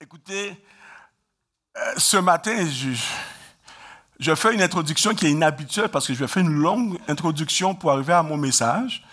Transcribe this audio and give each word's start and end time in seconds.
Écoutez, 0.00 0.56
euh, 1.76 1.94
ce 1.96 2.18
matin, 2.18 2.64
je, 4.20 4.34
fais 4.36 4.54
une 4.54 4.62
introduction 4.62 5.12
qui 5.12 5.26
est 5.26 5.32
inhabituelle 5.32 5.88
parce 5.88 6.06
que 6.06 6.14
je 6.14 6.20
vais 6.20 6.28
faire 6.28 6.44
une 6.44 6.54
longue 6.54 7.00
introduction 7.08 7.74
pour 7.74 7.90
arriver 7.90 8.12
à 8.12 8.22
mon 8.22 8.36
message. 8.36 9.04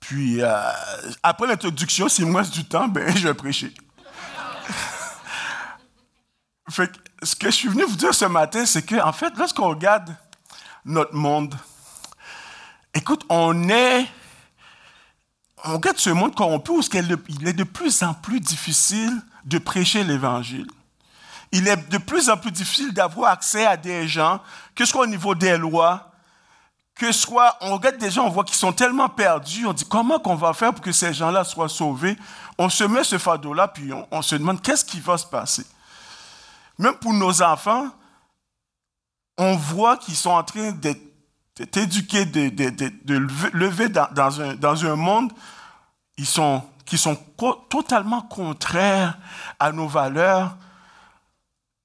Puis, 0.00 0.42
euh, 0.42 0.72
après 1.22 1.46
l'introduction, 1.46 2.08
s'il 2.08 2.26
me 2.26 2.36
reste 2.36 2.52
du 2.52 2.64
temps, 2.64 2.88
ben, 2.88 3.08
je 3.16 3.28
vais 3.28 3.34
prêcher. 3.34 3.72
ce 7.22 7.36
que 7.36 7.46
je 7.46 7.54
suis 7.54 7.68
venu 7.68 7.84
vous 7.84 7.94
dire 7.94 8.12
ce 8.12 8.24
matin, 8.24 8.66
c'est 8.66 8.84
qu'en 8.84 9.10
en 9.10 9.12
fait, 9.12 9.32
lorsqu'on 9.38 9.68
regarde 9.68 10.16
notre 10.84 11.14
monde, 11.14 11.54
écoute, 12.92 13.24
on 13.28 13.68
est 13.68 14.04
on 15.66 15.74
regarde 15.74 15.98
ce 15.98 16.10
monde 16.10 16.34
corrompu 16.34 16.72
où 16.72 16.80
il 16.92 17.48
est 17.48 17.52
de 17.52 17.64
plus 17.64 18.02
en 18.02 18.14
plus 18.14 18.40
difficile 18.40 19.22
de 19.44 19.58
prêcher 19.58 20.04
l'Évangile. 20.04 20.66
Il 21.52 21.68
est 21.68 21.88
de 21.88 21.98
plus 21.98 22.30
en 22.30 22.36
plus 22.36 22.50
difficile 22.50 22.92
d'avoir 22.92 23.30
accès 23.30 23.64
à 23.64 23.76
des 23.76 24.08
gens, 24.08 24.40
que 24.74 24.84
ce 24.84 24.90
soit 24.90 25.02
au 25.02 25.06
niveau 25.06 25.34
des 25.34 25.56
lois, 25.56 26.10
que 26.94 27.12
ce 27.12 27.20
soit, 27.20 27.56
on 27.60 27.74
regarde 27.74 27.98
des 27.98 28.10
gens, 28.10 28.26
on 28.26 28.30
voit 28.30 28.44
qu'ils 28.44 28.56
sont 28.56 28.72
tellement 28.72 29.08
perdus, 29.08 29.66
on 29.66 29.72
dit 29.72 29.84
comment 29.84 30.18
qu'on 30.18 30.34
va 30.36 30.52
faire 30.52 30.72
pour 30.72 30.82
que 30.82 30.92
ces 30.92 31.12
gens-là 31.12 31.44
soient 31.44 31.68
sauvés? 31.68 32.16
On 32.58 32.68
se 32.68 32.84
met 32.84 33.04
ce 33.04 33.18
fardeau-là, 33.18 33.68
puis 33.68 33.90
on, 34.10 34.22
se 34.22 34.36
demande 34.36 34.62
qu'est-ce 34.62 34.84
qui 34.84 35.00
va 35.00 35.18
se 35.18 35.26
passer? 35.26 35.66
Même 36.78 36.94
pour 36.94 37.12
nos 37.12 37.42
enfants, 37.42 37.88
on 39.38 39.56
voit 39.56 39.96
qu'ils 39.96 40.16
sont 40.16 40.30
en 40.30 40.44
train 40.44 40.70
d'être 40.72 41.76
éduqués, 41.76 42.24
de, 42.24 43.52
lever 43.52 43.88
dans, 43.88 44.40
un, 44.40 44.54
dans 44.54 44.84
un 44.84 44.96
monde 44.96 45.32
ils 46.16 46.26
sont, 46.26 46.62
qui 46.84 46.98
sont 46.98 47.16
totalement 47.68 48.22
contraires 48.22 49.18
à 49.58 49.72
nos 49.72 49.88
valeurs. 49.88 50.56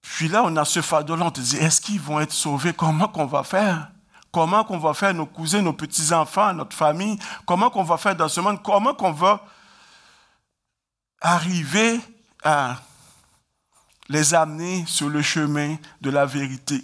Puis 0.01 0.27
là, 0.27 0.41
on 0.43 0.55
a 0.57 0.65
ce 0.65 0.81
fardeau-là, 0.81 1.25
on 1.25 1.31
te 1.31 1.39
dit, 1.39 1.57
est-ce 1.57 1.79
qu'ils 1.79 2.01
vont 2.01 2.19
être 2.19 2.31
sauvés? 2.33 2.73
Comment 2.73 3.07
qu'on 3.07 3.25
va 3.25 3.43
faire? 3.43 3.91
Comment 4.31 4.63
qu'on 4.63 4.77
va 4.77 4.93
faire 4.93 5.13
nos 5.13 5.25
cousins, 5.25 5.61
nos 5.61 5.73
petits-enfants, 5.73 6.53
notre 6.53 6.75
famille? 6.75 7.17
Comment 7.45 7.69
qu'on 7.69 7.83
va 7.83 7.97
faire 7.97 8.15
dans 8.15 8.27
ce 8.27 8.41
monde? 8.41 8.61
Comment 8.61 8.93
qu'on 8.93 9.11
va 9.11 9.43
arriver 11.21 11.99
à 12.43 12.77
les 14.07 14.33
amener 14.33 14.85
sur 14.85 15.09
le 15.09 15.21
chemin 15.21 15.75
de 16.01 16.09
la 16.09 16.25
vérité? 16.25 16.83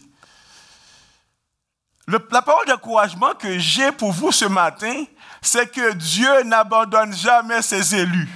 la 2.07 2.41
parole 2.41 2.67
d'encouragement 2.67 3.33
que 3.33 3.57
j'ai 3.57 3.91
pour 3.91 4.11
vous 4.11 4.31
ce 4.31 4.45
matin, 4.45 5.05
c'est 5.45 5.71
que 5.71 5.93
Dieu 5.93 6.43
n'abandonne 6.43 7.13
jamais 7.13 7.61
ses 7.61 7.95
élus. 7.95 8.29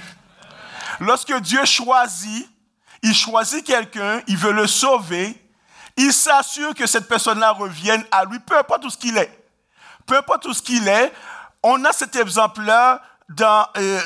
Lorsque 1.00 1.34
Dieu 1.40 1.64
choisit, 1.64 2.48
il 3.02 3.14
choisit 3.14 3.64
quelqu'un, 3.64 4.20
il 4.26 4.36
veut 4.36 4.52
le 4.52 4.66
sauver, 4.66 5.36
il 5.96 6.12
s'assure 6.12 6.74
que 6.74 6.86
cette 6.86 7.08
personne-là 7.08 7.52
revienne 7.52 8.04
à 8.10 8.24
lui, 8.24 8.38
peu 8.38 8.56
importe 8.56 8.82
tout 8.82 8.90
ce 8.90 8.98
qu'il 8.98 9.16
est. 9.16 9.44
Peu 10.06 10.16
importe 10.16 10.42
tout 10.42 10.54
ce 10.54 10.62
qu'il 10.62 10.86
est, 10.86 11.12
on 11.62 11.84
a 11.84 11.92
cet 11.92 12.16
exemple-là 12.16 13.02
euh, 13.40 14.00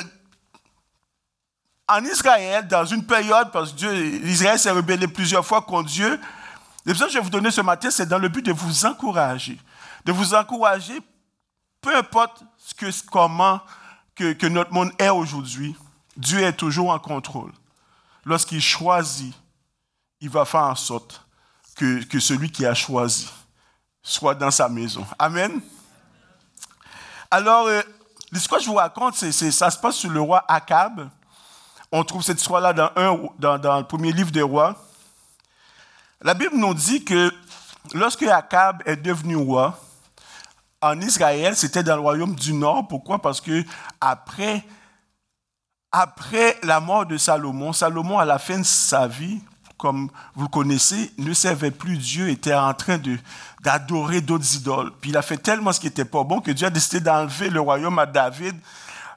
en 1.87 2.03
Israël, 2.03 2.67
dans 2.67 2.85
une 2.85 3.05
période, 3.05 3.51
parce 3.51 3.71
que 3.71 4.25
Israël 4.25 4.57
s'est 4.59 4.71
rebellé 4.71 5.07
plusieurs 5.07 5.45
fois 5.45 5.61
contre 5.61 5.89
Dieu. 5.89 6.19
L'exemple 6.85 7.09
que 7.09 7.13
je 7.13 7.19
vais 7.19 7.23
vous 7.23 7.29
donner 7.29 7.51
ce 7.51 7.61
matin, 7.61 7.89
c'est 7.91 8.07
dans 8.07 8.19
le 8.19 8.29
but 8.29 8.45
de 8.45 8.51
vous 8.51 8.85
encourager. 8.85 9.59
De 10.05 10.11
vous 10.11 10.33
encourager, 10.33 10.99
peu 11.81 11.95
importe 11.95 12.43
que, 12.73 12.87
comment 13.09 13.61
que, 14.15 14.47
notre 14.47 14.73
monde 14.73 14.91
est 14.97 15.09
aujourd'hui, 15.09 15.75
Dieu 16.17 16.39
est 16.39 16.53
toujours 16.53 16.89
en 16.89 16.99
contrôle. 16.99 17.51
Lorsqu'il 18.23 18.61
choisit, 18.61 19.35
il 20.21 20.29
va 20.29 20.45
faire 20.45 20.61
en 20.61 20.75
sorte 20.75 21.23
que, 21.75 22.03
que 22.05 22.19
celui 22.19 22.51
qui 22.51 22.65
a 22.65 22.73
choisi 22.73 23.29
soit 24.01 24.35
dans 24.35 24.51
sa 24.51 24.69
maison. 24.69 25.05
Amen. 25.19 25.61
Alors, 27.29 27.67
euh, 27.67 27.81
l'histoire 28.31 28.59
que 28.59 28.65
je 28.65 28.69
vous 28.69 28.77
raconte, 28.77 29.15
c'est, 29.15 29.31
ça 29.31 29.69
se 29.69 29.77
passe 29.77 29.95
sur 29.97 30.09
le 30.09 30.21
roi 30.21 30.43
Akab. 30.47 31.09
On 31.91 32.03
trouve 32.03 32.23
cette 32.23 32.39
histoire-là 32.39 32.73
dans, 32.73 32.91
dans, 33.37 33.57
dans, 33.57 33.77
le 33.77 33.85
premier 33.85 34.11
livre 34.11 34.31
des 34.31 34.41
rois. 34.41 34.75
La 36.21 36.33
Bible 36.33 36.55
nous 36.55 36.73
dit 36.73 37.03
que 37.03 37.33
lorsque 37.93 38.23
Akab 38.23 38.81
est 38.85 38.95
devenu 38.95 39.35
roi, 39.35 39.79
en 40.85 41.01
Israël, 41.01 41.55
c'était 41.55 41.81
dans 41.81 41.95
le 41.95 42.01
royaume 42.01 42.35
du 42.35 42.53
Nord. 42.53 42.87
Pourquoi? 42.87 43.19
Parce 43.19 43.41
que 43.41 43.63
après, 43.99 44.63
après 45.91 46.57
la 46.61 46.79
mort 46.79 47.07
de 47.07 47.17
Salomon, 47.17 47.73
Salomon, 47.73 48.19
à 48.19 48.25
la 48.25 48.37
fin 48.37 48.59
de 48.59 48.63
sa 48.63 49.07
vie, 49.07 49.41
comme 49.77 50.09
vous 50.35 50.43
le 50.43 50.49
connaissez, 50.49 51.11
ne 51.17 51.33
servait 51.33 51.71
plus 51.71 51.97
Dieu, 51.97 52.29
était 52.29 52.53
en 52.53 52.73
train 52.75 52.99
d'adorer 53.61 54.21
d'autres 54.21 54.55
idoles. 54.55 54.91
Puis 55.01 55.09
il 55.09 55.17
a 55.17 55.23
fait 55.23 55.37
tellement 55.37 55.73
ce 55.73 55.79
qui 55.79 55.87
n'était 55.87 56.05
pas 56.05 56.23
bon 56.23 56.39
que 56.39 56.51
Dieu 56.51 56.67
a 56.67 56.69
décidé 56.69 56.99
d'enlever 56.99 57.49
le 57.49 57.61
royaume 57.61 57.97
à 57.97 58.05
David. 58.05 58.55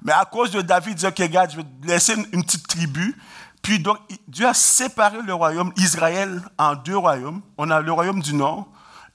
Mais 0.03 0.13
à 0.13 0.25
cause 0.25 0.51
de 0.51 0.63
David, 0.63 0.93
il 0.93 0.95
dit, 0.95 1.07
OK, 1.07 1.19
regarde, 1.19 1.51
je 1.51 1.57
vais 1.59 1.67
laisser 1.83 2.15
une, 2.33 2.45
petite 2.45 2.67
tribu. 2.67 3.15
Puis 3.61 3.79
donc, 3.79 3.99
Dieu 4.27 4.47
a 4.47 4.55
séparé 4.55 5.19
le 5.21 5.35
royaume 5.35 5.73
Israël 5.77 6.41
en 6.57 6.77
deux 6.77 6.97
royaumes. 6.97 7.43
On 7.59 7.71
a 7.71 7.81
le 7.81 7.93
royaume 7.93 8.23
du 8.23 8.33
Nord 8.33 8.69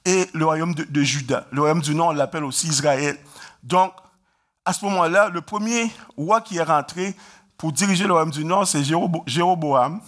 et 0.05 0.29
le 0.33 0.45
royaume 0.45 0.73
de, 0.73 1.01
Juda. 1.01 1.47
Le 1.51 1.61
royaume 1.61 1.81
du 1.81 1.95
Nord, 1.95 2.09
on 2.09 2.13
l'appelle 2.13 2.43
aussi 2.43 2.67
Israël. 2.67 3.17
Donc, 3.61 3.93
à 4.65 4.73
ce 4.73 4.83
moment-là, 4.85 5.29
le 5.29 5.41
premier 5.41 5.91
roi 6.17 6.41
qui 6.41 6.57
est 6.57 6.63
rentré 6.63 7.15
pour 7.57 7.71
diriger 7.71 8.05
le 8.05 8.13
royaume 8.13 8.31
du 8.31 8.43
Nord, 8.43 8.67
c'est 8.67 8.83
Jéroboam. 8.83 10.01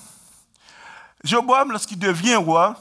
Jéroboam, 1.23 1.71
lorsqu'il 1.71 1.99
devient 1.99 2.35
roi, 2.35 2.75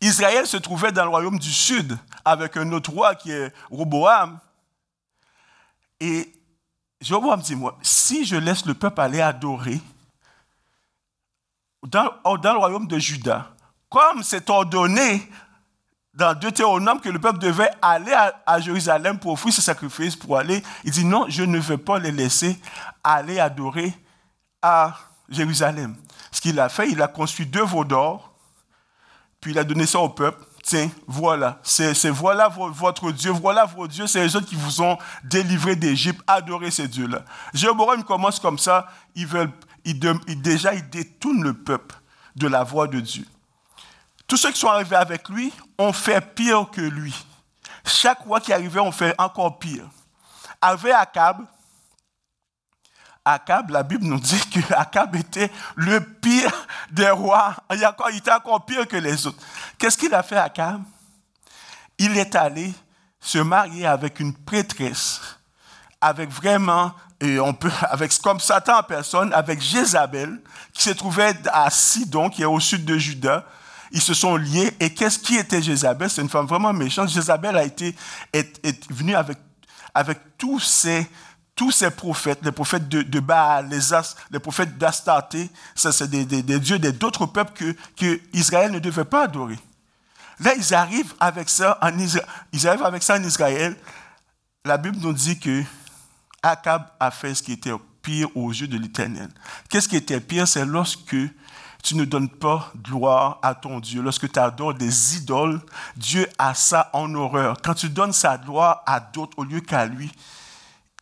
Israël 0.00 0.46
se 0.46 0.56
trouvait 0.56 0.92
dans 0.92 1.04
le 1.04 1.10
royaume 1.10 1.38
du 1.38 1.52
Sud 1.52 1.98
avec 2.24 2.56
un 2.56 2.70
autre 2.72 2.90
roi 2.90 3.14
qui 3.14 3.30
est 3.32 3.52
Roboam. 3.70 4.38
Et 6.00 6.32
Jéroboam 7.00 7.40
dit, 7.40 7.54
moi, 7.54 7.78
si 7.82 8.24
je 8.24 8.36
laisse 8.36 8.64
le 8.64 8.74
peuple 8.74 9.00
aller 9.00 9.20
adorer 9.20 9.80
dans, 11.82 12.04
le 12.24 12.58
royaume 12.58 12.86
de 12.86 12.98
Juda, 12.98 13.54
comme 13.90 14.22
c'est 14.22 14.48
ordonné 14.48 15.28
dans 16.14 16.34
Deutéronome 16.34 17.00
que 17.00 17.08
le 17.08 17.18
peuple 17.18 17.38
devait 17.38 17.70
aller 17.82 18.12
à, 18.46 18.60
Jérusalem 18.60 19.18
pour 19.18 19.32
offrir 19.32 19.52
ses 19.52 19.62
sacrifices, 19.62 20.16
pour 20.16 20.36
aller, 20.36 20.62
il 20.84 20.92
dit 20.92 21.04
non, 21.04 21.26
je 21.28 21.42
ne 21.42 21.58
veux 21.58 21.78
pas 21.78 21.98
les 21.98 22.12
laisser 22.12 22.58
aller 23.04 23.38
adorer 23.38 23.92
à 24.62 24.94
Jérusalem. 25.28 25.96
Ce 26.32 26.40
qu'il 26.40 26.58
a 26.60 26.68
fait, 26.68 26.88
il 26.90 27.00
a 27.02 27.08
construit 27.08 27.46
deux 27.46 27.64
veaux 27.64 27.84
d'or, 27.84 28.32
puis 29.40 29.52
il 29.52 29.58
a 29.58 29.64
donné 29.64 29.86
ça 29.86 29.98
au 29.98 30.08
peuple. 30.08 30.44
Tiens, 30.62 30.90
voilà, 31.06 31.58
c'est 31.62 32.10
voilà 32.10 32.48
votre 32.48 33.10
Dieu, 33.12 33.30
voilà 33.30 33.64
vos 33.64 33.88
dieux, 33.88 34.06
c'est 34.06 34.22
les 34.22 34.36
autres 34.36 34.46
qui 34.46 34.56
vous 34.56 34.82
ont 34.82 34.98
délivré 35.24 35.74
d'Égypte, 35.74 36.20
adorez 36.26 36.70
ces 36.70 36.86
dieux-là. 36.86 37.24
Jéroboam 37.54 38.04
commence 38.04 38.38
comme 38.38 38.58
ça, 38.58 38.86
il, 39.14 39.26
veut, 39.26 39.50
il, 39.86 39.98
déjà 40.42 40.74
il 40.74 40.88
détourne 40.90 41.42
le 41.42 41.54
peuple 41.54 41.96
de 42.36 42.46
la 42.46 42.62
voie 42.62 42.88
de 42.88 43.00
Dieu. 43.00 43.24
Tous 44.30 44.36
ceux 44.36 44.52
qui 44.52 44.60
sont 44.60 44.68
arrivés 44.68 44.94
avec 44.94 45.28
lui 45.28 45.52
ont 45.76 45.92
fait 45.92 46.20
pire 46.20 46.70
que 46.70 46.80
lui. 46.80 47.12
Chaque 47.84 48.20
roi 48.20 48.38
qui 48.38 48.52
arrivait, 48.52 48.78
on 48.78 48.92
fait 48.92 49.12
encore 49.18 49.58
pire. 49.58 49.82
Avec 50.62 50.92
Akab, 50.92 51.44
Akab, 53.24 53.70
la 53.70 53.82
Bible 53.82 54.04
nous 54.04 54.20
dit 54.20 54.40
que 54.50 54.60
Akab 54.76 55.16
était 55.16 55.50
le 55.74 55.98
pire 55.98 56.52
des 56.92 57.10
rois. 57.10 57.56
Il 57.72 58.16
était 58.16 58.30
encore 58.30 58.64
pire 58.64 58.86
que 58.86 58.98
les 58.98 59.26
autres. 59.26 59.42
Qu'est-ce 59.76 59.98
qu'il 59.98 60.14
a 60.14 60.22
fait, 60.22 60.36
Akab? 60.36 60.80
Il 61.98 62.16
est 62.16 62.36
allé 62.36 62.72
se 63.18 63.38
marier 63.38 63.84
avec 63.84 64.20
une 64.20 64.32
prêtresse, 64.32 65.20
avec 66.00 66.30
vraiment, 66.30 66.92
on 67.20 67.52
peut, 67.52 67.72
avec 67.82 68.16
comme 68.18 68.38
Satan 68.38 68.78
en 68.78 68.82
personne, 68.84 69.32
avec 69.32 69.60
Jézabel, 69.60 70.40
qui 70.72 70.84
se 70.84 70.90
trouvait 70.90 71.34
à 71.52 71.68
Sidon, 71.68 72.30
qui 72.30 72.42
est 72.42 72.46
au 72.46 72.60
sud 72.60 72.84
de 72.84 72.96
Juda, 72.96 73.44
ils 73.92 74.00
se 74.00 74.14
sont 74.14 74.36
liés. 74.36 74.72
Et 74.80 74.92
qu'est-ce 74.92 75.18
qui 75.18 75.36
était 75.36 75.62
Jézabel? 75.62 76.10
C'est 76.10 76.22
une 76.22 76.28
femme 76.28 76.46
vraiment 76.46 76.72
méchante. 76.72 77.08
Jézabel 77.08 77.56
a 77.56 77.64
été 77.64 77.94
est, 78.32 78.92
venue 78.92 79.14
avec, 79.14 79.38
avec 79.94 80.18
tous 80.38 80.60
ces 80.60 81.06
tous 81.56 81.72
ces 81.72 81.90
prophètes, 81.90 82.38
les 82.42 82.52
prophètes 82.52 82.88
de, 82.88 83.20
Baal, 83.20 83.68
les, 84.30 84.38
prophètes 84.38 84.78
d'Astarté, 84.78 85.50
ça 85.74 85.92
c'est 85.92 86.08
des, 86.08 86.24
des, 86.24 86.42
des, 86.42 86.58
dieux 86.58 86.78
d'autres 86.78 87.26
peuples 87.26 87.52
que, 87.52 87.76
que 87.98 88.18
Israël 88.32 88.72
ne 88.72 88.78
devait 88.78 89.04
pas 89.04 89.24
adorer. 89.24 89.58
Là, 90.38 90.54
ils 90.56 90.74
arrivent 90.74 91.12
avec 91.20 91.50
ça 91.50 91.78
en 91.82 91.98
Israël. 91.98 92.26
Ils 92.52 92.66
arrivent 92.66 92.84
avec 92.84 93.02
ça 93.02 93.16
en 93.16 93.22
Israël. 93.22 93.76
La 94.64 94.78
Bible 94.78 94.96
nous 95.00 95.12
dit 95.12 95.38
que 95.38 95.62
Akab 96.42 96.86
a 96.98 97.10
fait 97.10 97.34
ce 97.34 97.42
qui 97.42 97.52
était 97.52 97.72
pire 98.00 98.28
aux 98.34 98.50
yeux 98.50 98.66
de 98.66 98.78
l'Éternel. 98.78 99.28
Qu'est-ce 99.68 99.88
qui 99.88 99.96
était 99.96 100.20
pire? 100.20 100.48
C'est 100.48 100.64
lorsque 100.64 101.16
tu 101.82 101.96
ne 101.96 102.04
donnes 102.04 102.28
pas 102.28 102.72
gloire 102.82 103.38
à 103.42 103.54
ton 103.54 103.80
Dieu. 103.80 104.02
Lorsque 104.02 104.30
tu 104.30 104.38
adores 104.38 104.74
des 104.74 105.16
idoles, 105.16 105.60
Dieu 105.96 106.28
a 106.38 106.54
ça 106.54 106.90
en 106.92 107.14
horreur. 107.14 107.56
Quand 107.62 107.74
tu 107.74 107.88
donnes 107.88 108.12
sa 108.12 108.38
gloire 108.38 108.82
à 108.86 109.00
d'autres 109.00 109.38
au 109.38 109.44
lieu 109.44 109.60
qu'à 109.60 109.86
lui, 109.86 110.10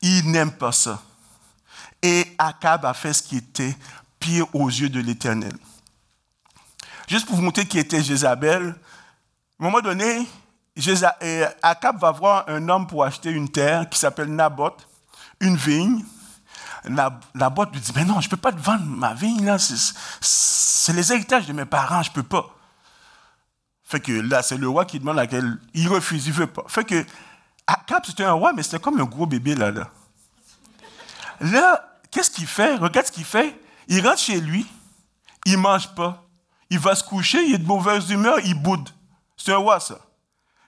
il 0.02 0.30
n'aime 0.30 0.52
pas 0.52 0.72
ça. 0.72 1.02
Et 2.02 2.26
Akab 2.38 2.84
a 2.84 2.94
fait 2.94 3.12
ce 3.12 3.22
qui 3.22 3.36
était 3.36 3.76
pire 4.20 4.46
aux 4.54 4.68
yeux 4.68 4.88
de 4.88 5.00
l'Éternel. 5.00 5.56
Juste 7.08 7.26
pour 7.26 7.36
vous 7.36 7.42
montrer 7.42 7.66
qui 7.66 7.78
était 7.78 8.02
Jézabel, 8.02 8.68
à 9.60 9.64
un 9.64 9.64
moment 9.64 9.80
donné, 9.80 10.26
euh, 11.22 11.48
Akab 11.62 11.98
va 11.98 12.12
voir 12.12 12.44
un 12.48 12.68
homme 12.68 12.86
pour 12.86 13.02
acheter 13.02 13.30
une 13.30 13.48
terre 13.48 13.88
qui 13.88 13.98
s'appelle 13.98 14.28
Naboth, 14.28 14.86
une 15.40 15.56
vigne. 15.56 16.04
Naboth 17.34 17.72
lui 17.72 17.80
dit, 17.80 17.92
mais 17.94 18.04
non, 18.04 18.20
je 18.20 18.26
ne 18.26 18.30
peux 18.30 18.36
pas 18.36 18.52
te 18.52 18.60
vendre 18.60 18.84
ma 18.84 19.14
vigne, 19.14 19.56
c'est 19.58 20.92
les 20.92 21.12
héritages 21.12 21.46
de 21.46 21.52
mes 21.52 21.64
parents, 21.64 22.02
je 22.02 22.10
ne 22.10 22.14
peux 22.14 22.22
pas. 22.22 22.54
Fait 23.84 24.00
que 24.00 24.12
là, 24.12 24.42
c'est 24.42 24.58
le 24.58 24.68
roi 24.68 24.84
qui 24.84 24.98
demande 24.98 25.16
laquelle 25.16 25.58
il 25.74 25.88
refuse, 25.88 26.26
il 26.26 26.32
ne 26.32 26.38
veut 26.38 26.46
pas. 26.46 26.64
Fait 26.68 26.84
que 26.84 27.06
Akab, 27.66 28.04
c'était 28.04 28.24
un 28.24 28.32
roi, 28.32 28.52
mais 28.52 28.62
c'était 28.62 28.78
comme 28.78 29.00
un 29.00 29.04
gros 29.04 29.26
bébé 29.26 29.54
là. 29.54 29.70
Là, 29.70 29.90
là 31.40 31.98
qu'est-ce 32.10 32.30
qu'il 32.30 32.46
fait? 32.46 32.76
Regarde 32.76 33.06
ce 33.06 33.12
qu'il 33.12 33.24
fait. 33.24 33.58
Il 33.88 34.06
rentre 34.06 34.18
chez 34.18 34.40
lui, 34.40 34.66
il 35.46 35.52
ne 35.52 35.58
mange 35.58 35.94
pas. 35.94 36.22
Il 36.70 36.78
va 36.78 36.94
se 36.94 37.02
coucher, 37.02 37.42
il 37.46 37.54
est 37.54 37.58
de 37.58 37.66
mauvaise 37.66 38.10
humeur, 38.10 38.38
il 38.44 38.54
boude. 38.54 38.90
C'est 39.36 39.52
un 39.52 39.56
roi, 39.56 39.80
ça. 39.80 39.98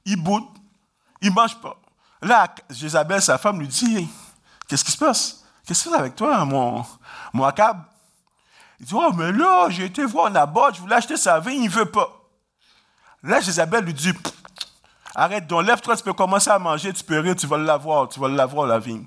Il 0.07 0.17
boude, 0.17 0.45
il 1.21 1.29
ne 1.29 1.35
mange 1.35 1.61
pas. 1.61 1.79
Là, 2.23 2.55
Jézabel, 2.71 3.21
sa 3.21 3.37
femme, 3.37 3.61
lui 3.61 3.69
dit 3.69 4.09
Qu'est-ce 4.67 4.85
qui 4.85 4.93
se 4.93 4.99
passe? 4.99 5.40
Qu'est-ce 5.71 5.85
se 5.85 5.89
passe 5.89 6.01
avec 6.01 6.17
toi, 6.17 6.45
mon, 6.45 6.85
mon 7.33 7.45
Akab? 7.45 7.85
Il 8.81 8.87
dit 8.87 8.93
Oh, 8.93 9.13
mais 9.15 9.31
là, 9.31 9.69
j'ai 9.69 9.85
été 9.85 10.05
voir 10.05 10.29
Naboth, 10.29 10.75
je 10.75 10.81
voulais 10.81 10.97
acheter 10.97 11.17
sa 11.17 11.39
vigne, 11.39 11.63
il 11.63 11.71
ne 11.71 11.73
veut 11.73 11.85
pas. 11.85 12.11
Là, 13.23 13.41
Jézabel 13.41 13.85
lui 13.85 13.95
dit 13.95 14.13
Arrête 15.15 15.47
donc, 15.47 15.65
lève-toi, 15.65 15.97
tu 15.97 16.03
peux 16.03 16.13
commencer 16.13 16.51
à 16.51 16.59
manger, 16.59 16.93
tu 16.93 17.05
peux 17.05 17.21
rire, 17.21 17.37
tu 17.37 17.47
vas 17.47 17.57
l'avoir, 17.57 18.09
tu 18.09 18.19
vas 18.19 18.27
l'avoir, 18.27 18.67
la 18.67 18.81
vigne. 18.81 19.05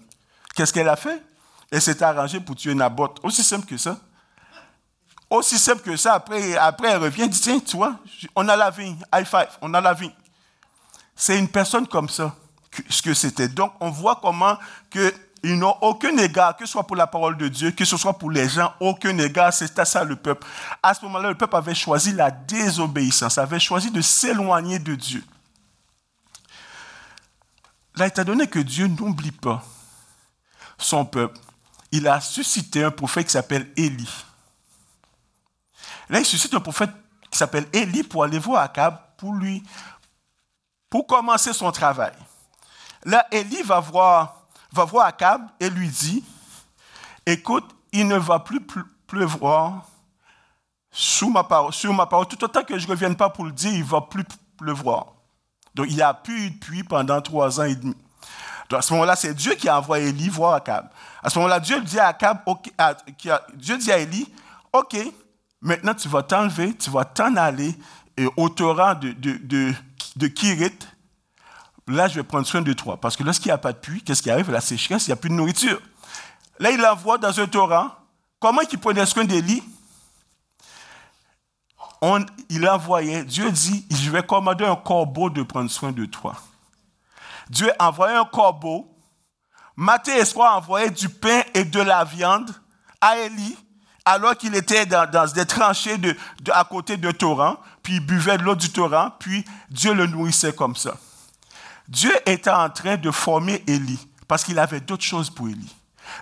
Qu'est-ce 0.56 0.72
qu'elle 0.72 0.88
a 0.88 0.96
fait? 0.96 1.22
Elle 1.70 1.82
s'est 1.82 2.02
arrangée 2.02 2.40
pour 2.40 2.56
tuer 2.56 2.74
Naboth. 2.74 3.20
Aussi 3.24 3.44
simple 3.44 3.66
que 3.66 3.76
ça. 3.76 3.98
Aussi 5.30 5.60
simple 5.60 5.82
que 5.82 5.98
ça. 5.98 6.14
Après, 6.14 6.56
après 6.56 6.92
elle 6.92 7.02
revient, 7.02 7.28
dit 7.28 7.42
Tiens, 7.42 7.60
tu 7.60 7.76
vois, 7.76 7.98
on 8.38 8.48
a 8.48 8.56
la 8.56 8.70
vigne, 8.70 9.00
high 9.14 9.26
five, 9.26 9.50
on 9.62 9.74
a 9.74 9.82
la 9.82 9.94
vigne. 9.94 10.16
C'est 11.14 11.38
une 11.38 11.50
personne 11.50 11.86
comme 11.88 12.08
ça, 12.08 12.34
ce 12.88 13.02
que 13.02 13.14
c'était. 13.14 13.50
Donc, 13.50 13.74
on 13.82 13.90
voit 13.90 14.18
comment 14.22 14.58
que 14.90 15.14
ils 15.44 15.60
n'ont 15.60 15.76
aucun 15.82 16.18
égard, 16.18 16.56
que 16.56 16.66
ce 16.66 16.72
soit 16.72 16.88
pour 16.88 16.96
la 16.96 17.06
parole 17.06 17.36
de 17.36 17.50
Dieu, 17.50 17.72
que 17.72 17.84
ce 17.84 17.98
soit 17.98 18.18
pour 18.18 18.32
les 18.32 18.48
gens, 18.48 18.74
aucun 18.80 19.18
égard. 19.18 19.52
C'était 19.52 19.84
ça 19.84 20.06
le 20.06 20.16
peuple. 20.16 20.48
À 20.82 20.94
ce 20.94 21.04
moment-là, 21.04 21.30
le 21.30 21.38
peuple 21.38 21.58
avait 21.58 21.76
choisi 21.76 22.14
la 22.14 22.32
désobéissance, 22.32 23.38
avait 23.38 23.60
choisi 23.60 23.92
de 23.92 24.00
s'éloigner 24.00 24.80
de 24.80 24.96
Dieu. 24.96 25.24
Là, 27.96 28.08
étant 28.08 28.24
donné 28.24 28.48
que 28.48 28.60
Dieu 28.60 28.88
n'oublie 28.88 29.32
pas 29.32 29.64
son 30.78 31.04
peuple, 31.06 31.38
il 31.92 32.08
a 32.08 32.22
suscité 32.22 32.86
un 32.86 32.92
prophète 32.92 33.26
qui 33.28 33.34
s'appelle 33.34 33.70
Élie. 33.76 34.26
Là, 36.10 36.20
il 36.20 36.26
suscite 36.26 36.54
un 36.54 36.62
prophète 36.62 36.90
qui 37.30 37.38
s'appelle 37.38 37.68
Élie 37.74 38.04
pour 38.04 38.24
aller 38.24 38.40
voir 38.40 38.64
Akab, 38.64 38.98
pour 39.18 39.34
lui, 39.34 39.62
pour 40.90 41.06
commencer 41.06 41.52
son 41.52 41.72
travail. 41.72 42.14
Là, 43.04 43.28
Élie 43.30 43.62
va 43.64 43.82
voir 43.82 44.43
va 44.74 44.86
voir 44.86 45.06
Akab 45.06 45.42
et 45.60 45.70
lui 45.70 45.88
dit, 45.88 46.24
écoute, 47.26 47.66
il 47.92 48.08
ne 48.08 48.18
va 48.18 48.40
plus 48.40 48.62
pleuvoir 49.08 49.86
sous 50.92 51.30
ma 51.30 51.44
parole, 51.44 51.74
sur 51.74 51.94
ma 51.94 52.06
parole. 52.06 52.28
Tout 52.28 52.44
autant 52.44 52.64
que 52.64 52.78
je 52.78 52.86
ne 52.86 52.92
revienne 52.92 53.16
pas 53.16 53.30
pour 53.30 53.46
le 53.46 53.52
dire, 53.52 53.72
il 53.72 53.80
ne 53.80 53.86
va 53.86 54.02
plus 54.02 54.24
pleuvoir. 54.58 55.14
Donc, 55.76 55.88
il 55.90 56.02
a 56.02 56.14
pu 56.14 56.52
de 56.52 56.60
pluie 56.60 56.84
pendant 56.84 57.22
trois 57.22 57.60
ans 57.60 57.64
et 57.64 57.76
demi. 57.76 57.96
Donc, 58.70 58.80
à 58.80 58.82
ce 58.82 58.94
moment-là, 58.94 59.16
c'est 59.16 59.34
Dieu 59.34 59.56
qui 59.56 59.70
a 59.70 59.78
envoyé 59.78 60.10
Élie 60.10 60.30
voir 60.30 60.56
Akab. 60.56 60.90
À 61.22 61.30
ce 61.30 61.38
moment-là, 61.40 61.60
Dieu 61.60 61.80
dit 61.82 62.00
à 62.00 62.08
Akab, 62.08 62.40
Dieu 63.56 63.78
dit 63.78 63.92
à 63.92 63.98
Élie, 63.98 64.32
OK, 64.72 64.96
maintenant 65.62 65.94
tu 65.94 66.08
vas 66.08 66.24
t'enlever, 66.24 66.76
tu 66.76 66.90
vas 66.90 67.06
t'en 67.06 67.36
aller 67.36 67.76
au 68.36 68.50
torrent 68.50 68.96
de, 68.96 69.12
de, 69.12 69.38
de, 69.38 69.74
de 70.16 70.28
Kirit, 70.28 70.78
là, 71.88 72.08
je 72.08 72.16
vais 72.16 72.24
prendre 72.24 72.46
soin 72.46 72.62
de 72.62 72.74
toi. 72.74 72.98
Parce 73.00 73.16
que 73.16 73.24
lorsqu'il 73.24 73.48
n'y 73.48 73.54
a 73.54 73.58
pas 73.58 73.74
de 73.74 73.78
puits, 73.78 74.02
qu'est-ce 74.02 74.22
qui 74.22 74.30
arrive? 74.30 74.52
La 74.52 74.62
sécheresse, 74.62 75.08
il 75.08 75.10
n'y 75.10 75.14
a 75.14 75.18
plus 75.18 75.30
de 75.30 75.36
nourriture. 75.36 75.80
Là, 76.60 76.72
il 76.72 76.80
l'envoie 76.80 77.18
dans 77.18 77.40
un 77.40 77.48
torrent. 77.48 77.90
Comment 78.40 78.62
il 78.70 78.78
prenait 78.78 79.06
soin 79.06 79.26
d'Élie? 79.26 79.64
il 82.50 82.68
envoyait, 82.68 83.24
Dieu 83.24 83.50
dit, 83.52 83.86
je 83.90 84.10
vais 84.12 84.24
commander 84.24 84.66
un 84.66 84.76
corbeau 84.76 85.30
de 85.30 85.44
prendre 85.44 85.70
soin 85.70 85.92
de 85.92 86.06
toi. 86.06 86.36
Dieu 87.50 87.72
a 87.80 87.90
envoyé 87.90 88.16
un 88.16 88.26
corbeau. 88.26 88.90
Matin 89.76 90.16
et 90.18 90.26
soir 90.26 90.58
envoyé 90.58 90.90
du 90.90 91.10
pain 91.10 91.42
et 91.54 91.64
de 91.64 91.80
la 91.80 92.04
viande 92.04 92.52
à 93.02 93.18
Élie, 93.18 93.58
alors 94.06 94.38
qu'il 94.38 94.54
était 94.54 94.86
dans, 94.86 95.10
des 95.34 95.46
tranchées 95.46 95.98
de, 95.98 96.16
à 96.52 96.64
côté 96.64 96.96
d'un 96.96 97.12
torrent, 97.12 97.58
puis 97.82 97.96
il 97.96 98.06
buvait 98.06 98.38
de 98.38 98.44
l'eau 98.44 98.54
du 98.54 98.72
torrent, 98.72 99.12
puis 99.18 99.44
Dieu 99.70 99.94
le 99.94 100.06
nourrissait 100.06 100.54
comme 100.54 100.76
ça. 100.76 100.96
Dieu 101.88 102.14
était 102.26 102.50
en 102.50 102.70
train 102.70 102.98
de 102.98 103.12
former 103.12 103.64
Élie 103.68 104.08
parce 104.28 104.44
qu'il 104.44 104.58
avait 104.60 104.80
d'autres 104.80 105.04
choses 105.04 105.30
pour 105.30 105.48
Élie. 105.48 105.76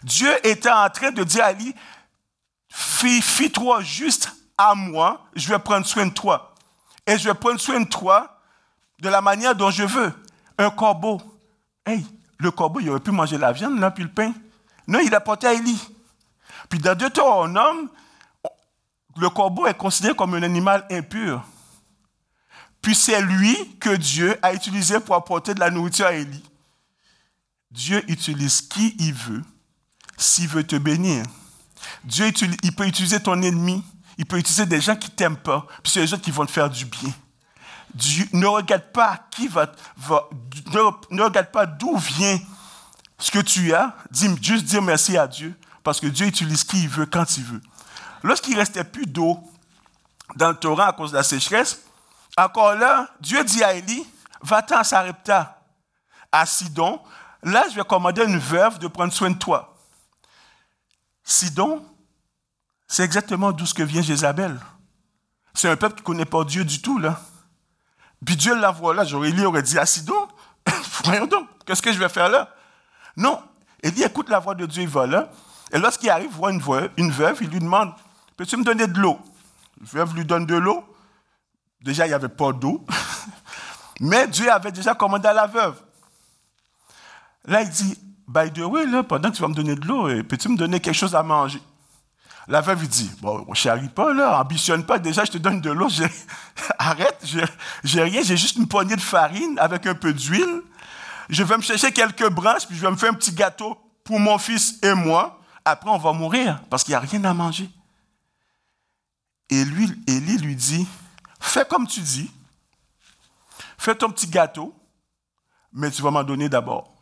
Dieu 0.04 0.30
était 0.46 0.72
en 0.72 0.90
train 0.90 1.12
de 1.12 1.24
dire 1.24 1.44
à 1.44 1.52
Élie, 1.52 1.74
fie-toi 2.70 3.82
juste 3.82 4.32
à 4.58 4.76
moi, 4.76 5.26
je 5.36 5.48
vais 5.48 5.60
prendre 5.60 5.86
soin 5.86 6.06
de 6.06 6.14
toi. 6.14 6.54
Et 7.06 7.18
je 7.18 7.28
vais 7.28 7.34
prendre 7.34 7.60
soin 7.60 7.80
de 7.80 7.88
toi 7.88 8.40
de 9.00 9.10
la 9.10 9.22
manière 9.22 9.56
dont 9.56 9.72
je 9.72 9.84
veux. 9.84 10.14
Un 10.58 10.70
corbeau. 10.70 11.20
Hey, 11.86 12.06
le 12.38 12.52
corbeau, 12.52 12.80
il 12.80 12.90
aurait 12.90 13.00
pu 13.00 13.12
manger 13.12 13.38
la 13.38 13.52
viande, 13.52 13.80
là, 13.80 13.92
puis 13.92 14.04
le 14.04 14.12
pain. 14.12 14.34
Non, 14.88 15.00
il 15.00 15.14
a 15.16 15.20
porté 15.20 15.48
à 15.48 15.54
Élie. 15.54 15.82
Puis 16.70 16.80
dans 16.80 16.96
deux 16.96 17.10
temps, 17.10 17.44
un 17.44 17.56
homme, 17.56 17.90
le 19.18 19.30
corbeau 19.30 19.66
est 19.66 19.74
considéré 19.74 20.16
comme 20.16 20.34
un 20.36 20.44
animal 20.44 20.86
impur. 20.92 21.44
Puis 22.82 22.96
c'est 22.96 23.22
lui 23.22 23.56
que 23.80 23.96
Dieu 23.96 24.38
a 24.42 24.54
utilisé 24.54 25.00
pour 25.00 25.16
apporter 25.16 25.54
de 25.54 25.60
la 25.60 25.70
nourriture 25.70 26.08
à 26.08 26.14
Élie. 26.14 26.44
Dieu 27.70 28.04
utilise 28.10 28.62
qui 28.62 28.96
il 29.00 29.14
veut 29.14 29.44
s'il 30.18 30.48
veut 30.48 30.66
te 30.66 30.76
bénir. 30.76 31.24
Dieu 32.04 32.32
il 32.64 32.76
peut 32.76 32.86
utiliser 32.86 33.20
ton 33.20 33.42
ennemi, 33.42 33.84
il 34.18 34.26
peut 34.26 34.38
utiliser 34.38 34.66
des 34.66 34.82
gens 34.82 34.96
qui 34.96 35.10
ne 35.10 35.16
t'aiment 35.16 35.38
pas, 35.38 35.66
puis 35.82 35.92
c'est 35.92 36.02
les 36.02 36.14
autres 36.14 36.24
qui 36.24 36.32
vont 36.32 36.46
te 36.46 36.52
faire 36.52 36.70
du 36.70 36.86
bien. 36.86 37.12
Dieu, 37.94 38.26
ne 38.34 38.46
regarde 38.46 38.92
pas 38.94 39.28
qui 39.32 39.48
va, 39.48 39.72
ne, 41.12 41.22
regarde 41.22 41.52
pas 41.52 41.66
d'où 41.66 41.98
vient 41.98 42.40
ce 43.18 43.32
que 43.32 43.40
tu 43.40 43.74
as, 43.74 43.96
dis, 44.10 44.30
juste 44.42 44.66
dire 44.66 44.82
merci 44.82 45.18
à 45.18 45.28
Dieu, 45.28 45.56
parce 45.84 46.00
que 46.00 46.08
Dieu 46.08 46.28
utilise 46.28 46.64
qui 46.64 46.84
il 46.84 46.90
veut 46.90 47.06
quand 47.06 47.38
il 47.38 47.44
veut. 47.44 47.62
Lorsqu'il 48.24 48.58
restait 48.58 48.84
plus 48.84 49.06
d'eau 49.06 49.40
dans 50.36 50.50
le 50.50 50.56
torrent 50.56 50.88
à 50.88 50.94
cause 50.94 51.12
de 51.12 51.18
la 51.18 51.24
sécheresse, 51.24 51.82
encore 52.38 52.76
là, 52.76 53.10
Dieu 53.20 53.44
dit 53.44 53.64
à 53.64 53.74
Élie, 53.74 54.06
va-t'en 54.42 54.78
à 54.78 54.84
Sarepta, 54.84 55.62
à 56.32 56.46
Sidon. 56.46 57.02
Là, 57.44 57.66
je 57.70 57.76
vais 57.76 57.84
commander 57.84 58.24
une 58.24 58.38
veuve 58.38 58.80
de 58.80 58.88
prendre 58.88 59.14
soin 59.14 59.32
de 59.32 59.38
toi. 59.38 59.76
Sidon, 61.24 61.86
c'est 62.88 63.04
exactement 63.04 63.52
d'où 63.52 63.66
ce 63.66 63.74
que 63.74 63.84
vient 63.84 64.02
Jézabel. 64.02 64.60
C'est 65.54 65.70
un 65.70 65.76
peuple 65.76 65.96
qui 65.96 66.02
ne 66.02 66.06
connaît 66.06 66.26
pas 66.26 66.44
Dieu 66.44 66.64
du 66.64 66.82
tout, 66.82 66.98
là. 66.98 67.20
Puis 68.26 68.36
Dieu 68.36 68.56
l'envoie 68.56 68.94
là. 68.94 69.04
J'aurais 69.04 69.30
Élie 69.30 69.46
aurait 69.46 69.64
dit 69.64 69.78
à 69.78 69.86
Sidon, 69.86 70.28
voyons 71.04 71.26
donc, 71.26 71.48
qu'est-ce 71.66 71.82
que 71.82 71.92
je 71.92 72.00
vais 72.00 72.10
faire 72.10 72.30
là? 72.30 72.54
Non. 73.18 73.42
Élie 73.84 74.04
écoute 74.04 74.30
la 74.30 74.40
voix 74.40 74.56
de 74.56 74.66
Dieu, 74.66 74.84
il 74.84 74.90
va 74.90 75.08
là. 75.08 75.30
Et 75.72 75.80
lorsqu'il 75.80 76.10
arrive, 76.10 76.32
voit 76.32 76.52
une 76.52 76.60
veuve, 76.60 76.92
une 76.98 77.12
veuve, 77.12 77.38
il 77.42 77.50
lui 77.50 77.60
demande, 77.60 77.94
peux-tu 78.38 78.58
me 78.58 78.64
donner 78.64 78.88
de 78.88 79.00
l'eau? 79.00 79.20
La 79.80 79.88
veuve 80.00 80.16
lui 80.16 80.26
donne 80.26 80.46
de 80.46 80.56
l'eau. 80.56 80.86
Déjà, 81.82 82.06
il 82.06 82.10
n'y 82.10 82.16
avait 82.16 82.30
pas 82.30 82.52
d'eau. 82.52 82.86
Mais 84.00 84.28
Dieu 84.28 84.52
avait 84.52 84.72
déjà 84.72 84.94
commandé 84.94 85.28
à 85.28 85.34
la 85.34 85.48
veuve. 85.48 85.76
Là, 87.46 87.62
il 87.62 87.70
dit, 87.70 87.98
by 88.28 88.52
the 88.52 88.60
way, 88.60 88.86
là, 88.86 89.04
pendant 89.04 89.30
que 89.30 89.36
tu 89.36 89.42
vas 89.42 89.48
me 89.48 89.54
donner 89.54 89.76
de 89.76 89.86
l'eau, 89.86 90.10
eh, 90.10 90.24
peux-tu 90.24 90.50
me 90.50 90.58
donner 90.58 90.80
quelque 90.80 90.96
chose 90.96 91.16
à 91.16 91.24
manger? 91.24 91.62
La 92.48 92.62
veuve, 92.62 92.80
il 92.84 92.90
dit, 92.90 93.12
bon, 93.22 93.46
on 93.48 93.54
charrie 93.54 93.90
pas, 93.90 94.14
là, 94.14 94.40
ambitionne 94.42 94.86
pas, 94.86 95.00
déjà, 95.00 95.24
je 95.26 95.32
te 95.32 95.38
donne 95.38 95.62
de 95.62 95.72
l'eau, 95.72 95.88
arrête, 96.80 97.24
j'ai 97.84 98.02
rien, 98.02 98.22
j'ai 98.24 98.38
juste 98.38 98.58
une 98.58 98.68
poignée 98.68 98.96
de 98.96 99.02
farine 99.02 99.58
avec 99.60 99.86
un 99.86 99.94
peu 99.94 100.14
d'huile. 100.14 100.62
Je 101.30 101.44
vais 101.44 101.58
me 101.58 101.62
chercher 101.62 101.92
quelques 101.92 102.30
branches, 102.30 102.68
puis 102.68 102.76
je 102.76 102.82
vais 102.82 102.92
me 102.92 102.98
faire 102.98 103.12
un 103.12 103.16
petit 103.16 103.32
gâteau 103.32 103.78
pour 104.04 104.20
mon 104.20 104.38
fils 104.38 104.80
et 104.82 104.94
moi. 104.94 105.40
Après, 105.64 105.90
on 105.90 105.98
va 105.98 106.12
mourir, 106.12 106.62
parce 106.70 106.84
qu'il 106.84 106.92
n'y 106.92 106.96
a 106.96 107.00
rien 107.00 107.24
à 107.24 107.34
manger. 107.34 107.70
Et 109.50 109.64
lui, 109.64 109.92
Élie 110.08 110.38
lui 110.38 110.56
dit, 110.56 110.88
Fais 111.42 111.66
comme 111.66 111.88
tu 111.88 112.00
dis. 112.00 112.32
Fais 113.78 113.96
ton 113.96 114.12
petit 114.12 114.28
gâteau, 114.28 114.74
mais 115.74 115.90
tu 115.90 116.02
vas 116.02 116.12
m'en 116.12 116.24
donner 116.24 116.48
d'abord. 116.48 116.94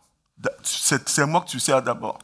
C'est 0.63 1.25
moi 1.25 1.41
que 1.41 1.49
tu 1.49 1.59
sers 1.59 1.83
d'abord. 1.83 2.17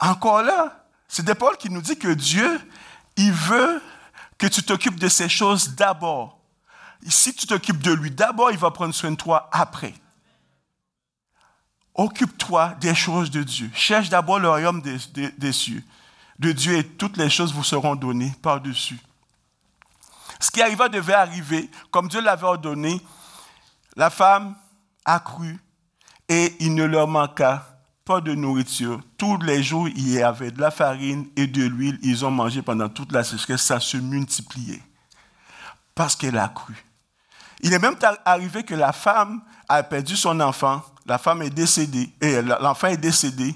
Encore 0.00 0.42
là, 0.42 0.86
c'est 1.06 1.24
des 1.24 1.34
Paul 1.34 1.56
qui 1.58 1.68
nous 1.68 1.82
dit 1.82 1.98
que 1.98 2.08
Dieu, 2.08 2.60
il 3.16 3.30
veut 3.30 3.82
que 4.38 4.46
tu 4.46 4.62
t'occupes 4.62 4.98
de 4.98 5.08
ces 5.08 5.28
choses 5.28 5.74
d'abord. 5.74 6.40
Si 7.06 7.34
tu 7.34 7.46
t'occupes 7.46 7.82
de 7.82 7.92
lui 7.92 8.10
d'abord, 8.10 8.50
il 8.50 8.58
va 8.58 8.70
prendre 8.70 8.94
soin 8.94 9.10
de 9.10 9.16
toi 9.16 9.50
après. 9.52 9.92
Occupe-toi 11.94 12.74
des 12.80 12.94
choses 12.94 13.30
de 13.30 13.42
Dieu. 13.42 13.70
Cherche 13.74 14.08
d'abord 14.08 14.38
le 14.38 14.48
royaume 14.48 14.80
des, 14.80 14.98
des 15.32 15.52
cieux. 15.52 15.84
de 16.38 16.52
Dieu 16.52 16.78
et 16.78 16.86
toutes 16.86 17.18
les 17.18 17.28
choses 17.28 17.52
vous 17.52 17.64
seront 17.64 17.94
données 17.94 18.32
par-dessus. 18.40 18.98
Ce 20.40 20.50
qui 20.50 20.62
arriva 20.62 20.88
devait 20.88 21.14
arriver, 21.14 21.70
comme 21.90 22.08
Dieu 22.08 22.20
l'avait 22.20 22.46
ordonné. 22.46 23.00
La 23.96 24.10
femme 24.10 24.56
a 25.04 25.20
cru 25.20 25.58
et 26.28 26.56
il 26.60 26.74
ne 26.74 26.84
leur 26.84 27.08
manqua 27.08 27.66
pas 28.04 28.20
de 28.20 28.34
nourriture. 28.34 29.00
Tous 29.18 29.36
les 29.38 29.62
jours, 29.62 29.88
il 29.88 30.08
y 30.10 30.22
avait 30.22 30.50
de 30.50 30.60
la 30.60 30.70
farine 30.70 31.28
et 31.36 31.46
de 31.46 31.64
l'huile. 31.64 31.98
Ils 32.02 32.24
ont 32.24 32.30
mangé 32.30 32.62
pendant 32.62 32.88
toute 32.88 33.12
la 33.12 33.22
sécheresse. 33.22 33.62
Ça 33.62 33.78
se 33.78 33.98
multipliait 33.98 34.82
parce 35.94 36.16
qu'elle 36.16 36.38
a 36.38 36.48
cru. 36.48 36.74
Il 37.60 37.72
est 37.74 37.78
même 37.78 37.96
arrivé 38.24 38.62
que 38.62 38.74
la 38.74 38.92
femme 38.92 39.42
a 39.68 39.82
perdu 39.82 40.16
son 40.16 40.40
enfant. 40.40 40.82
La 41.04 41.18
femme 41.18 41.42
est 41.42 41.50
décédée, 41.50 42.10
et 42.20 42.40
l'enfant 42.40 42.86
est 42.86 42.96
décédé. 42.96 43.54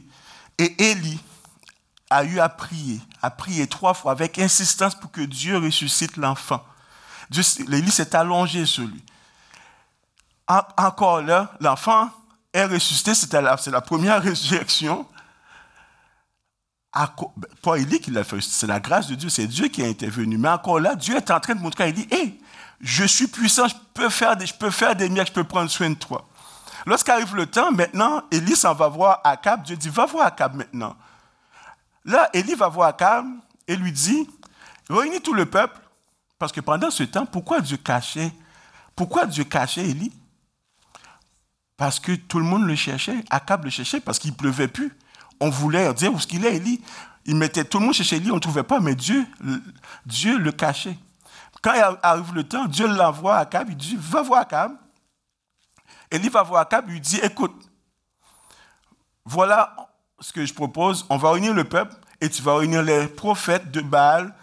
Et 0.58 0.90
Élie 0.90 1.18
a 2.10 2.24
eu 2.24 2.38
à 2.38 2.48
prier, 2.48 3.00
à 3.22 3.30
prier 3.30 3.66
trois 3.66 3.94
fois 3.94 4.12
avec 4.12 4.38
insistance 4.38 4.94
pour 4.94 5.10
que 5.10 5.22
Dieu 5.22 5.56
ressuscite 5.56 6.16
l'enfant. 6.16 6.62
Élie 7.40 7.90
s'est 7.90 8.14
allongé 8.14 8.66
sur 8.66 8.84
lui. 8.84 9.02
encore 10.48 11.22
là, 11.22 11.52
l'enfant 11.60 12.10
est 12.52 12.64
ressuscité, 12.64 13.14
c'est 13.14 13.32
la, 13.32 13.56
la, 13.66 13.80
première 13.80 14.22
résurrection. 14.22 15.06
Pas 17.62 17.76
Élie 17.76 18.00
qui 18.00 18.10
l'a 18.12 18.22
fait, 18.22 18.40
c'est 18.40 18.68
la 18.68 18.78
grâce 18.78 19.08
de 19.08 19.16
Dieu, 19.16 19.28
c'est 19.28 19.46
Dieu 19.46 19.68
qui 19.68 19.82
a 19.82 19.86
intervenu. 19.86 20.38
Mais 20.38 20.48
encore 20.48 20.78
là, 20.78 20.94
Dieu 20.94 21.16
est 21.16 21.30
en 21.30 21.40
train 21.40 21.54
de 21.54 21.60
montrer 21.60 21.84
à 21.84 21.86
Élie, 21.88 22.06
hé, 22.10 22.38
je 22.80 23.04
suis 23.04 23.26
puissant, 23.26 23.66
je 23.66 23.74
peux 23.94 24.10
faire 24.10 24.36
des, 24.36 24.46
je 24.46 24.54
peux 24.54 24.70
faire 24.70 24.94
des 24.94 25.08
miracles, 25.08 25.30
je 25.30 25.34
peux 25.34 25.44
prendre 25.44 25.70
soin 25.70 25.90
de 25.90 25.94
toi. 25.94 26.26
Lorsqu'arrive 26.86 27.34
le 27.34 27.46
temps, 27.46 27.72
maintenant, 27.72 28.22
Élie 28.30 28.54
s'en 28.54 28.74
va 28.74 28.88
voir 28.88 29.20
Akab. 29.24 29.62
Dieu 29.62 29.76
dit, 29.76 29.88
va 29.88 30.06
voir 30.06 30.26
Akab 30.26 30.54
maintenant. 30.54 30.94
Là, 32.04 32.28
Élie 32.34 32.54
va 32.54 32.68
voir 32.68 32.88
Akab 32.88 33.26
et 33.66 33.76
lui 33.76 33.90
dit, 33.90 34.28
réunis 34.90 35.20
tout 35.20 35.32
le 35.32 35.46
peuple, 35.46 35.78
parce 36.38 36.52
que 36.52 36.60
pendant 36.60 36.90
ce 36.90 37.04
temps, 37.04 37.26
pourquoi 37.26 37.60
Dieu 37.60 37.76
cachait 37.76 38.32
Pourquoi 38.96 39.26
Dieu 39.26 39.44
cachait 39.44 39.88
Élie? 39.88 40.12
Parce 41.76 41.98
que 41.98 42.12
tout 42.12 42.38
le 42.38 42.44
monde 42.44 42.64
le 42.64 42.76
cherchait, 42.76 43.24
Akab 43.30 43.64
le 43.64 43.70
cherchait 43.70 44.00
parce 44.00 44.18
qu'il 44.18 44.34
pleuvait 44.34 44.68
plus. 44.68 44.96
On 45.40 45.50
voulait 45.50 45.92
dire 45.94 46.12
où 46.12 46.16
est-ce 46.16 46.26
qu'il 46.26 46.44
est, 46.44 46.56
Élie. 46.56 46.80
Il 47.26 47.36
mettait 47.36 47.64
tout 47.64 47.78
le 47.78 47.86
monde 47.86 47.94
cherchait 47.94 48.16
Élie, 48.16 48.30
on 48.30 48.36
ne 48.36 48.40
trouvait 48.40 48.62
pas, 48.62 48.80
mais 48.80 48.94
Dieu, 48.94 49.26
Dieu 50.06 50.38
le 50.38 50.52
cachait. 50.52 50.96
Quand 51.62 51.72
arrive 52.02 52.34
le 52.34 52.44
temps, 52.44 52.66
Dieu 52.66 52.86
l'envoie 52.86 53.36
à 53.36 53.40
Akab, 53.40 53.70
il 53.70 53.76
dit, 53.76 53.96
va 53.98 54.22
voir 54.22 54.42
Akab. 54.42 54.72
Élie 56.10 56.28
va 56.28 56.42
voir 56.42 56.60
Akab, 56.60 56.90
il 56.90 57.00
dit, 57.00 57.18
écoute, 57.22 57.54
voilà 59.24 59.74
ce 60.20 60.32
que 60.32 60.44
je 60.44 60.52
propose, 60.52 61.06
on 61.08 61.16
va 61.16 61.32
réunir 61.32 61.54
le 61.54 61.64
peuple 61.64 61.96
et 62.20 62.28
tu 62.28 62.42
vas 62.42 62.56
réunir 62.56 62.82
les 62.82 63.08
prophètes 63.08 63.70
de 63.70 63.80
Baal. 63.80 64.34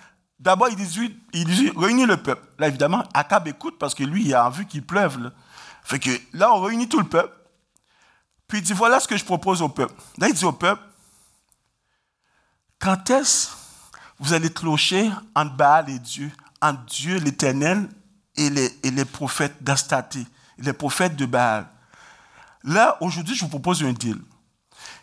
D'abord, 0.42 0.70
il 0.70 0.76
dit, 0.76 1.16
il 1.34 1.46
dit, 1.46 1.72
réunis 1.78 2.08
le 2.08 2.18
peuple. 2.18 2.42
Là, 2.58 2.68
évidemment, 2.68 3.04
Akab 3.14 3.48
écoute 3.48 3.78
parce 3.78 3.94
que 3.94 4.04
lui, 4.04 4.26
il 4.26 4.34
a 4.34 4.50
vu 4.50 4.66
qu'il 4.66 4.84
pleuve. 4.84 5.20
Là. 5.22 5.32
Fait 5.84 6.00
que 6.00 6.10
là, 6.34 6.52
on 6.52 6.62
réunit 6.62 6.90
tout 6.90 6.98
le 6.98 7.08
peuple. 7.08 7.32
Puis 8.48 8.58
il 8.58 8.64
dit, 8.64 8.74
voilà 8.74 9.00
ce 9.00 9.08
que 9.08 9.16
je 9.16 9.24
propose 9.24 9.62
au 9.62 9.70
peuple. 9.70 9.94
Là, 10.18 10.30
il 10.30 10.34
dit 10.34 10.44
au 10.44 10.52
peuple, 10.52 10.82
quand 12.80 13.08
est-ce 13.12 13.50
vous 14.18 14.34
allez 14.34 14.52
clocher 14.52 15.12
entre 15.36 15.56
Baal 15.56 15.90
et 15.90 16.00
Dieu 16.00 16.32
entre 16.60 16.86
Dieu 16.86 17.20
l'Éternel 17.20 17.88
et 18.36 18.50
les, 18.50 18.70
et 18.84 18.90
les 18.90 19.06
prophètes 19.06 19.64
d'Astaté, 19.64 20.26
les 20.58 20.74
prophètes 20.74 21.16
de 21.16 21.28
Baal? 21.28 21.68
Là, 22.64 22.98
aujourd'hui, 23.02 23.36
je 23.36 23.42
vous 23.42 23.50
propose 23.50 23.84
un 23.84 23.94
deal. 23.94 24.18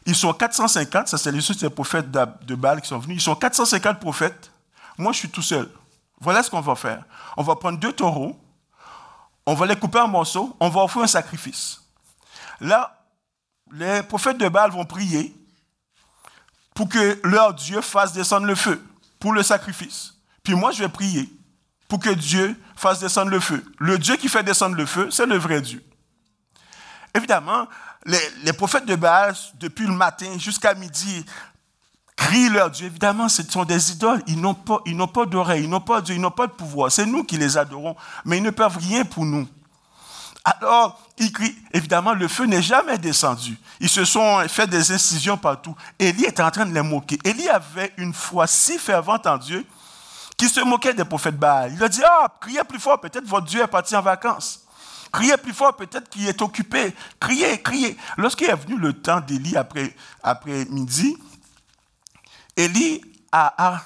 Ils 0.05 0.17
sont 0.17 0.33
450, 0.33 1.07
ça 1.07 1.17
c'est 1.17 1.31
les 1.31 1.71
prophètes 1.71 2.11
de 2.11 2.55
Baal 2.57 2.81
qui 2.81 2.89
sont 2.89 2.99
venus. 2.99 3.19
Ils 3.19 3.25
sont 3.25 3.37
450 3.37 4.01
prophètes. 4.01 4.51
Moi, 4.99 5.13
je 5.13 5.19
suis 5.19 5.31
tout 5.31 5.43
seul. 5.43 5.71
Voilà 6.21 6.43
ce 6.43 6.51
qu'on 6.51 6.61
va 6.61 6.75
faire. 6.75 7.05
On 7.37 7.43
va 7.43 7.57
prendre 7.57 7.79
deux 7.79 7.93
taureaux, 7.93 8.37
on 9.47 9.55
va 9.55 9.67
les 9.67 9.77
couper 9.77 10.01
en 10.01 10.09
morceaux, 10.09 10.57
on 10.61 10.69
va 10.69 10.83
offrir 10.83 11.05
un 11.05 11.07
sacrifice. 11.07 11.81
Là, 12.61 13.07
les 13.73 14.03
prophètes 14.03 14.39
de 14.39 14.49
Baal 14.49 14.73
vont 14.73 14.85
prier 14.85 15.35
pour 16.75 16.89
que 16.89 17.21
leur 17.25 17.55
Dieu 17.55 17.81
fasse 17.81 18.13
descendre 18.13 18.47
le 18.47 18.55
feu 18.55 18.85
pour 19.21 19.33
le 19.33 19.43
sacrifice. 19.43 20.15
Puis 20.43 20.55
moi, 20.55 20.73
je 20.73 20.81
vais 20.83 20.89
prier 20.89 21.29
pour 21.89 21.99
que 21.99 22.11
Dieu 22.11 22.61
fasse 22.77 23.01
descendre 23.01 23.31
le 23.31 23.41
feu. 23.41 23.65
Le 23.79 23.99
Dieu 23.99 24.17
qui 24.17 24.29
fait 24.29 24.43
descendre 24.43 24.77
le 24.77 24.87
feu, 24.87 25.11
c'est 25.11 25.27
le 25.27 25.37
vrai 25.37 25.61
Dieu. 25.61 25.83
Évidemment, 27.15 27.67
les, 28.05 28.53
prophètes 28.53 28.87
de 28.87 28.95
Baal, 28.95 29.35
depuis 29.55 29.87
le 29.87 29.93
matin 29.93 30.39
jusqu'à 30.39 30.75
midi, 30.75 31.25
crient 32.19 32.51
leur 32.51 32.71
Dieu. 32.71 32.87
Évidemment, 32.87 33.29
ce 33.29 33.43
sont 33.49 33.65
des 33.65 33.93
idoles. 33.93 34.23
Ils 34.27 34.41
n'ont 34.41 34.55
pas, 34.55 34.81
ils 34.85 34.97
n'ont 34.97 35.07
pas 35.07 35.25
d'oreille, 35.25 35.65
ils 35.65 35.71
n'ont 35.71 35.81
pas 35.81 36.03
Dieu, 36.03 36.17
ils 36.17 36.21
n'ont 36.21 36.31
pas 36.31 36.49
de 36.49 36.53
pouvoir. 36.53 36.91
C'est 36.93 37.07
nous 37.07 37.25
qui 37.25 37.39
les 37.39 37.57
adorons, 37.57 37.97
mais 38.25 38.39
ils 38.39 38.43
ne 38.43 38.51
peuvent 38.51 38.77
rien 38.77 39.05
pour 39.05 39.25
nous. 39.25 39.47
Alors, 40.45 41.01
ils 41.19 41.33
crient. 41.33 41.57
Évidemment, 41.73 42.15
le 42.15 42.27
feu 42.27 42.45
n'est 42.45 42.63
jamais 42.63 42.99
descendu. 42.99 43.57
Ils 43.81 43.89
se 43.89 44.05
sont 44.05 44.41
fait 44.49 44.67
des 44.67 44.93
incisions 44.93 45.37
partout. 45.37 45.75
Élie 45.99 46.25
était 46.25 46.43
en 46.43 46.51
train 46.51 46.67
de 46.67 46.75
les 46.75 46.83
moquer. 46.83 47.19
Élie 47.25 47.49
avait 47.49 47.93
une 47.97 48.13
foi 48.13 48.47
si 48.47 48.79
fervente 48.79 49.27
en 49.27 49.39
Dieu 49.39 49.65
qui 50.37 50.49
se 50.49 50.61
moquait 50.61 50.95
des 50.95 51.05
prophètes 51.05 51.39
Baal. 51.39 51.73
Il 51.75 51.83
a 51.83 51.89
dit, 51.89 52.03
ah, 52.05 52.29
criez 52.41 52.65
plus 52.65 52.79
fort, 52.79 53.01
peut-être 53.01 53.27
votre 53.27 53.47
Dieu 53.47 53.63
est 53.63 53.67
parti 53.67 53.95
en 53.95 54.03
vacances. 54.03 54.65
Criez 55.13 55.37
plus 55.37 55.53
fort, 55.53 55.75
peut-être 55.75 56.09
qu'il 56.09 56.29
est 56.29 56.43
occupé. 56.43 56.95
Criez, 57.21 57.61
criez. 57.61 57.97
Lorsqu'il 58.17 58.49
est 58.49 58.55
venu 58.55 58.77
le 58.77 58.93
temps 58.93 59.21
d'Élie 59.21 59.57
après, 59.57 59.95
après 60.23 60.65
midi, 60.67 61.17
Élie 62.59 63.01
a, 63.31 63.81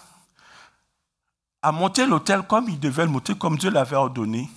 monté 1.73 2.07
l'autel 2.07 2.43
comme 2.43 2.71
il 2.71 2.81
devait 2.81 3.05
le 3.05 3.11
monter, 3.11 3.37
comme 3.37 3.59
Dieu 3.59 3.71
l'avait 3.71 3.97
ordonné, 3.97 4.49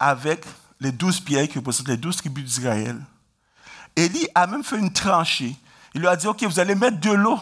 avec 0.00 0.44
les 0.80 0.90
douze 0.90 1.20
pierres 1.20 1.48
qui 1.48 1.58
représentent 1.58 1.86
les 1.86 1.96
douze 1.96 2.16
tribus 2.16 2.44
d'Israël. 2.44 3.00
Élie 3.94 4.26
a 4.34 4.48
même 4.48 4.64
fait 4.64 4.78
une 4.78 4.92
tranchée. 4.92 5.54
Il 5.94 6.00
lui 6.00 6.08
a 6.08 6.16
dit, 6.16 6.26
OK, 6.26 6.42
vous 6.42 6.58
allez 6.58 6.74
mettre 6.74 6.98
de 6.98 7.12
l'eau 7.12 7.38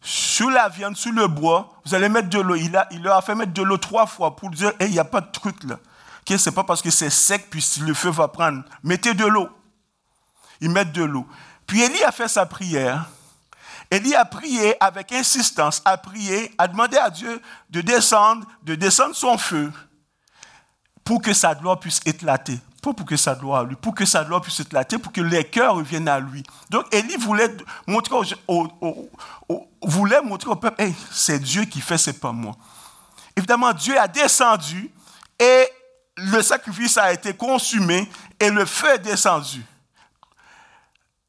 sur 0.00 0.50
la 0.50 0.70
viande, 0.70 0.96
sur 0.96 1.12
le 1.12 1.28
bois, 1.28 1.80
vous 1.84 1.94
allez 1.94 2.08
mettre 2.08 2.30
de 2.30 2.38
l'eau. 2.38 2.54
Il, 2.54 2.72
leur 3.02 3.18
a 3.18 3.22
fait 3.22 3.34
mettre 3.34 3.52
de 3.52 3.62
l'eau 3.62 3.76
trois 3.76 4.06
fois 4.06 4.34
pour 4.34 4.50
dire, 4.50 4.72
il 4.80 4.90
n'y 4.90 4.98
a 4.98 5.04
pas 5.04 5.20
de 5.20 5.30
truc 5.30 5.64
là. 5.64 5.78
Ce 6.26 6.38
c'est 6.38 6.52
pas 6.52 6.64
parce 6.64 6.80
que 6.80 6.90
c'est 6.90 7.10
sec, 7.10 7.48
puis 7.50 7.62
le 7.82 7.92
feu 7.92 8.08
va 8.08 8.28
prendre. 8.28 8.64
Mettez 8.82 9.12
de 9.12 9.26
l'eau. 9.26 9.50
Ils 10.62 10.70
mettent 10.70 10.92
de 10.92 11.04
l'eau. 11.04 11.26
Puis 11.66 11.82
Élie 11.82 12.02
a 12.04 12.12
fait 12.12 12.28
sa 12.28 12.46
prière. 12.46 13.06
Élie 13.94 14.16
a 14.16 14.24
prié 14.24 14.74
avec 14.82 15.12
insistance, 15.12 15.80
a 15.84 15.96
prié, 15.96 16.52
a 16.58 16.66
demandé 16.66 16.96
à 16.96 17.10
Dieu 17.10 17.40
de 17.70 17.80
descendre, 17.80 18.44
de 18.64 18.74
descendre 18.74 19.14
son 19.14 19.38
feu 19.38 19.72
pour 21.04 21.22
que 21.22 21.32
sa 21.32 21.54
gloire 21.54 21.78
puisse 21.78 22.00
éclater. 22.04 22.58
Pas 22.82 22.92
pour 22.92 23.06
que 23.06 23.16
sa 23.16 23.36
gloire 23.36 23.64
lui, 23.64 23.76
pour 23.76 23.94
que 23.94 24.04
sa 24.04 24.24
gloire 24.24 24.42
puisse 24.42 24.58
éclater, 24.58 24.98
pour 24.98 25.12
que 25.12 25.20
les 25.20 25.44
cœurs 25.44 25.76
reviennent 25.76 26.08
à 26.08 26.18
lui. 26.18 26.42
Donc 26.70 26.92
Élie 26.92 27.16
voulait 27.16 27.56
montrer 27.86 28.16
au, 28.48 28.66
peuple, 30.56 30.92
c'est 31.12 31.38
Dieu 31.38 31.64
qui 31.64 31.80
fait, 31.80 31.96
c'est 31.96 32.18
pas 32.18 32.32
moi. 32.32 32.56
Évidemment, 33.36 33.72
Dieu 33.72 33.96
a 33.96 34.08
descendu 34.08 34.90
et 35.38 35.68
le 36.16 36.42
sacrifice 36.42 36.98
a 36.98 37.12
été 37.12 37.32
consumé 37.32 38.10
et 38.40 38.50
le 38.50 38.64
feu 38.64 38.94
est 38.94 38.98
descendu. 38.98 39.64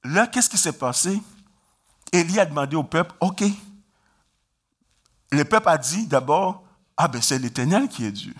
Là, 0.03 0.25
qu'est-ce 0.25 0.49
qui 0.49 0.57
s'est 0.57 0.73
passé? 0.73 1.21
Élie 2.19 2.39
a 2.39 2.45
demandé 2.45 2.75
au 2.75 2.83
peuple, 2.83 3.13
OK. 3.19 3.43
Le 5.31 5.43
peuple 5.43 5.69
a 5.69 5.77
dit 5.77 6.07
d'abord, 6.07 6.63
ah 6.97 7.07
ben 7.07 7.21
c'est 7.21 7.39
l'Éternel 7.39 7.87
qui 7.87 8.05
est 8.05 8.11
Dieu. 8.11 8.33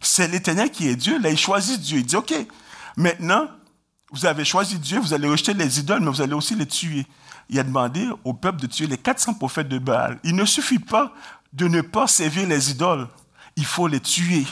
C'est 0.00 0.28
l'Éternel 0.28 0.70
qui 0.70 0.88
est 0.88 0.96
Dieu. 0.96 1.18
Là, 1.18 1.30
il 1.30 1.38
choisit 1.38 1.80
Dieu. 1.80 1.98
Il 1.98 2.06
dit, 2.06 2.16
OK, 2.16 2.34
maintenant, 2.96 3.48
vous 4.12 4.26
avez 4.26 4.44
choisi 4.44 4.78
Dieu, 4.78 4.98
vous 4.98 5.12
allez 5.12 5.28
rejeter 5.28 5.54
les 5.54 5.78
idoles, 5.78 6.00
mais 6.00 6.10
vous 6.10 6.22
allez 6.22 6.34
aussi 6.34 6.54
les 6.54 6.66
tuer 6.66 7.06
il 7.50 7.58
a 7.58 7.64
demandé 7.64 8.08
au 8.24 8.32
peuple 8.32 8.60
de 8.60 8.66
tuer 8.68 8.86
les 8.86 8.96
400 8.96 9.34
prophètes 9.34 9.68
de 9.68 9.78
Baal. 9.78 10.20
Il 10.22 10.36
ne 10.36 10.44
suffit 10.44 10.78
pas 10.78 11.12
de 11.52 11.66
ne 11.66 11.80
pas 11.80 12.06
servir 12.06 12.46
les 12.46 12.70
idoles. 12.70 13.08
Il 13.56 13.64
faut 13.64 13.88
les 13.88 13.98
tuer. 13.98 14.46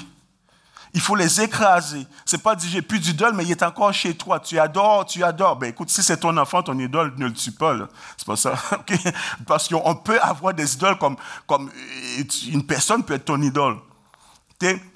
Il 0.98 1.00
faut 1.00 1.14
les 1.14 1.40
écraser. 1.40 2.08
C'est 2.24 2.42
pas 2.42 2.56
dire 2.56 2.68
j'ai 2.68 2.82
plus 2.82 2.98
d'idole, 2.98 3.32
mais 3.32 3.44
il 3.44 3.52
est 3.52 3.62
encore 3.62 3.92
chez 3.92 4.16
toi. 4.16 4.40
Tu 4.40 4.58
adores, 4.58 5.06
tu 5.06 5.22
adores. 5.22 5.54
Ben 5.54 5.70
écoute, 5.70 5.90
si 5.90 6.02
c'est 6.02 6.16
ton 6.16 6.36
enfant, 6.36 6.60
ton 6.60 6.76
idole, 6.76 7.14
ne 7.18 7.26
le 7.26 7.32
tue 7.32 7.52
pas. 7.52 7.76
C'est 8.16 8.26
pas 8.26 8.34
ça. 8.34 8.54
Parce 9.46 9.68
qu'on 9.68 9.94
peut 9.94 10.20
avoir 10.20 10.54
des 10.54 10.74
idoles 10.74 10.98
comme, 10.98 11.14
comme 11.46 11.68
euh, 11.68 12.24
une 12.48 12.66
personne 12.66 13.04
peut 13.04 13.14
être 13.14 13.26
ton 13.26 13.40
idole. 13.40 13.76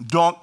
Donc, 0.01 0.39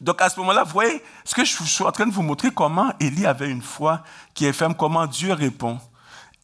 donc 0.00 0.22
à 0.22 0.28
ce 0.28 0.38
moment-là, 0.38 0.62
vous 0.62 0.70
voyez, 0.70 1.02
ce 1.24 1.34
que 1.34 1.44
je 1.44 1.64
suis 1.64 1.82
en 1.82 1.90
train 1.90 2.06
de 2.06 2.12
vous 2.12 2.22
montrer, 2.22 2.52
comment 2.52 2.92
Élie 3.00 3.26
avait 3.26 3.50
une 3.50 3.60
foi 3.60 4.04
qui 4.34 4.46
est 4.46 4.52
ferme, 4.52 4.76
comment 4.76 5.08
Dieu 5.08 5.32
répond. 5.32 5.80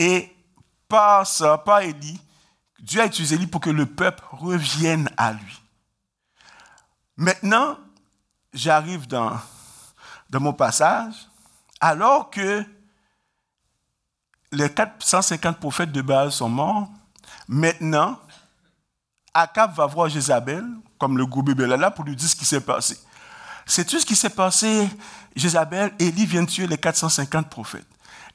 Et 0.01 0.35
par 0.89 1.29
ça, 1.29 1.59
par 1.59 1.83
Élie, 1.83 2.21
Dieu 2.81 3.03
a 3.03 3.07
utilisé 3.07 3.37
Élie 3.37 3.47
pour 3.47 3.61
que 3.61 3.71
le 3.71 3.87
peuple 3.87 4.25
revienne 4.33 5.09
à 5.17 5.33
lui. 5.33 5.63
Maintenant, 7.17 7.77
j'arrive 8.53 9.07
dans, 9.07 9.39
dans 10.31 10.41
mon 10.41 10.53
passage, 10.53 11.15
alors 11.81 12.31
que 12.31 12.65
les 14.53 14.69
450 14.69 15.59
prophètes 15.59 15.93
de 15.93 16.03
Baal 16.03 16.33
sont 16.33 16.49
morts, 16.49 16.89
Maintenant, 17.53 18.17
Akab 19.35 19.75
va 19.75 19.85
voir 19.87 20.09
Jézabel, 20.09 20.65
comme 20.99 21.19
le 21.19 21.27
gros 21.27 21.43
bébé 21.43 21.67
là, 21.67 21.91
pour 21.91 22.05
lui 22.05 22.15
dire 22.15 22.29
ce 22.29 22.37
qui 22.37 22.45
s'est 22.45 22.61
passé. 22.61 22.97
C'est 23.67 23.85
tout 23.85 23.99
ce 23.99 24.07
qui 24.07 24.15
s'est 24.15 24.31
passé? 24.31 24.89
Jézabel, 25.35 25.93
Élie 25.99 26.27
vient 26.27 26.45
tuer 26.45 26.69
les 26.69 26.79
450 26.79 27.51
prophètes. 27.51 27.87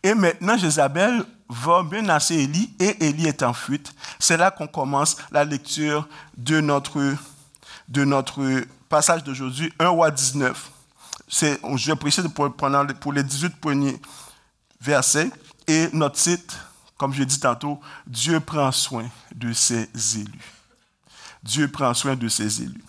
Et 0.04 0.14
maintenant, 0.14 0.58
Jézabel 0.58 1.24
va 1.48 1.82
menacer 1.84 2.36
Élie 2.36 2.76
et 2.78 3.08
Élie 3.08 3.28
est 3.28 3.42
en 3.42 3.54
fuite. 3.54 3.94
C'est 4.20 4.36
là 4.36 4.52
qu'on 4.52 4.68
commence 4.68 5.16
la 5.32 5.46
lecture 5.46 6.06
de 6.36 6.60
notre, 6.60 7.16
de 7.88 8.04
notre 8.04 8.66
passage 8.96 9.26
d'aujourd'hui, 9.26 9.74
1 9.78 9.90
roi 9.90 10.10
19. 10.10 10.72
Je 11.28 11.94
précise 11.96 12.30
pour, 12.30 12.56
pour 12.56 13.12
les 13.12 13.24
18 13.24 13.58
premiers 13.60 14.02
versets. 14.80 15.30
Et 15.68 15.90
notre 15.92 16.16
titre, 16.16 16.56
comme 16.98 17.12
je 17.12 17.24
dit 17.24 17.38
tantôt, 17.38 17.78
Dieu 18.08 18.40
prend 18.40 18.72
soin 18.72 19.10
de 19.36 19.52
ses 19.52 19.90
élus. 20.16 20.54
Dieu 21.44 21.70
prend 21.70 21.94
soin 21.94 22.16
de 22.16 22.30
ses 22.30 22.62
élus. 22.62 22.86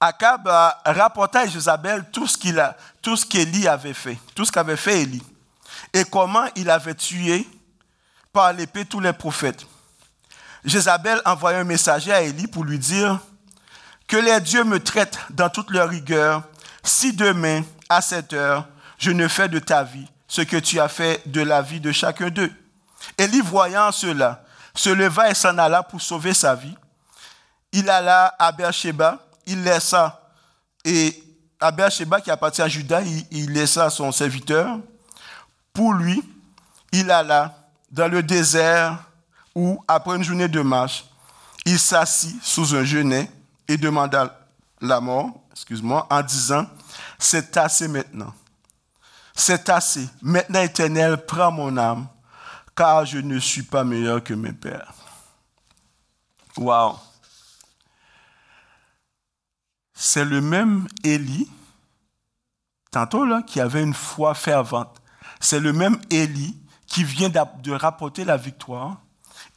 Akab 0.00 0.48
a 0.48 0.82
rapporté 0.86 1.38
à 1.38 1.46
Jézabel 1.46 2.10
tout 2.10 2.26
ce 2.26 2.36
qu'il 2.36 2.58
a, 2.58 2.76
tout 3.00 3.16
ce 3.16 3.24
qu'Élie 3.24 3.68
avait 3.68 3.94
fait, 3.94 4.18
tout 4.34 4.44
ce 4.44 4.50
qu'avait 4.50 4.76
fait 4.76 5.02
Élie, 5.02 5.22
et 5.92 6.02
comment 6.04 6.46
il 6.56 6.68
avait 6.68 6.96
tué 6.96 7.46
par 8.32 8.52
l'épée 8.52 8.84
tous 8.86 8.98
les 8.98 9.12
prophètes. 9.12 9.64
Jézabel 10.64 11.20
envoya 11.24 11.58
un 11.58 11.64
messager 11.64 12.12
à 12.12 12.22
Élie 12.22 12.46
pour 12.46 12.64
lui 12.64 12.78
dire 12.78 13.18
que 14.06 14.16
les 14.16 14.40
dieux 14.40 14.64
me 14.64 14.80
traitent 14.80 15.18
dans 15.30 15.48
toute 15.48 15.70
leur 15.70 15.88
rigueur 15.88 16.42
si 16.82 17.12
demain, 17.12 17.62
à 17.88 18.00
cette 18.00 18.32
heure, 18.32 18.66
je 18.98 19.10
ne 19.10 19.28
fais 19.28 19.48
de 19.48 19.58
ta 19.58 19.82
vie 19.82 20.06
ce 20.28 20.42
que 20.42 20.56
tu 20.56 20.78
as 20.78 20.88
fait 20.88 21.22
de 21.26 21.40
la 21.40 21.62
vie 21.62 21.80
de 21.80 21.92
chacun 21.92 22.30
d'eux. 22.30 22.52
Élie, 23.18 23.40
voyant 23.40 23.90
cela, 23.92 24.44
se 24.74 24.90
leva 24.90 25.30
et 25.30 25.34
s'en 25.34 25.58
alla 25.58 25.82
pour 25.82 26.00
sauver 26.00 26.34
sa 26.34 26.54
vie. 26.54 26.76
Il 27.72 27.90
alla 27.90 28.34
à 28.38 28.52
Beersheba 28.52 29.18
il 29.50 29.62
laissa, 29.64 30.20
et 30.84 31.22
à 31.60 31.90
Sheba, 31.90 32.20
qui 32.20 32.30
appartient 32.30 32.62
à 32.62 32.68
Judas, 32.68 33.02
il, 33.30 33.52
laissa 33.52 33.90
son 33.90 34.12
serviteur. 34.12 34.78
Pour 35.72 35.92
lui, 35.92 36.22
il 36.92 37.10
alla 37.10 37.54
dans 37.90 38.08
le 38.08 38.22
désert 38.22 38.98
où, 39.54 39.82
après 39.88 40.16
une 40.16 40.22
journée 40.22 40.48
de 40.48 40.60
marche, 40.60 41.04
il 41.66 41.78
s'assit 41.78 42.42
sous 42.42 42.74
un 42.74 42.84
genêt 42.84 43.30
et 43.68 43.76
demanda 43.76 44.48
la 44.80 45.00
mort, 45.00 45.30
excuse-moi, 45.52 46.06
en 46.10 46.22
disant, 46.22 46.66
c'est 47.18 47.56
assez 47.56 47.88
maintenant. 47.88 48.32
C'est 49.34 49.68
assez. 49.68 50.08
Maintenant, 50.22 50.62
Éternel, 50.62 51.24
prends 51.26 51.52
mon 51.52 51.76
âme, 51.76 52.06
car 52.74 53.04
je 53.04 53.18
ne 53.18 53.38
suis 53.38 53.62
pas 53.62 53.84
meilleur 53.84 54.22
que 54.22 54.34
mes 54.34 54.52
pères. 54.52 54.92
Wow 56.56 56.96
c'est 60.00 60.24
le 60.24 60.40
même 60.40 60.88
Élie, 61.04 61.46
tantôt 62.90 63.26
là, 63.26 63.42
qui 63.42 63.60
avait 63.60 63.82
une 63.82 63.92
foi 63.92 64.34
fervente. 64.34 64.96
C'est 65.40 65.60
le 65.60 65.74
même 65.74 66.00
Élie 66.08 66.58
qui 66.86 67.04
vient 67.04 67.28
de 67.28 67.72
rapporter 67.72 68.24
la 68.24 68.38
victoire. 68.38 68.96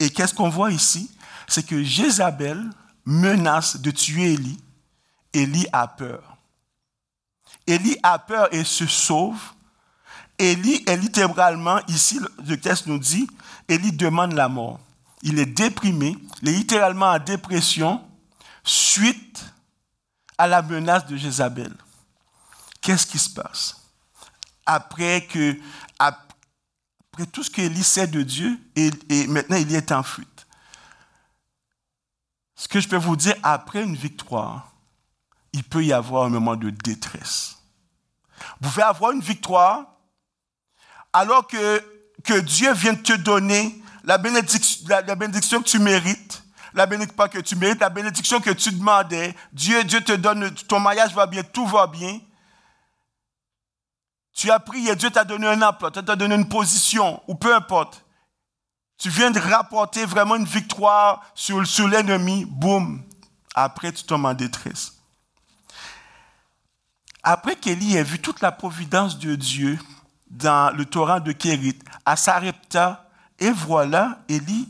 Et 0.03 0.09
qu'est-ce 0.09 0.33
qu'on 0.33 0.49
voit 0.49 0.71
ici? 0.71 1.09
C'est 1.47 1.65
que 1.65 1.81
Jézabel 1.81 2.61
menace 3.05 3.77
de 3.77 3.89
tuer 3.89 4.33
Élie. 4.33 4.59
Élie 5.31 5.65
a 5.71 5.87
peur. 5.87 6.35
Élie 7.65 7.97
a 8.03 8.19
peur 8.19 8.53
et 8.53 8.65
se 8.65 8.85
sauve. 8.85 9.39
Élie 10.37 10.83
est 10.87 10.97
littéralement, 10.97 11.79
ici, 11.87 12.19
le 12.45 12.59
texte 12.59 12.87
nous 12.87 12.99
dit, 12.99 13.29
Élie 13.69 13.93
demande 13.93 14.33
la 14.33 14.49
mort. 14.49 14.81
Il 15.21 15.39
est 15.39 15.45
déprimé, 15.45 16.17
il 16.41 16.49
est 16.49 16.51
littéralement 16.53 17.11
en 17.11 17.19
dépression 17.19 18.01
suite 18.61 19.45
à 20.37 20.47
la 20.47 20.61
menace 20.61 21.05
de 21.05 21.15
Jézabel. 21.15 21.73
Qu'est-ce 22.81 23.07
qui 23.07 23.19
se 23.19 23.29
passe? 23.29 23.77
Après, 24.65 25.25
que, 25.27 25.57
après 27.13 27.27
tout 27.27 27.43
ce 27.43 27.51
qu'Élie 27.51 27.83
sait 27.83 28.07
de 28.07 28.23
Dieu, 28.23 28.59
et, 28.75 28.89
maintenant 29.27 29.57
il 29.57 29.73
est 29.75 29.91
en 29.91 30.01
fuite. 30.01 30.47
Ce 32.55 32.67
que 32.67 32.79
je 32.79 32.89
peux 32.89 32.97
vous 32.97 33.15
dire, 33.15 33.35
après 33.43 33.83
une 33.83 33.95
victoire, 33.95 34.73
il 35.53 35.63
peut 35.63 35.85
y 35.85 35.93
avoir 35.93 36.23
un 36.23 36.29
moment 36.29 36.55
de 36.55 36.71
détresse. 36.71 37.59
Vous 38.59 38.69
pouvez 38.69 38.81
avoir 38.81 39.11
une 39.11 39.21
victoire 39.21 39.85
alors 41.11 41.45
que, 41.45 41.83
que 42.23 42.39
Dieu 42.39 42.73
vient 42.73 42.95
te 42.95 43.13
donner 43.13 43.79
la 44.03 44.17
bénédiction, 44.17 44.87
la 44.87 45.15
bénédiction 45.15 45.61
que 45.61 45.69
tu 45.69 45.77
mérites 45.77 46.43
la 46.73 46.87
bénédiction 46.87 47.15
pas 47.15 47.29
que 47.29 47.37
tu 47.37 47.55
mérites, 47.55 47.81
la 47.81 47.89
bénédiction 47.91 48.41
que 48.41 48.49
tu 48.49 48.71
demandais. 48.71 49.35
Dieu, 49.51 49.83
Dieu 49.83 50.01
te 50.01 50.13
donne, 50.13 50.51
ton 50.67 50.79
mariage 50.79 51.13
va 51.13 51.27
bien, 51.27 51.43
tout 51.43 51.67
va 51.67 51.85
bien. 51.85 52.19
Tu 54.33 54.49
as 54.49 54.59
prié, 54.59 54.95
Dieu 54.95 55.09
t'a 55.09 55.23
donné 55.23 55.47
un 55.47 55.61
emploi, 55.61 55.91
Dieu 55.91 56.01
t'a 56.01 56.15
donné 56.15 56.35
une 56.35 56.49
position, 56.49 57.21
ou 57.27 57.35
peu 57.35 57.53
importe. 57.53 58.03
Tu 58.97 59.09
viens 59.09 59.31
de 59.31 59.39
rapporter 59.39 60.05
vraiment 60.05 60.35
une 60.35 60.45
victoire 60.45 61.23
sur, 61.35 61.65
sur 61.67 61.87
l'ennemi, 61.87 62.45
boum. 62.45 63.03
Après, 63.53 63.91
tu 63.91 64.03
tombes 64.03 64.25
en 64.25 64.33
détresse. 64.33 64.93
Après 67.21 67.55
qu'Élie 67.55 67.95
ait 67.95 68.03
vu 68.03 68.19
toute 68.19 68.41
la 68.41 68.51
providence 68.51 69.17
de 69.19 69.35
Dieu 69.35 69.79
dans 70.29 70.75
le 70.75 70.85
torrent 70.85 71.19
de 71.19 71.31
Kérit, 71.31 71.79
à 72.05 72.15
Sarepta, 72.15 73.09
et 73.39 73.51
voilà, 73.51 74.19
Élie 74.27 74.67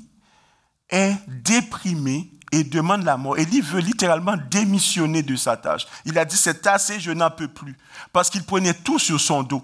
est 0.90 1.16
déprimé 1.28 2.33
et 2.54 2.64
demande 2.64 3.04
la 3.04 3.18
mort. 3.18 3.38
Élie 3.38 3.62
veut 3.62 3.80
littéralement 3.80 4.36
démissionner 4.52 5.24
de 5.24 5.36
sa 5.36 5.58
tâche. 5.58 5.88
Il 6.06 6.18
a 6.20 6.24
dit, 6.24 6.38
c'est 6.38 6.68
assez, 6.68 7.00
je 7.00 7.12
n'en 7.12 7.32
peux 7.32 7.48
plus. 7.48 7.76
Parce 8.12 8.30
qu'il 8.30 8.44
prenait 8.44 8.76
tout 8.76 9.00
sur 9.00 9.20
son 9.20 9.42
dos. 9.42 9.64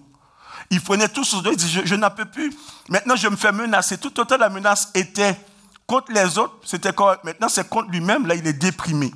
Il 0.71 0.81
prenait 0.81 1.07
tout 1.07 1.23
sur 1.23 1.37
son 1.37 1.43
dos, 1.43 1.51
il 1.51 1.57
dit, 1.57 1.81
je, 1.85 1.95
n'en 1.95 2.09
peux 2.09 2.25
plus. 2.25 2.51
Maintenant, 2.89 3.15
je 3.15 3.27
me 3.27 3.35
fais 3.35 3.51
menacer. 3.51 3.99
Tout 3.99 4.19
autant 4.19 4.37
la 4.37 4.49
menace 4.49 4.89
était 4.95 5.39
contre 5.85 6.11
les 6.11 6.37
autres, 6.39 6.55
c'était. 6.65 6.91
Maintenant, 7.23 7.47
c'est 7.47 7.69
contre 7.69 7.91
lui-même, 7.91 8.25
là, 8.25 8.33
il 8.33 8.45
est 8.47 8.53
déprimé. 8.53 9.13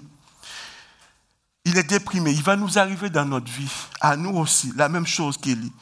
Il 1.65 1.75
est 1.75 1.89
déprimé. 1.89 2.31
Il 2.31 2.43
va 2.43 2.55
nous 2.55 2.77
arriver 2.77 3.09
dans 3.09 3.25
notre 3.25 3.51
vie, 3.51 3.71
à 4.01 4.15
nous 4.15 4.37
aussi, 4.37 4.71
la 4.75 4.87
même 4.87 5.07
chose 5.07 5.35
qu'Élie. 5.37 5.73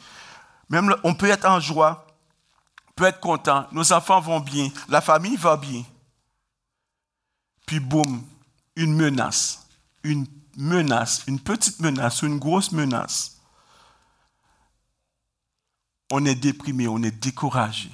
Même 0.70 0.94
on 1.04 1.12
peut 1.12 1.28
être 1.28 1.46
en 1.46 1.60
joie, 1.60 2.06
peut 2.96 3.04
être 3.04 3.20
content, 3.20 3.66
nos 3.72 3.92
enfants 3.92 4.20
vont 4.20 4.40
bien, 4.40 4.68
la 4.88 5.02
famille 5.02 5.36
va 5.36 5.58
bien. 5.58 5.82
Puis 7.72 7.80
boum, 7.80 8.22
une 8.76 8.92
menace, 8.92 9.66
une 10.04 10.26
menace, 10.58 11.22
une 11.26 11.40
petite 11.40 11.80
menace 11.80 12.20
une 12.20 12.38
grosse 12.38 12.70
menace. 12.70 13.40
On 16.10 16.26
est 16.26 16.34
déprimé, 16.34 16.86
on 16.86 17.02
est 17.02 17.18
découragé. 17.18 17.90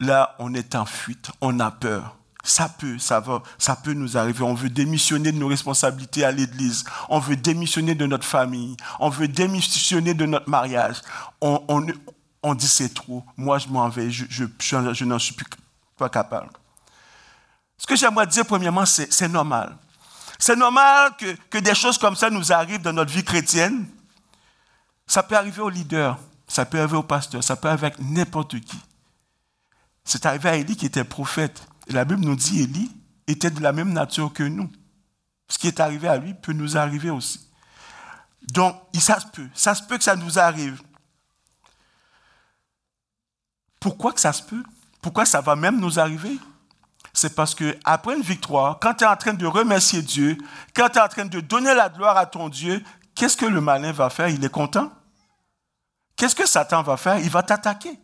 Là, 0.00 0.34
on 0.38 0.54
est 0.54 0.74
en 0.74 0.86
fuite, 0.86 1.30
on 1.42 1.60
a 1.60 1.70
peur. 1.70 2.16
Ça 2.44 2.70
peut, 2.70 2.98
ça 2.98 3.20
va, 3.20 3.42
ça 3.58 3.76
peut 3.76 3.92
nous 3.92 4.16
arriver. 4.16 4.42
On 4.42 4.54
veut 4.54 4.70
démissionner 4.70 5.32
de 5.32 5.38
nos 5.38 5.48
responsabilités 5.48 6.24
à 6.24 6.32
l'Église. 6.32 6.84
On 7.10 7.18
veut 7.18 7.36
démissionner 7.36 7.94
de 7.94 8.06
notre 8.06 8.24
famille. 8.24 8.74
On 9.00 9.10
veut 9.10 9.28
démissionner 9.28 10.14
de 10.14 10.24
notre 10.24 10.48
mariage. 10.48 11.02
On, 11.42 11.62
on, 12.42 12.54
dit 12.54 12.68
c'est 12.68 12.94
trop. 12.94 13.22
Moi, 13.36 13.58
je 13.58 13.68
m'en 13.68 13.90
vais. 13.90 14.10
Je, 14.10 14.24
je, 14.30 14.46
je 14.58 15.04
n'en 15.04 15.18
suis 15.18 15.34
plus 15.34 15.44
pas 15.98 16.08
capable. 16.08 16.48
Ce 17.78 17.86
que 17.86 17.96
j'aimerais 17.96 18.26
dire 18.26 18.46
premièrement, 18.46 18.86
c'est 18.86 19.28
normal. 19.28 19.76
C'est 20.38 20.56
normal 20.56 21.12
que, 21.18 21.36
que, 21.50 21.58
des 21.58 21.74
choses 21.74 21.98
comme 21.98 22.16
ça 22.16 22.30
nous 22.30 22.52
arrivent 22.52 22.82
dans 22.82 22.92
notre 22.92 23.12
vie 23.12 23.24
chrétienne. 23.24 23.86
Ça 25.06 25.22
peut 25.22 25.36
arriver 25.36 25.62
aux 25.62 25.70
leaders, 25.70 26.18
ça 26.46 26.66
peut 26.66 26.78
arriver 26.78 26.96
aux 26.96 27.02
pasteurs, 27.02 27.42
ça 27.42 27.56
peut 27.56 27.68
arriver 27.68 27.86
avec 27.86 27.98
n'importe 28.00 28.60
qui. 28.60 28.78
C'est 30.04 30.26
arrivé 30.26 30.48
à 30.48 30.56
Élie 30.56 30.76
qui 30.76 30.86
était 30.86 31.04
prophète. 31.04 31.66
Et 31.86 31.92
la 31.92 32.04
Bible 32.04 32.24
nous 32.24 32.36
dit 32.36 32.62
Élie 32.62 32.90
était 33.26 33.50
de 33.50 33.60
la 33.60 33.72
même 33.72 33.92
nature 33.92 34.32
que 34.32 34.42
nous. 34.42 34.70
Ce 35.48 35.58
qui 35.58 35.68
est 35.68 35.80
arrivé 35.80 36.08
à 36.08 36.16
lui 36.16 36.34
peut 36.34 36.52
nous 36.52 36.76
arriver 36.76 37.10
aussi. 37.10 37.48
Donc, 38.42 38.76
ça 38.94 39.20
se 39.20 39.26
peut. 39.26 39.48
Ça 39.54 39.74
se 39.74 39.82
peut 39.82 39.98
que 39.98 40.04
ça 40.04 40.16
nous 40.16 40.38
arrive. 40.38 40.80
Pourquoi 43.80 44.12
que 44.12 44.20
ça 44.20 44.32
se 44.32 44.42
peut? 44.42 44.62
Pourquoi 45.00 45.26
ça 45.26 45.40
va 45.40 45.56
même 45.56 45.78
nous 45.78 45.98
arriver? 45.98 46.38
C'est 47.18 47.34
parce 47.34 47.54
que 47.54 47.76
après 47.84 48.14
une 48.14 48.22
victoire, 48.22 48.78
quand 48.78 48.94
tu 48.94 49.04
es 49.04 49.06
en 49.06 49.16
train 49.16 49.32
de 49.32 49.46
remercier 49.46 50.02
Dieu, 50.02 50.36
quand 50.74 50.88
tu 50.90 50.98
es 50.98 51.00
en 51.00 51.08
train 51.08 51.24
de 51.24 51.40
donner 51.40 51.74
la 51.74 51.88
gloire 51.88 52.16
à 52.16 52.26
ton 52.26 52.48
Dieu, 52.50 52.82
qu'est-ce 53.14 53.36
que 53.36 53.46
le 53.46 53.60
malin 53.60 53.90
va 53.92 54.10
faire? 54.10 54.28
Il 54.28 54.44
est 54.44 54.50
content. 54.50 54.92
Qu'est-ce 56.14 56.36
que 56.36 56.46
Satan 56.46 56.82
va 56.82 56.98
faire? 56.98 57.18
Il 57.18 57.30
va 57.30 57.42
t'attaquer. 57.42 57.98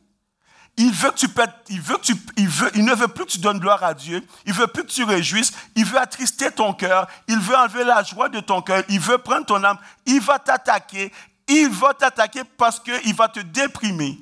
Il 0.79 0.91
veut 0.93 1.11
que 1.11 1.17
tu 1.17 1.29
il 1.69 1.81
veut 1.83 1.99
que 1.99 2.03
tu, 2.03 2.15
il 2.39 2.49
veut, 2.49 2.71
ne 2.75 2.95
veut 2.95 3.09
plus 3.09 3.27
que 3.27 3.31
tu 3.33 3.39
donnes 3.39 3.59
gloire 3.59 3.85
à 3.85 3.93
Dieu. 3.93 4.27
Il 4.47 4.55
veut 4.55 4.67
plus 4.67 4.85
que 4.85 4.91
tu 4.91 5.05
réjouisses. 5.05 5.53
Il 5.77 5.85
veut 5.85 5.99
attrister 5.99 6.51
ton 6.51 6.73
cœur. 6.73 7.07
Il 7.29 7.39
veut 7.39 7.55
enlever 7.55 7.85
la 7.85 8.03
joie 8.03 8.31
de 8.31 8.41
ton 8.41 8.63
cœur. 8.63 8.83
Il 8.89 9.01
veut 9.01 9.19
prendre 9.19 9.45
ton 9.45 9.63
âme. 9.63 9.79
Il 10.07 10.23
va 10.23 10.39
t'attaquer. 10.39 11.13
Il 11.49 11.69
va 11.69 11.93
t'attaquer 11.93 12.45
parce 12.57 12.81
qu'il 12.81 13.15
va 13.15 13.29
te 13.29 13.41
déprimer. 13.41 14.19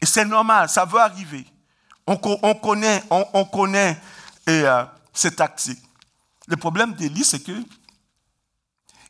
Et 0.00 0.06
c'est 0.06 0.24
normal, 0.24 0.70
ça 0.70 0.86
va 0.86 1.02
arriver. 1.04 1.44
On, 2.10 2.16
connaît, 2.16 3.04
on, 3.08 3.44
connaît 3.44 3.96
et, 4.44 4.62
euh, 4.64 4.84
tactiques. 5.36 5.80
Le 6.48 6.56
problème 6.56 6.94
d'Élie, 6.94 7.22
c'est 7.22 7.38
que 7.38 7.52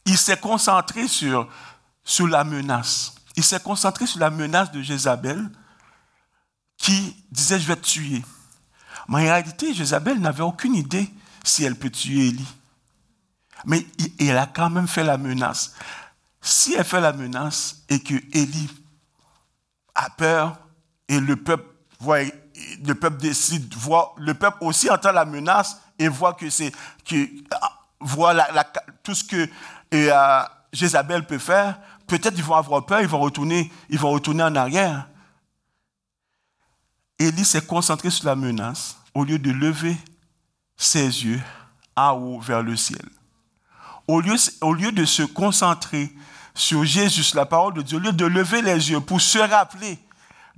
il 0.05 0.19
s'est 0.19 0.37
concentré 0.37 1.09
sur, 1.09 1.49
sur 2.05 2.27
la 2.27 2.45
menace. 2.45 3.15
Il 3.37 3.45
s'est 3.45 3.61
concentré 3.61 4.07
sur 4.07 4.21
la 4.21 4.29
menace 4.29 4.71
de 4.71 4.83
Jézabel 4.83 5.49
qui 6.77 7.17
disait, 7.31 7.59
je 7.59 7.69
vais 7.69 7.77
te 7.77 7.87
tuer. 7.87 8.23
Mais 9.09 9.17
en 9.17 9.33
réalité, 9.33 9.73
Jézabel 9.73 10.21
n'avait 10.21 10.43
aucune 10.43 10.75
idée 10.75 11.09
si 11.43 11.65
elle 11.65 11.77
peut 11.77 11.89
tuer 11.89 12.29
Élie. 12.29 12.55
Mais 13.65 13.87
elle 14.19 14.37
a 14.37 14.47
quand 14.47 14.69
même 14.69 14.89
fait 14.89 15.05
la 15.05 15.17
menace. 15.17 15.75
Si 16.43 16.75
elle 16.75 16.85
fait 16.85 17.01
la 17.01 17.15
menace 17.15 17.83
et 17.89 18.01
que 18.03 18.15
Élie 18.37 18.71
a 19.95 20.11
peur 20.11 20.59
et 21.09 21.19
le 21.19 21.37
peuple 21.37 21.65
voit, 21.99 22.21
le 22.85 22.95
peuple 22.95 23.19
décide, 23.19 23.75
voit, 23.75 24.15
le 24.19 24.35
peuple 24.35 24.59
aussi 24.61 24.91
entend 24.91 25.13
la 25.13 25.25
menace 25.25 25.81
et 25.99 26.09
voit 26.09 26.35
que 26.35 26.51
c'est, 26.51 26.73
que, 27.05 27.29
voit 28.01 28.35
tout 29.03 29.15
ce 29.15 29.25
que 29.25 29.49
et, 29.93 30.11
euh, 30.11 30.43
Jézabel 30.73 31.27
peut 31.27 31.39
faire, 31.39 31.79
peut-être 32.07 32.35
ils 32.37 32.45
vont 32.45 32.55
avoir 32.55 32.87
peur, 32.87 33.01
ils 33.01 33.09
vont 33.09 33.21
retourner, 33.21 33.73
ils 33.89 33.99
vont 33.99 34.11
retourner 34.11 34.43
en 34.43 34.55
arrière. 34.55 35.09
Élie 37.19 37.45
s'est 37.45 37.67
concentré 37.67 38.09
sur 38.11 38.27
la 38.27 38.37
menace 38.37 38.97
au 39.15 39.25
lieu 39.25 39.39
de 39.39 39.51
lever 39.51 39.97
ses 40.77 41.25
yeux 41.25 41.41
en 41.97 42.13
haut 42.13 42.41
vers 42.41 42.63
le 42.63 42.77
ciel. 42.77 43.05
Au 44.07 44.21
lieu, 44.21 44.37
au 44.61 44.73
lieu 44.73 44.93
de 44.93 45.05
se 45.05 45.23
concentrer 45.23 46.13
sur 46.55 46.85
Jésus, 46.85 47.35
la 47.35 47.47
parole 47.47 47.75
de 47.75 47.83
Dieu, 47.83 47.99
au 47.99 48.01
lieu 48.01 48.13
de 48.13 48.25
lever 48.25 48.63
les 48.63 48.91
yeux 48.91 49.01
pour 49.01 49.21
se 49.21 49.39
rappeler 49.39 49.99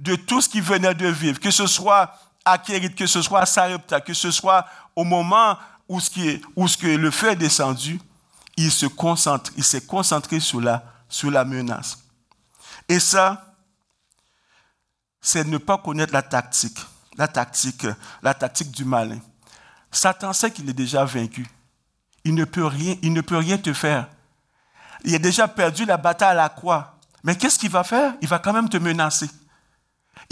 de 0.03 0.17
tout 0.17 0.41
ce 0.41 0.49
qu'il 0.49 0.63
venait 0.63 0.95
de 0.95 1.07
vivre, 1.07 1.39
que 1.39 1.53
ce 1.53 1.69
soit 1.69 2.19
à 2.45 2.59
Kérit, 2.59 2.93
que 2.93 3.07
ce 3.07 3.23
soit 3.23 3.41
à 3.41 3.47
Sarepta, 3.47 4.01
que 4.01 4.13
ce 4.13 4.33
soit 4.33 4.67
au 4.97 5.05
moment 5.05 5.57
où, 5.89 6.01
ce 6.01 6.11
qui 6.11 6.43
où 6.57 6.67
ce 6.67 6.77
que 6.77 6.89
le 6.89 7.11
feu 7.13 7.31
est 7.31 7.37
descendu, 7.37 8.01
il 8.57 8.73
se 8.73 8.87
concentre, 8.87 9.53
il 9.57 9.63
s'est 9.63 9.87
concentré 9.87 10.41
sur 10.41 10.61
la, 10.61 10.83
sur 11.09 11.31
la 11.31 11.45
menace. 11.45 11.99
Et 12.89 12.99
ça, 12.99 13.55
c'est 15.21 15.47
ne 15.47 15.59
pas 15.59 15.79
connaître 15.79 16.13
la 16.13 16.23
tactique, 16.23 16.81
la 17.17 17.29
tactique, 17.29 17.87
la 18.23 18.35
tactique 18.35 18.73
du 18.73 18.85
malin. 18.85 19.21
Satan 19.93 20.33
sait 20.33 20.51
qu'il 20.51 20.69
est 20.69 20.75
déjà 20.75 21.05
vaincu. 21.05 21.47
Il 22.25 22.35
ne 22.35 22.45
peut 22.45 22.67
rien, 22.67 22.97
il 23.03 23.13
ne 23.13 23.21
peut 23.21 23.37
rien 23.37 23.57
te 23.57 23.73
faire. 23.73 24.09
Il 25.05 25.15
a 25.15 25.19
déjà 25.19 25.47
perdu 25.47 25.85
la 25.85 25.97
bataille 25.97 26.33
à 26.33 26.35
la 26.35 26.49
croix. 26.49 26.99
Mais 27.23 27.37
qu'est-ce 27.37 27.59
qu'il 27.59 27.71
va 27.71 27.85
faire? 27.85 28.15
Il 28.21 28.27
va 28.27 28.41
quand 28.41 28.53
même 28.53 28.69
te 28.69 28.79
menacer. 28.79 29.29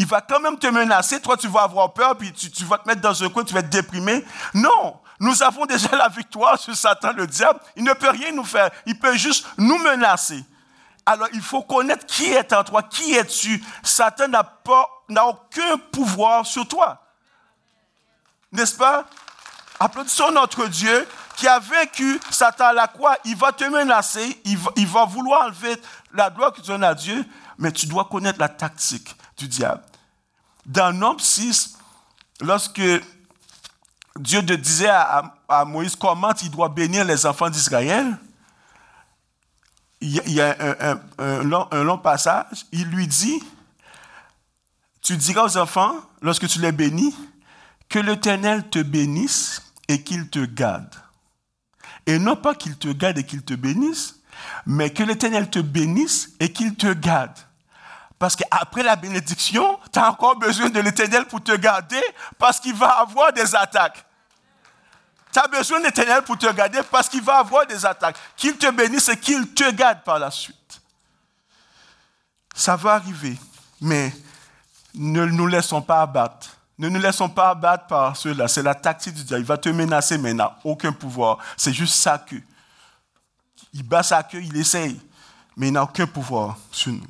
Il 0.00 0.06
va 0.06 0.22
quand 0.22 0.40
même 0.40 0.58
te 0.58 0.66
menacer. 0.66 1.20
Toi, 1.20 1.36
tu 1.36 1.46
vas 1.46 1.64
avoir 1.64 1.92
peur, 1.92 2.16
puis 2.16 2.32
tu, 2.32 2.64
vas 2.64 2.78
te 2.78 2.88
mettre 2.88 3.02
dans 3.02 3.22
un 3.22 3.28
coin, 3.28 3.44
tu 3.44 3.52
vas 3.52 3.60
être 3.60 3.68
déprimé. 3.68 4.24
Non, 4.54 4.98
nous 5.18 5.42
avons 5.42 5.66
déjà 5.66 5.94
la 5.94 6.08
victoire 6.08 6.58
sur 6.58 6.74
Satan, 6.74 7.12
le 7.14 7.26
diable. 7.26 7.60
Il 7.76 7.84
ne 7.84 7.92
peut 7.92 8.08
rien 8.08 8.32
nous 8.32 8.46
faire. 8.46 8.70
Il 8.86 8.98
peut 8.98 9.14
juste 9.14 9.46
nous 9.58 9.76
menacer. 9.76 10.42
Alors, 11.04 11.28
il 11.34 11.42
faut 11.42 11.60
connaître 11.60 12.06
qui 12.06 12.32
est 12.32 12.50
en 12.54 12.64
toi, 12.64 12.82
qui 12.82 13.12
es-tu. 13.12 13.62
Satan 13.82 14.28
n'a 14.28 14.42
pas, 14.42 14.86
n'a 15.10 15.26
aucun 15.26 15.76
pouvoir 15.92 16.46
sur 16.46 16.66
toi. 16.66 17.04
N'est-ce 18.52 18.76
pas? 18.76 19.04
Applaudissons 19.78 20.30
notre 20.30 20.66
Dieu 20.66 21.06
qui 21.36 21.46
a 21.46 21.58
vaincu 21.58 22.18
Satan 22.30 22.68
à 22.68 22.72
la 22.72 22.88
croix. 22.88 23.18
Il 23.26 23.36
va 23.36 23.52
te 23.52 23.64
menacer, 23.64 24.40
il 24.46 24.56
va, 24.56 24.70
il 24.76 24.86
va 24.86 25.04
vouloir 25.04 25.42
enlever 25.42 25.76
la 26.14 26.30
gloire 26.30 26.54
que 26.54 26.62
tu 26.62 26.68
donnes 26.68 26.84
à 26.84 26.94
Dieu, 26.94 27.22
mais 27.58 27.70
tu 27.70 27.84
dois 27.84 28.06
connaître 28.06 28.38
la 28.38 28.48
tactique 28.48 29.14
du 29.36 29.46
diable. 29.46 29.82
Dans 30.66 30.92
Nombre 30.92 31.20
6, 31.20 31.78
lorsque 32.40 32.82
Dieu 34.18 34.42
disait 34.42 34.88
à, 34.88 35.64
Moïse 35.64 35.96
comment 35.96 36.32
il 36.42 36.50
doit 36.50 36.68
bénir 36.68 37.04
les 37.04 37.26
enfants 37.26 37.50
d'Israël. 37.50 38.18
Il 40.00 40.32
y 40.32 40.40
a 40.40 40.56
un, 41.18 41.42
long, 41.42 41.98
passage. 41.98 42.66
Il 42.72 42.88
lui 42.88 43.06
dit, 43.06 43.42
tu 45.02 45.16
diras 45.16 45.44
aux 45.44 45.56
enfants, 45.56 45.94
lorsque 46.22 46.48
tu 46.48 46.60
les 46.60 46.72
bénis, 46.72 47.14
que 47.88 47.98
l'Éternel 47.98 48.68
te 48.68 48.78
bénisse 48.78 49.62
et 49.88 50.02
qu'il 50.02 50.28
te 50.28 50.44
garde. 50.44 50.94
Et 52.06 52.18
non 52.18 52.36
pas 52.36 52.54
qu'il 52.54 52.76
te 52.76 52.88
garde 52.88 53.18
et 53.18 53.24
qu'il 53.24 53.42
te 53.42 53.54
bénisse, 53.54 54.20
mais 54.64 54.90
que 54.90 55.02
l'Éternel 55.02 55.50
te 55.50 55.58
bénisse 55.58 56.30
et 56.40 56.52
qu'il 56.52 56.74
te 56.76 56.92
garde. 56.92 57.36
Parce 58.20 58.36
qu'après 58.36 58.82
la 58.82 58.96
bénédiction, 58.96 59.80
tu 59.90 59.98
as 59.98 60.10
encore 60.10 60.36
besoin 60.36 60.68
de 60.68 60.78
l'Éternel 60.78 61.24
pour 61.24 61.42
te 61.42 61.56
garder 61.56 62.02
parce 62.38 62.60
qu'il 62.60 62.74
va 62.74 63.00
avoir 63.00 63.32
des 63.32 63.56
attaques. 63.56 64.04
Tu 65.32 65.38
as 65.38 65.48
besoin 65.48 65.80
de 65.80 65.86
l'Éternel 65.86 66.20
pour 66.24 66.36
te 66.36 66.52
garder 66.52 66.80
parce 66.90 67.08
qu'il 67.08 67.22
va 67.22 67.38
avoir 67.38 67.66
des 67.66 67.86
attaques. 67.86 68.18
Qu'il 68.36 68.58
te 68.58 68.70
bénisse 68.70 69.08
et 69.08 69.16
qu'il 69.16 69.54
te 69.54 69.70
garde 69.70 70.02
par 70.02 70.18
la 70.18 70.30
suite. 70.30 70.82
Ça 72.54 72.76
va 72.76 72.92
arriver, 72.92 73.38
mais 73.80 74.14
ne 74.94 75.24
nous 75.24 75.46
laissons 75.46 75.80
pas 75.80 76.02
abattre. 76.02 76.50
Ne 76.78 76.90
nous 76.90 77.00
laissons 77.00 77.30
pas 77.30 77.48
abattre 77.48 77.86
par 77.86 78.18
cela. 78.18 78.48
C'est 78.48 78.62
la 78.62 78.74
tactique 78.74 79.14
du 79.14 79.24
diable. 79.24 79.44
Il 79.44 79.46
va 79.46 79.56
te 79.56 79.70
menacer, 79.70 80.18
mais 80.18 80.32
il 80.32 80.36
n'a 80.36 80.58
aucun 80.64 80.92
pouvoir. 80.92 81.38
C'est 81.56 81.72
juste 81.72 81.94
sa 81.94 82.18
queue. 82.18 82.42
Il 83.72 83.82
bat 83.82 84.02
sa 84.02 84.22
queue, 84.22 84.42
il 84.42 84.54
essaye, 84.58 85.00
mais 85.56 85.68
il 85.68 85.72
n'a 85.72 85.84
aucun 85.84 86.06
pouvoir 86.06 86.58
sur 86.70 86.92
nous. 86.92 87.06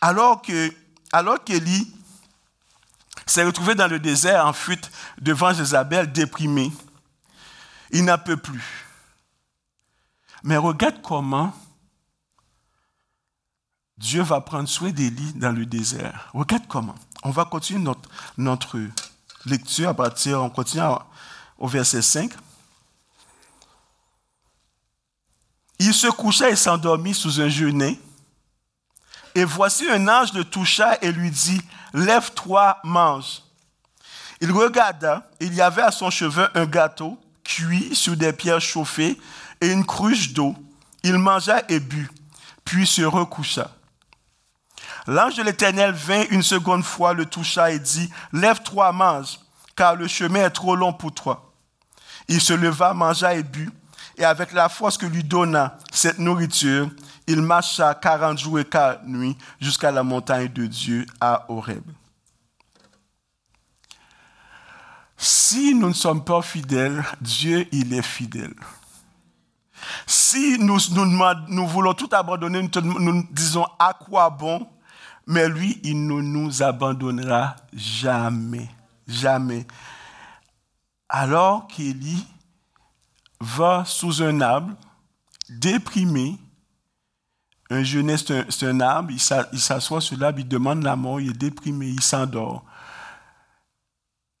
Alors 0.00 0.42
que, 0.42 0.72
qu'Élie 1.44 1.92
s'est 3.26 3.44
retrouvé 3.44 3.74
dans 3.74 3.88
le 3.88 3.98
désert 3.98 4.46
en 4.46 4.52
fuite 4.52 4.90
devant 5.20 5.52
Jézabel, 5.52 6.12
déprimé, 6.12 6.72
il 7.90 8.04
peut 8.24 8.36
plus. 8.36 8.86
Mais 10.42 10.56
regarde 10.56 11.02
comment 11.02 11.52
Dieu 13.96 14.22
va 14.22 14.40
prendre 14.40 14.68
soin 14.68 14.90
d'Élie 14.90 15.32
dans 15.34 15.50
le 15.50 15.66
désert. 15.66 16.30
Regarde 16.32 16.66
comment. 16.68 16.94
On 17.24 17.30
va 17.30 17.44
continuer 17.44 17.80
notre, 17.80 18.08
notre 18.36 18.78
lecture 19.44 19.88
à 19.88 19.94
partir, 19.94 20.40
on 20.42 20.50
continue 20.50 20.84
au 21.58 21.66
verset 21.66 22.02
5. 22.02 22.30
Il 25.80 25.92
se 25.94 26.06
coucha 26.08 26.50
et 26.50 26.56
s'endormit 26.56 27.14
sous 27.14 27.40
un 27.40 27.48
genêt. 27.48 27.98
Et 29.38 29.44
voici 29.44 29.88
un 29.88 30.08
ange 30.08 30.32
le 30.32 30.42
toucha 30.42 30.98
et 31.00 31.12
lui 31.12 31.30
dit, 31.30 31.60
Lève-toi, 31.94 32.76
mange. 32.82 33.44
Il 34.40 34.50
regarda, 34.50 35.30
il 35.38 35.54
y 35.54 35.60
avait 35.60 35.82
à 35.82 35.92
son 35.92 36.10
chevet 36.10 36.48
un 36.56 36.66
gâteau 36.66 37.16
cuit 37.44 37.94
sur 37.94 38.16
des 38.16 38.32
pierres 38.32 38.60
chauffées 38.60 39.16
et 39.60 39.70
une 39.70 39.86
cruche 39.86 40.32
d'eau. 40.32 40.56
Il 41.04 41.18
mangea 41.18 41.62
et 41.68 41.78
but, 41.78 42.10
puis 42.64 42.84
se 42.84 43.02
recoucha. 43.02 43.70
L'ange 45.06 45.36
de 45.36 45.44
l'Éternel 45.44 45.92
vint 45.92 46.24
une 46.30 46.42
seconde 46.42 46.82
fois, 46.82 47.12
le 47.12 47.24
toucha 47.24 47.70
et 47.70 47.78
dit, 47.78 48.10
Lève-toi, 48.32 48.90
mange, 48.90 49.38
car 49.76 49.94
le 49.94 50.08
chemin 50.08 50.46
est 50.46 50.50
trop 50.50 50.74
long 50.74 50.92
pour 50.92 51.14
toi. 51.14 51.52
Il 52.26 52.40
se 52.40 52.54
leva, 52.54 52.92
mangea 52.92 53.34
et 53.36 53.44
but, 53.44 53.70
et 54.18 54.24
avec 54.24 54.52
la 54.52 54.68
force 54.68 54.98
que 54.98 55.06
lui 55.06 55.24
donna 55.24 55.78
cette 55.92 56.18
nourriture, 56.18 56.90
il 57.26 57.40
marcha 57.40 57.94
quarante 57.94 58.38
jours 58.38 58.58
et 58.58 58.64
quarante 58.64 59.04
nuits 59.06 59.36
jusqu'à 59.60 59.90
la 59.90 60.02
montagne 60.02 60.48
de 60.48 60.66
Dieu 60.66 61.06
à 61.20 61.46
Horeb. 61.48 61.82
Si 65.16 65.74
nous 65.74 65.88
ne 65.88 65.94
sommes 65.94 66.24
pas 66.24 66.42
fidèles, 66.42 67.04
Dieu, 67.20 67.66
il 67.72 67.92
est 67.92 68.02
fidèle. 68.02 68.54
Si 70.06 70.58
nous, 70.58 70.78
nous, 71.48 71.66
voulons 71.66 71.94
tout 71.94 72.08
abandonner, 72.12 72.62
nous, 72.62 72.98
nous 73.00 73.26
disons 73.30 73.66
à 73.78 73.94
quoi 73.94 74.30
bon, 74.30 74.68
mais 75.26 75.48
lui, 75.48 75.80
il 75.82 76.06
ne 76.06 76.20
nous 76.20 76.62
abandonnera 76.62 77.56
jamais, 77.72 78.68
jamais. 79.06 79.66
Alors 81.08 81.66
qu'Élie 81.68 82.24
va 83.40 83.84
sous 83.84 84.22
un 84.22 84.40
arbre, 84.40 84.74
déprimé, 85.48 86.36
un 87.70 87.82
jeunesse, 87.82 88.24
c'est 88.48 88.66
un, 88.66 88.80
arbre, 88.80 89.10
il 89.12 89.60
s'assoit 89.60 90.00
sur 90.00 90.18
l'arbre, 90.18 90.40
il 90.40 90.48
demande 90.48 90.82
la 90.82 90.96
mort, 90.96 91.20
il 91.20 91.30
est 91.30 91.38
déprimé, 91.38 91.88
il 91.88 92.02
s'endort. 92.02 92.64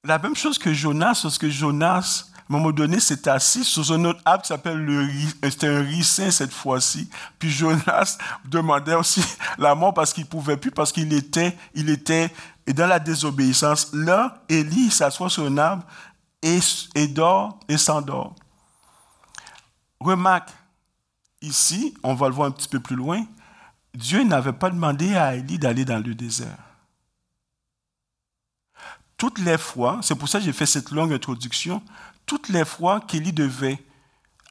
La 0.04 0.18
même 0.18 0.34
chose 0.34 0.58
que 0.58 0.72
Jonas, 0.72 1.20
parce 1.22 1.36
que 1.38 1.50
Jonas, 1.50 2.28
à 2.36 2.54
un 2.54 2.58
moment 2.58 2.70
donné, 2.70 2.98
s'est 2.98 3.28
assis 3.28 3.64
sur 3.64 3.92
un 3.92 4.04
autre 4.06 4.20
arbre 4.24 4.42
qui 4.42 4.48
s'appelle 4.48 4.78
le 4.78 5.06
c'était 5.42 5.66
un 5.66 5.82
ricin 5.82 6.30
cette 6.30 6.52
fois-ci. 6.52 7.10
Puis 7.38 7.50
Jonas 7.50 8.16
demandait 8.46 8.94
aussi 8.94 9.22
la 9.58 9.74
mort 9.74 9.92
parce 9.92 10.14
qu'il 10.14 10.24
pouvait 10.24 10.56
plus, 10.56 10.70
parce 10.70 10.92
qu'il 10.92 11.12
était, 11.12 11.56
il 11.74 11.90
était 11.90 12.32
dans 12.68 12.86
la 12.86 12.98
désobéissance. 12.98 13.90
Là, 13.92 14.42
Élie 14.48 14.90
s'assoit 14.90 15.28
sur 15.28 15.44
un 15.44 15.58
arbre 15.58 15.84
et, 16.42 16.60
et 16.94 17.08
dort 17.08 17.60
et 17.68 17.76
s'endort. 17.76 18.34
Remarque, 20.00 20.50
Ici, 21.40 21.94
on 22.02 22.14
va 22.14 22.28
le 22.28 22.34
voir 22.34 22.48
un 22.48 22.50
petit 22.50 22.68
peu 22.68 22.80
plus 22.80 22.96
loin, 22.96 23.24
Dieu 23.94 24.24
n'avait 24.24 24.52
pas 24.52 24.70
demandé 24.70 25.14
à 25.14 25.36
Élie 25.36 25.58
d'aller 25.58 25.84
dans 25.84 25.98
le 25.98 26.14
désert. 26.14 26.58
toutes 29.16 29.38
les 29.40 29.58
fois, 29.58 29.98
c'est 30.02 30.14
pour 30.14 30.28
ça 30.28 30.38
que 30.38 30.44
j'ai 30.44 30.52
fait 30.52 30.66
cette 30.66 30.90
longue 30.92 31.12
introduction, 31.12 31.82
toutes 32.24 32.48
les 32.48 32.64
fois 32.64 33.00
qu'Élie 33.00 33.32
devait 33.32 33.84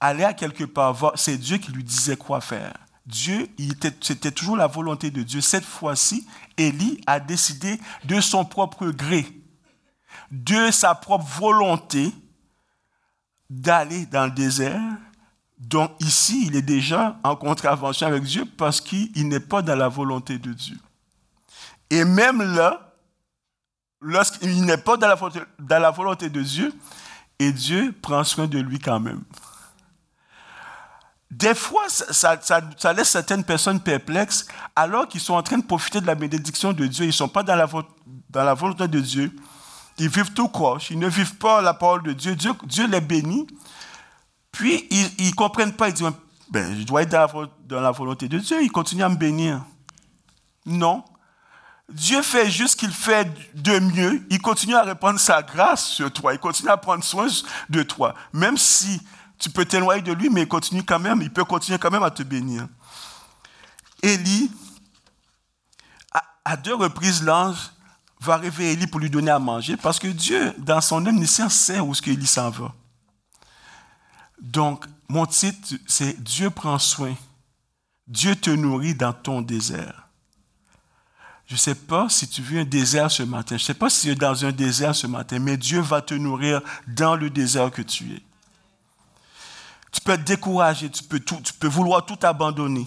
aller 0.01 0.25
à 0.25 0.33
quelque 0.33 0.65
part, 0.65 1.13
c'est 1.15 1.37
Dieu 1.37 1.57
qui 1.57 1.71
lui 1.71 1.85
disait 1.85 2.17
quoi 2.17 2.41
faire. 2.41 2.73
Dieu, 3.05 3.47
c'était 4.01 4.31
toujours 4.31 4.57
la 4.57 4.67
volonté 4.67 5.09
de 5.09 5.23
Dieu. 5.23 5.39
Cette 5.39 5.63
fois-ci, 5.63 6.27
Élie 6.57 6.99
a 7.07 7.21
décidé 7.21 7.79
de 8.03 8.19
son 8.19 8.43
propre 8.43 8.87
gré, 8.87 9.25
de 10.31 10.69
sa 10.71 10.95
propre 10.95 11.25
volonté, 11.25 12.13
d'aller 13.49 14.05
dans 14.07 14.25
le 14.25 14.31
désert. 14.31 14.81
Donc 15.57 15.91
ici, 15.99 16.45
il 16.47 16.55
est 16.55 16.61
déjà 16.61 17.17
en 17.23 17.35
contravention 17.35 18.07
avec 18.07 18.23
Dieu 18.23 18.45
parce 18.57 18.79
qu'il 18.79 19.27
n'est 19.27 19.39
pas 19.39 19.61
dans 19.61 19.75
la 19.75 19.87
volonté 19.87 20.37
de 20.37 20.53
Dieu. 20.53 20.77
Et 21.89 22.05
même 22.05 22.41
là, 22.55 22.93
lorsqu'il 24.01 24.63
n'est 24.65 24.77
pas 24.77 24.97
dans 24.97 25.07
la, 25.07 25.15
volonté, 25.91 26.29
de 26.29 26.41
Dieu, 26.41 26.73
et 27.39 27.51
Dieu 27.51 27.93
prend 28.01 28.23
soin 28.23 28.47
de 28.47 28.59
lui 28.59 28.79
quand 28.79 28.99
même. 28.99 29.21
Des 31.29 31.55
fois, 31.55 31.83
ça, 31.89 32.39
laisse 32.93 33.09
certaines 33.09 33.43
personnes 33.43 33.79
perplexes 33.79 34.47
alors 34.75 35.07
qu'ils 35.07 35.21
sont 35.21 35.33
en 35.33 35.43
train 35.43 35.57
de 35.57 35.65
profiter 35.65 35.99
de 36.01 36.07
la 36.07 36.15
bénédiction 36.15 36.71
de 36.71 36.85
Dieu. 36.87 37.05
Ils 37.05 37.09
ne 37.09 37.11
sont 37.11 37.27
pas 37.27 37.43
dans 37.43 37.55
la, 37.55 38.53
volonté 38.53 38.87
de 38.87 38.99
Dieu. 38.99 39.35
Ils 39.97 40.09
vivent 40.09 40.33
tout 40.33 40.47
croche. 40.47 40.91
Ils 40.91 40.99
ne 40.99 41.07
vivent 41.07 41.35
pas 41.35 41.61
la 41.61 41.73
parole 41.73 42.03
de. 42.03 42.13
Dieu, 42.13 42.35
Dieu 42.63 42.87
les 42.87 43.01
bénit. 43.01 43.47
Puis, 44.57 44.87
ils 44.89 45.27
ne 45.27 45.35
comprennent 45.35 45.73
pas. 45.73 45.89
Ils 45.89 45.93
disent, 45.93 46.11
ben, 46.49 46.75
je 46.79 46.83
dois 46.83 47.03
être 47.03 47.11
dans 47.67 47.79
la, 47.79 47.91
volonté 47.91 48.27
de 48.27 48.39
Dieu. 48.39 48.57
Ils 48.63 48.71
continuent 48.71 49.03
à 49.03 49.09
me 49.09 49.15
bénir. 49.15 49.63
Non. 50.65 51.03
Dieu 51.87 52.23
fait 52.23 52.49
juste 52.49 52.71
ce 52.71 52.75
qu'il 52.75 52.91
fait 52.91 53.31
de 53.53 53.77
mieux. 53.77 54.25
Il 54.31 54.41
continue 54.41 54.73
à 54.73 54.81
répandre 54.81 55.19
sa 55.19 55.43
grâce 55.43 55.85
sur 55.85 56.11
toi. 56.11 56.33
Il 56.33 56.39
continue 56.39 56.69
à 56.69 56.77
prendre 56.77 57.03
soin 57.03 57.27
de 57.69 57.83
toi. 57.83 58.15
Même 58.33 58.57
si 58.57 58.99
tu 59.37 59.51
peux 59.51 59.63
t'éloigner 59.63 60.01
de 60.01 60.11
lui, 60.11 60.31
mais 60.31 60.41
il 60.41 60.47
continue 60.47 60.81
quand 60.81 60.97
même, 60.97 61.21
il 61.21 61.31
peut 61.31 61.45
continuer 61.45 61.77
quand 61.77 61.91
même 61.91 62.01
à 62.01 62.09
te 62.09 62.23
bénir. 62.23 62.67
Élie, 64.01 64.51
à, 66.43 66.57
deux 66.57 66.73
reprises, 66.73 67.21
l'ange 67.21 67.57
va 68.21 68.37
réveiller 68.37 68.71
Élie 68.71 68.87
pour 68.87 68.99
lui 68.99 69.11
donner 69.11 69.29
à 69.29 69.37
manger 69.37 69.77
parce 69.77 69.99
que 69.99 70.07
Dieu, 70.07 70.51
dans 70.57 70.81
son 70.81 71.05
omniscience, 71.05 71.53
sait 71.53 71.79
où 71.79 71.91
est-ce 71.91 72.01
qu'Élie 72.01 72.25
s'en 72.25 72.49
va. 72.49 72.73
Donc, 74.41 74.85
mon 75.09 75.25
titre, 75.25 75.75
c'est 75.87 76.21
Dieu 76.21 76.49
prend 76.49 76.79
soin. 76.79 77.15
Dieu 78.07 78.35
te 78.35 78.49
nourrit 78.49 78.95
dans 78.95 79.13
ton 79.13 79.41
désert. 79.41 80.07
Je 81.47 81.53
ne 81.53 81.57
sais 81.57 81.75
pas 81.75 82.09
si 82.09 82.27
tu 82.27 82.41
vis 82.41 82.59
un 82.59 82.65
désert 82.65 83.09
ce 83.09 83.23
matin. 83.23 83.57
Je 83.57 83.63
ne 83.63 83.67
sais 83.67 83.73
pas 83.73 83.89
si 83.89 84.01
tu 84.01 84.11
es 84.11 84.15
dans 84.15 84.45
un 84.45 84.51
désert 84.51 84.95
ce 84.95 85.07
matin, 85.07 85.39
mais 85.39 85.55
Dieu 85.55 85.79
va 85.79 86.01
te 86.01 86.13
nourrir 86.13 86.61
dans 86.87 87.15
le 87.15 87.29
désert 87.29 87.71
que 87.71 87.81
tu 87.81 88.13
es. 88.13 88.21
Tu 89.91 90.01
peux 90.01 90.11
être 90.11 90.25
découragé, 90.25 90.89
tu 90.89 91.03
peux, 91.03 91.19
tu 91.19 91.53
peux 91.53 91.67
vouloir 91.67 92.05
tout 92.05 92.19
abandonner. 92.21 92.85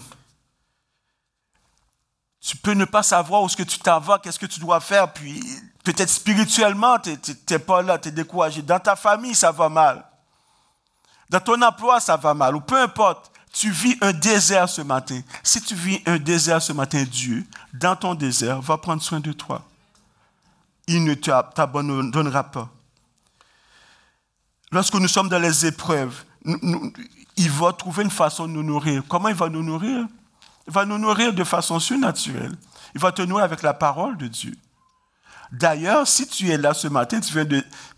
Tu 2.39 2.55
peux 2.57 2.73
ne 2.73 2.85
pas 2.85 3.03
savoir 3.03 3.41
où 3.41 3.47
est-ce 3.47 3.57
que 3.57 3.63
tu 3.63 3.79
t'en 3.79 3.99
vas, 3.99 4.19
qu'est-ce 4.19 4.39
que 4.39 4.45
tu 4.45 4.59
dois 4.59 4.79
faire, 4.79 5.11
puis 5.11 5.41
peut-être 5.83 6.09
spirituellement, 6.09 6.99
tu 6.99 7.17
n'es 7.49 7.59
pas 7.59 7.81
là, 7.81 7.97
tu 7.97 8.09
es 8.09 8.11
découragé. 8.11 8.61
Dans 8.61 8.79
ta 8.79 8.95
famille, 8.95 9.35
ça 9.35 9.51
va 9.51 9.69
mal. 9.69 10.05
Dans 11.31 11.39
ton 11.39 11.61
emploi, 11.61 12.01
ça 12.01 12.17
va 12.17 12.33
mal. 12.33 12.57
Ou 12.57 12.59
peu 12.59 12.77
importe, 12.77 13.31
tu 13.53 13.71
vis 13.71 13.97
un 14.01 14.11
désert 14.11 14.67
ce 14.67 14.81
matin. 14.81 15.21
Si 15.43 15.61
tu 15.61 15.73
vis 15.73 16.01
un 16.05 16.17
désert 16.17 16.61
ce 16.61 16.73
matin, 16.73 17.05
Dieu, 17.09 17.45
dans 17.73 17.95
ton 17.95 18.15
désert, 18.15 18.61
va 18.61 18.77
prendre 18.77 19.01
soin 19.01 19.21
de 19.21 19.31
toi. 19.31 19.63
Il 20.87 21.05
ne 21.05 21.13
t'abandonnera 21.13 22.43
pas. 22.43 22.69
Lorsque 24.73 24.95
nous 24.95 25.07
sommes 25.07 25.29
dans 25.29 25.39
les 25.39 25.65
épreuves, 25.65 26.25
il 26.45 27.49
va 27.49 27.71
trouver 27.71 28.03
une 28.03 28.11
façon 28.11 28.45
de 28.45 28.51
nous 28.51 28.63
nourrir. 28.63 29.01
Comment 29.07 29.29
il 29.29 29.35
va 29.35 29.47
nous 29.47 29.63
nourrir? 29.63 30.05
Il 30.67 30.73
va 30.73 30.83
nous 30.83 30.97
nourrir 30.97 31.33
de 31.33 31.45
façon 31.45 31.79
surnaturelle. 31.79 32.55
Il 32.93 32.99
va 32.99 33.13
te 33.13 33.21
nourrir 33.21 33.45
avec 33.45 33.61
la 33.61 33.73
parole 33.73 34.17
de 34.17 34.27
Dieu. 34.27 34.57
D'ailleurs, 35.53 36.05
si 36.09 36.27
tu 36.27 36.49
es 36.49 36.57
là 36.57 36.73
ce 36.73 36.89
matin, 36.89 37.21
tu, 37.21 37.33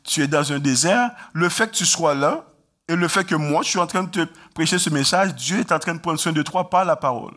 tu 0.04 0.22
es 0.22 0.28
dans 0.28 0.54
un 0.54 0.60
désert, 0.60 1.10
le 1.34 1.50
fait 1.50 1.72
que 1.72 1.76
tu 1.76 1.86
sois 1.86 2.14
là 2.14 2.46
et 2.88 2.96
le 2.96 3.08
fait 3.08 3.24
que 3.24 3.36
moi, 3.36 3.62
je 3.64 3.70
suis 3.70 3.80
en 3.80 3.88
train 3.88 4.04
de 4.04 4.10
te 4.10 4.28
prêcher 4.54 4.78
ce 4.78 4.90
message, 4.90 5.36
Dieu 5.36 5.60
est 5.60 5.72
en 5.72 5.80
train 5.80 5.96
de 5.96 6.00
prendre 6.00 6.20
soin 6.20 6.32
de 6.32 6.42
toi 6.42 6.70
par 6.70 6.86
la 6.86 6.96
parole. 6.96 7.36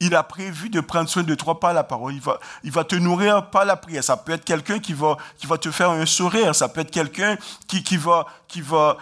Il 0.00 0.14
a 0.16 0.22
prévu 0.22 0.68
de 0.68 0.80
prendre 0.80 1.08
soin 1.08 1.22
de 1.22 1.34
toi 1.34 1.60
par 1.60 1.72
la 1.72 1.84
parole. 1.84 2.14
Il 2.14 2.20
va, 2.20 2.40
il 2.64 2.72
va 2.72 2.82
te 2.82 2.96
nourrir 2.96 3.50
par 3.50 3.64
la 3.64 3.76
prière. 3.76 4.02
Ça 4.02 4.16
peut 4.16 4.32
être 4.32 4.44
quelqu'un 4.44 4.80
qui 4.80 4.94
va, 4.94 5.16
qui 5.38 5.46
va 5.46 5.58
te 5.58 5.70
faire 5.70 5.90
un 5.90 6.06
sourire. 6.06 6.56
Ça 6.56 6.68
peut 6.68 6.80
être 6.80 6.90
quelqu'un 6.90 7.36
qui, 7.68 7.84
qui, 7.84 7.96
va, 7.96 8.26
qui 8.48 8.62
va 8.62 8.96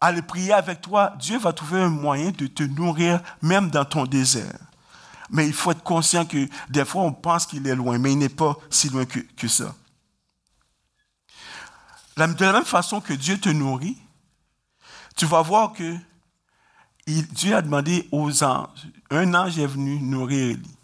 aller 0.00 0.22
prier 0.22 0.52
avec 0.52 0.80
toi, 0.80 1.14
Dieu 1.18 1.38
va 1.38 1.52
trouver 1.52 1.80
un 1.80 1.88
moyen 1.88 2.30
de 2.30 2.46
te 2.46 2.62
nourrir 2.62 3.20
même 3.40 3.70
dans 3.70 3.84
ton 3.84 4.04
désert. 4.04 4.58
Mais 5.30 5.46
il 5.46 5.54
faut 5.54 5.70
être 5.70 5.82
conscient 5.82 6.26
que 6.26 6.46
des 6.68 6.84
fois, 6.84 7.02
on 7.02 7.12
pense 7.12 7.46
qu'il 7.46 7.66
est 7.66 7.74
loin, 7.74 7.98
mais 7.98 8.12
il 8.12 8.18
n'est 8.18 8.28
pas 8.28 8.56
si 8.70 8.90
loin 8.90 9.06
que, 9.06 9.20
que 9.20 9.48
ça. 9.48 9.74
De 12.16 12.44
la 12.44 12.52
même 12.52 12.64
façon 12.64 13.00
que 13.00 13.14
Dieu 13.14 13.38
te 13.38 13.48
nourrit, 13.48 13.96
tu 15.16 15.26
vas 15.26 15.42
voir 15.42 15.72
que 15.72 15.96
Dieu 17.06 17.54
a 17.54 17.62
demandé 17.62 18.08
aux 18.10 18.42
anges, 18.42 18.88
un 19.10 19.34
ange 19.34 19.58
est 19.58 19.66
venu 19.66 20.00
nourrir 20.00 20.50
Élie. 20.50 20.76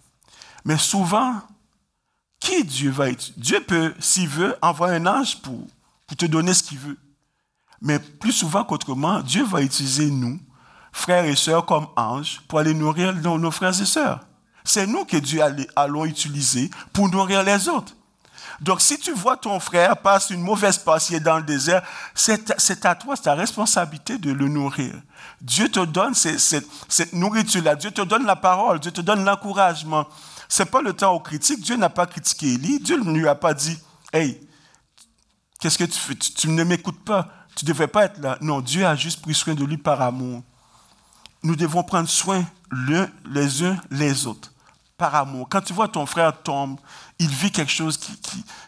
Mais 0.65 0.77
souvent, 0.77 1.41
qui 2.39 2.65
Dieu 2.65 2.91
va 2.91 3.11
être? 3.11 3.33
Dieu 3.37 3.61
peut, 3.61 3.95
s'il 3.99 4.29
veut, 4.29 4.57
envoyer 4.63 4.97
un 4.97 5.07
ange 5.07 5.41
pour, 5.41 5.67
pour 6.07 6.17
te 6.17 6.27
donner 6.27 6.55
ce 6.55 6.63
qu'il 6.63 6.79
veut. 6.79 6.99
Mais 7.81 7.99
plus 7.99 8.33
souvent 8.33 8.65
qu'autrement, 8.65 9.21
Dieu 9.21 9.45
va 9.45 9.63
utiliser 9.63 10.11
nous, 10.11 10.39
frères 10.93 11.25
et 11.25 11.37
sœurs, 11.37 11.65
comme 11.65 11.87
anges, 11.97 12.43
pour 12.47 12.59
aller 12.59 12.75
nourrir 12.75 13.15
nos, 13.15 13.51
frères 13.51 13.81
et 13.81 13.87
sœurs. 13.87 14.21
C'est 14.65 14.87
nous 14.87 15.05
que 15.05 15.17
Dieu 15.17 15.41
allons 15.75 16.05
utiliser 16.05 16.71
pour 16.93 17.09
nourrir 17.09 17.43
les 17.43 17.69
autres. 17.69 17.95
Donc, 18.61 18.81
si 18.81 18.99
tu 18.99 19.13
vois 19.13 19.37
ton 19.37 19.61
frère 19.61 19.97
passer 19.97 20.35
une 20.35 20.43
mauvaise 20.43 20.79
passe, 20.79 21.13
dans 21.13 21.39
le 21.39 21.43
désert, 21.43 21.83
c'est 22.15 22.85
à 22.85 22.95
toi, 22.95 23.17
c'est 23.17 23.23
ta 23.23 23.35
responsabilité 23.35 24.19
de 24.19 24.33
le 24.33 24.49
nourrir. 24.49 24.95
Dieu 25.41 25.69
te 25.71 25.85
donne 25.85 26.15
cette, 26.15 27.13
nourriture-là. 27.13 27.75
Dieu 27.75 27.91
te 27.91 28.03
donne 28.03 28.27
la 28.27 28.37
parole. 28.37 28.81
Dieu 28.81 28.91
te 28.91 29.01
donne 29.01 29.25
l'encouragement. 29.25 30.07
Ce 30.49 30.63
n'est 30.63 30.69
pas 30.69 30.83
le 30.83 30.93
temps 30.93 31.13
aux 31.13 31.21
critiques. 31.21 31.61
Dieu 31.61 31.77
n'a 31.77 31.89
pas 31.89 32.07
critiqué 32.07 32.55
Élie. 32.55 32.81
Dieu 32.81 33.01
ne 33.01 33.19
lui 33.19 33.29
a 33.29 33.35
pas 33.35 33.55
dit 33.55 33.79
Hey, 34.13 34.41
qu'est-ce 35.61 35.79
que 35.79 35.85
tu 35.85 35.99
fais? 35.99 36.15
Tu 36.15 36.49
ne 36.49 36.65
m'écoutes 36.65 37.05
pas. 37.05 37.29
Tu 37.57 37.65
ne 37.65 37.71
devrais 37.71 37.89
pas 37.89 38.05
être 38.05 38.19
là. 38.19 38.37
Non, 38.41 38.61
Dieu 38.61 38.87
a 38.87 38.97
juste 38.97 39.23
pris 39.23 39.35
soin 39.35 39.55
de 39.55 39.65
lui 39.65 39.79
par 39.79 40.01
amour. 40.03 40.43
Nous 41.43 41.57
devons 41.57 41.83
prendre 41.83 42.09
soin 42.09 42.45
les 43.31 43.63
uns 43.65 43.77
les 43.91 44.27
autres 44.27 44.53
par 45.01 45.15
amour. 45.15 45.49
Quand 45.49 45.63
tu 45.63 45.73
vois 45.73 45.89
ton 45.89 46.05
frère 46.05 46.43
tomber, 46.43 46.81
il 47.21 47.29
vit 47.29 47.53
quelque 47.53 47.71
chose 47.71 48.01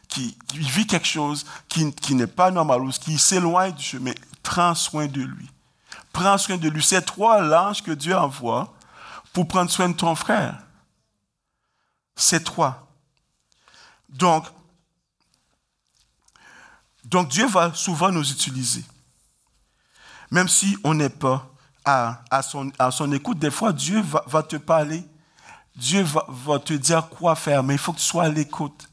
qui, 0.09 0.37
n'est 2.15 2.27
pas 2.27 2.51
normal 2.51 2.83
ou 2.83 2.91
qui 2.91 3.19
s'éloigne 3.19 3.73
du 3.73 3.83
chemin. 3.83 4.13
Prends 4.43 4.75
soin 4.75 5.07
de 5.07 5.23
lui. 5.23 5.51
Prends 6.13 6.37
soin 6.37 6.59
de 6.59 6.69
lui. 6.69 6.83
C'est 6.83 7.03
toi 7.03 7.41
l'ange 7.41 7.83
que 7.83 7.93
Dieu 7.93 8.15
envoie 8.15 8.75
pour 9.33 9.49
prendre 9.49 9.71
soin 9.71 9.89
de 9.89 9.95
ton 9.95 10.15
frère. 10.15 10.63
C'est 12.15 12.45
toi. 12.45 12.87
Donc, 14.11 14.45
Dieu 17.31 17.47
va 17.47 17.73
souvent 17.73 18.13
nous 18.13 18.31
utiliser. 18.31 18.85
Même 20.31 20.49
si 20.49 20.77
on 20.85 20.93
n'est 20.93 21.09
pas 21.09 21.51
à, 21.87 22.43
son, 22.43 22.71
à, 22.79 22.91
son, 22.91 23.11
écoute, 23.13 23.39
des 23.39 23.51
fois 23.51 23.73
Dieu 23.73 24.05
va, 24.27 24.43
te 24.43 24.57
parler. 24.57 25.03
Dieu 25.77 26.05
va, 26.29 26.59
te 26.59 26.75
dire 26.75 27.09
quoi 27.09 27.35
faire, 27.35 27.63
mais 27.63 27.75
il 27.75 27.79
faut 27.79 27.93
que 27.93 27.99
tu 27.99 28.05
sois 28.05 28.25
à 28.25 28.29
l'écoute. 28.29 28.89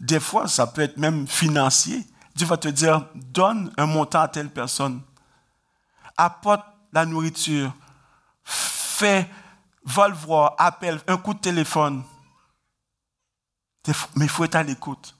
Des 0.00 0.20
fois, 0.20 0.48
ça 0.48 0.66
peut 0.66 0.82
être 0.82 0.96
même 0.96 1.26
financier. 1.26 2.06
Dieu 2.34 2.46
va 2.46 2.56
te 2.56 2.68
dire, 2.68 3.06
donne 3.14 3.72
un 3.76 3.86
montant 3.86 4.22
à 4.22 4.28
telle 4.28 4.50
personne. 4.50 5.02
Apporte 6.16 6.64
la 6.92 7.04
nourriture. 7.04 7.72
Fais, 8.44 9.28
va 9.84 10.08
le 10.08 10.14
voir, 10.14 10.54
appelle, 10.58 11.00
un 11.06 11.16
coup 11.16 11.34
de 11.34 11.38
téléphone. 11.38 12.02
Mais 14.16 14.24
il 14.24 14.28
faut 14.28 14.44
être 14.44 14.56
à 14.56 14.62
l'écoute. 14.62 15.14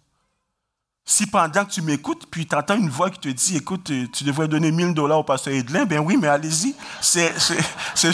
Si 1.13 1.27
pendant 1.27 1.67
que 1.67 1.71
tu 1.71 1.83
m'écoutes, 1.83 2.25
puis 2.31 2.47
tu 2.47 2.57
entends 2.57 2.75
une 2.75 2.89
voix 2.89 3.11
qui 3.11 3.19
te 3.19 3.29
dit, 3.29 3.59
écoute, 3.59 3.91
euh, 3.91 4.07
tu 4.11 4.25
devrais 4.25 4.49
donner 4.49 4.73
1000 4.73 4.95
dollars 4.95 5.19
au 5.19 5.23
pasteur 5.23 5.53
Edlin, 5.53 5.85
ben 5.85 5.99
oui, 5.99 6.17
mais 6.19 6.27
allez-y. 6.29 6.75
C'est, 7.03 7.39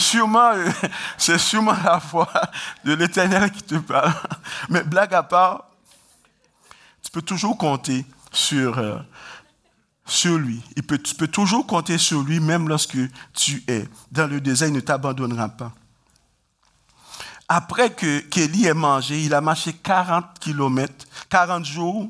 sûrement, 0.01 0.51
euh, 0.53 0.69
sûrement 1.39 1.77
la 1.85 1.99
voix 1.99 2.29
de 2.85 2.95
l'Éternel 2.95 3.53
qui 3.53 3.63
te 3.63 3.77
parle. 3.77 4.13
Mais 4.69 4.83
blague 4.83 5.15
à 5.15 5.23
part, 5.23 5.69
tu 7.01 7.13
peux 7.13 7.23
toujours 7.23 7.57
compter 7.57 8.05
sur, 8.33 8.77
euh, 8.79 8.99
sur 10.05 10.37
lui. 10.37 10.61
Tu 11.05 11.15
peux 11.15 11.29
toujours 11.29 11.69
compter 11.69 11.99
sur 11.99 12.23
lui, 12.23 12.41
même 12.41 12.69
lorsque 12.69 12.99
tu 13.33 13.63
es 13.69 13.87
dans 14.11 14.27
le 14.27 14.41
désert, 14.41 14.67
il 14.67 14.75
ne 14.75 14.81
t'abandonnera 14.81 15.51
pas. 15.51 15.73
Après 17.47 17.95
que 17.95 18.19
Kelly 18.23 18.67
ait 18.67 18.75
mangé, 18.75 19.23
il 19.23 19.35
a 19.35 19.41
marché 19.41 19.73
40 19.73 20.41
kilomètres, 20.41 21.07
40 21.29 21.65
jours 21.65 22.09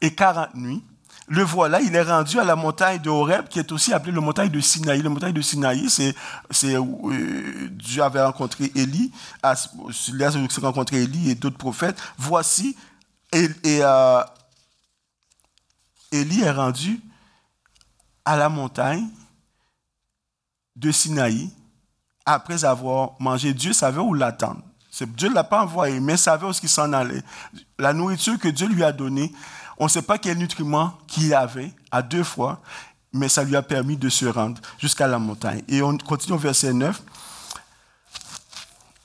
et 0.00 0.14
40 0.14 0.54
nuits. 0.54 0.82
Le 1.30 1.42
voilà, 1.42 1.80
il 1.82 1.94
est 1.94 2.02
rendu 2.02 2.38
à 2.40 2.44
la 2.44 2.56
montagne 2.56 3.00
de 3.02 3.10
Horeb, 3.10 3.48
qui 3.48 3.58
est 3.58 3.70
aussi 3.70 3.92
appelée 3.92 4.12
la 4.12 4.20
montagne 4.22 4.48
de 4.48 4.60
Sinaï. 4.60 5.02
La 5.02 5.10
montagne 5.10 5.34
de 5.34 5.42
Sinaï, 5.42 5.88
c'est 5.90 6.76
où 6.78 7.10
euh, 7.10 7.68
Dieu 7.70 8.02
avait 8.02 8.22
rencontré 8.22 8.72
Élie, 8.74 9.12
là, 9.42 9.54
s'est 9.54 10.60
rencontré 10.62 11.02
Élie 11.02 11.30
et 11.30 11.34
d'autres 11.34 11.58
prophètes. 11.58 12.00
Voici, 12.16 12.76
euh, 13.34 14.22
Élie 16.12 16.40
est 16.40 16.50
rendu 16.50 16.98
à 18.24 18.36
la 18.38 18.48
montagne 18.48 19.06
de 20.76 20.90
Sinaï 20.90 21.50
après 22.24 22.64
avoir 22.64 23.12
mangé. 23.20 23.52
Dieu 23.52 23.74
savait 23.74 24.00
où 24.00 24.14
l'attendre. 24.14 24.62
Dieu 25.06 25.28
ne 25.28 25.34
l'a 25.34 25.44
pas 25.44 25.62
envoyé, 25.62 26.00
mais 26.00 26.16
savait 26.16 26.46
où 26.46 26.52
il 26.62 26.68
s'en 26.68 26.92
allait. 26.92 27.22
La 27.78 27.92
nourriture 27.92 28.38
que 28.38 28.48
Dieu 28.48 28.66
lui 28.66 28.82
a 28.82 28.92
donnée, 28.92 29.32
on 29.78 29.84
ne 29.84 29.90
sait 29.90 30.02
pas 30.02 30.18
quel 30.18 30.38
nutriment 30.38 30.98
qu'il 31.06 31.32
avait 31.34 31.72
à 31.90 32.02
deux 32.02 32.24
fois, 32.24 32.60
mais 33.12 33.28
ça 33.28 33.44
lui 33.44 33.56
a 33.56 33.62
permis 33.62 33.96
de 33.96 34.08
se 34.08 34.26
rendre 34.26 34.60
jusqu'à 34.78 35.06
la 35.06 35.18
montagne. 35.18 35.62
Et 35.68 35.82
on 35.82 35.96
continue 35.96 36.34
au 36.34 36.38
verset 36.38 36.72
9. 36.72 37.00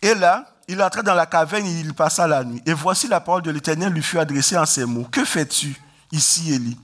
Et 0.02 0.16
là, 0.16 0.46
il 0.68 0.82
entra 0.82 1.02
dans 1.02 1.14
la 1.14 1.26
caverne 1.26 1.66
et 1.66 1.80
il 1.80 1.94
passa 1.94 2.28
la 2.28 2.44
nuit. 2.44 2.62
Et 2.66 2.74
voici 2.74 3.08
la 3.08 3.20
parole 3.20 3.42
de 3.42 3.52
l'Éternel 3.52 3.94
lui 3.94 4.04
fut 4.04 4.20
adressée 4.20 4.58
en 4.58 4.66
ces 4.66 4.86
mots. 4.86 5.08
Que 5.12 5.24
fais-tu 5.24 5.80
ici, 6.12 6.54
Élie? 6.54 6.78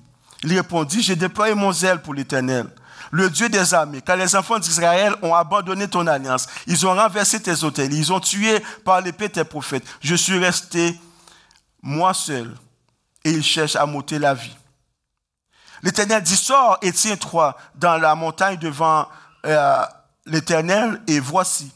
Il 0.44 0.56
répondit, 0.56 1.02
j'ai 1.02 1.16
déployé 1.16 1.54
mon 1.54 1.72
zèle 1.72 2.02
pour 2.02 2.14
l'Éternel, 2.14 2.68
le 3.12 3.30
Dieu 3.30 3.50
des 3.50 3.74
armées, 3.74 4.02
car 4.02 4.16
les 4.16 4.36
enfants 4.36 4.60
d'Israël 4.60 5.14
ont 5.22 5.34
abandonné 5.34 5.88
ton 5.88 6.08
alliance. 6.08 6.48
Ils 6.66 6.86
ont 6.88 6.94
renversé 6.94 7.42
tes 7.42 7.64
hôtels, 7.64 7.94
ils 7.94 8.14
ont 8.14 8.22
tué 8.22 8.64
par 8.86 9.02
l'épée 9.02 9.30
tes 9.30 9.44
prophètes. 9.44 9.84
Je 10.02 10.16
suis 10.16 10.38
resté 10.38 10.98
moi 11.82 12.14
seul 12.14 12.56
et 13.24 13.32
ils 13.32 13.44
cherchent 13.44 13.76
à 13.76 13.86
m'ôter 13.86 14.20
la 14.20 14.34
vie. 14.34 14.56
L'Éternel 15.82 16.22
dit, 16.24 16.36
sors 16.36 16.78
et 16.82 16.92
tiens-toi 16.92 17.56
dans 17.76 17.98
la 17.98 18.16
montagne 18.16 18.58
devant 18.58 19.08
euh, 19.46 19.82
l'Éternel 20.26 21.02
et 21.08 21.20
voici. 21.20 21.72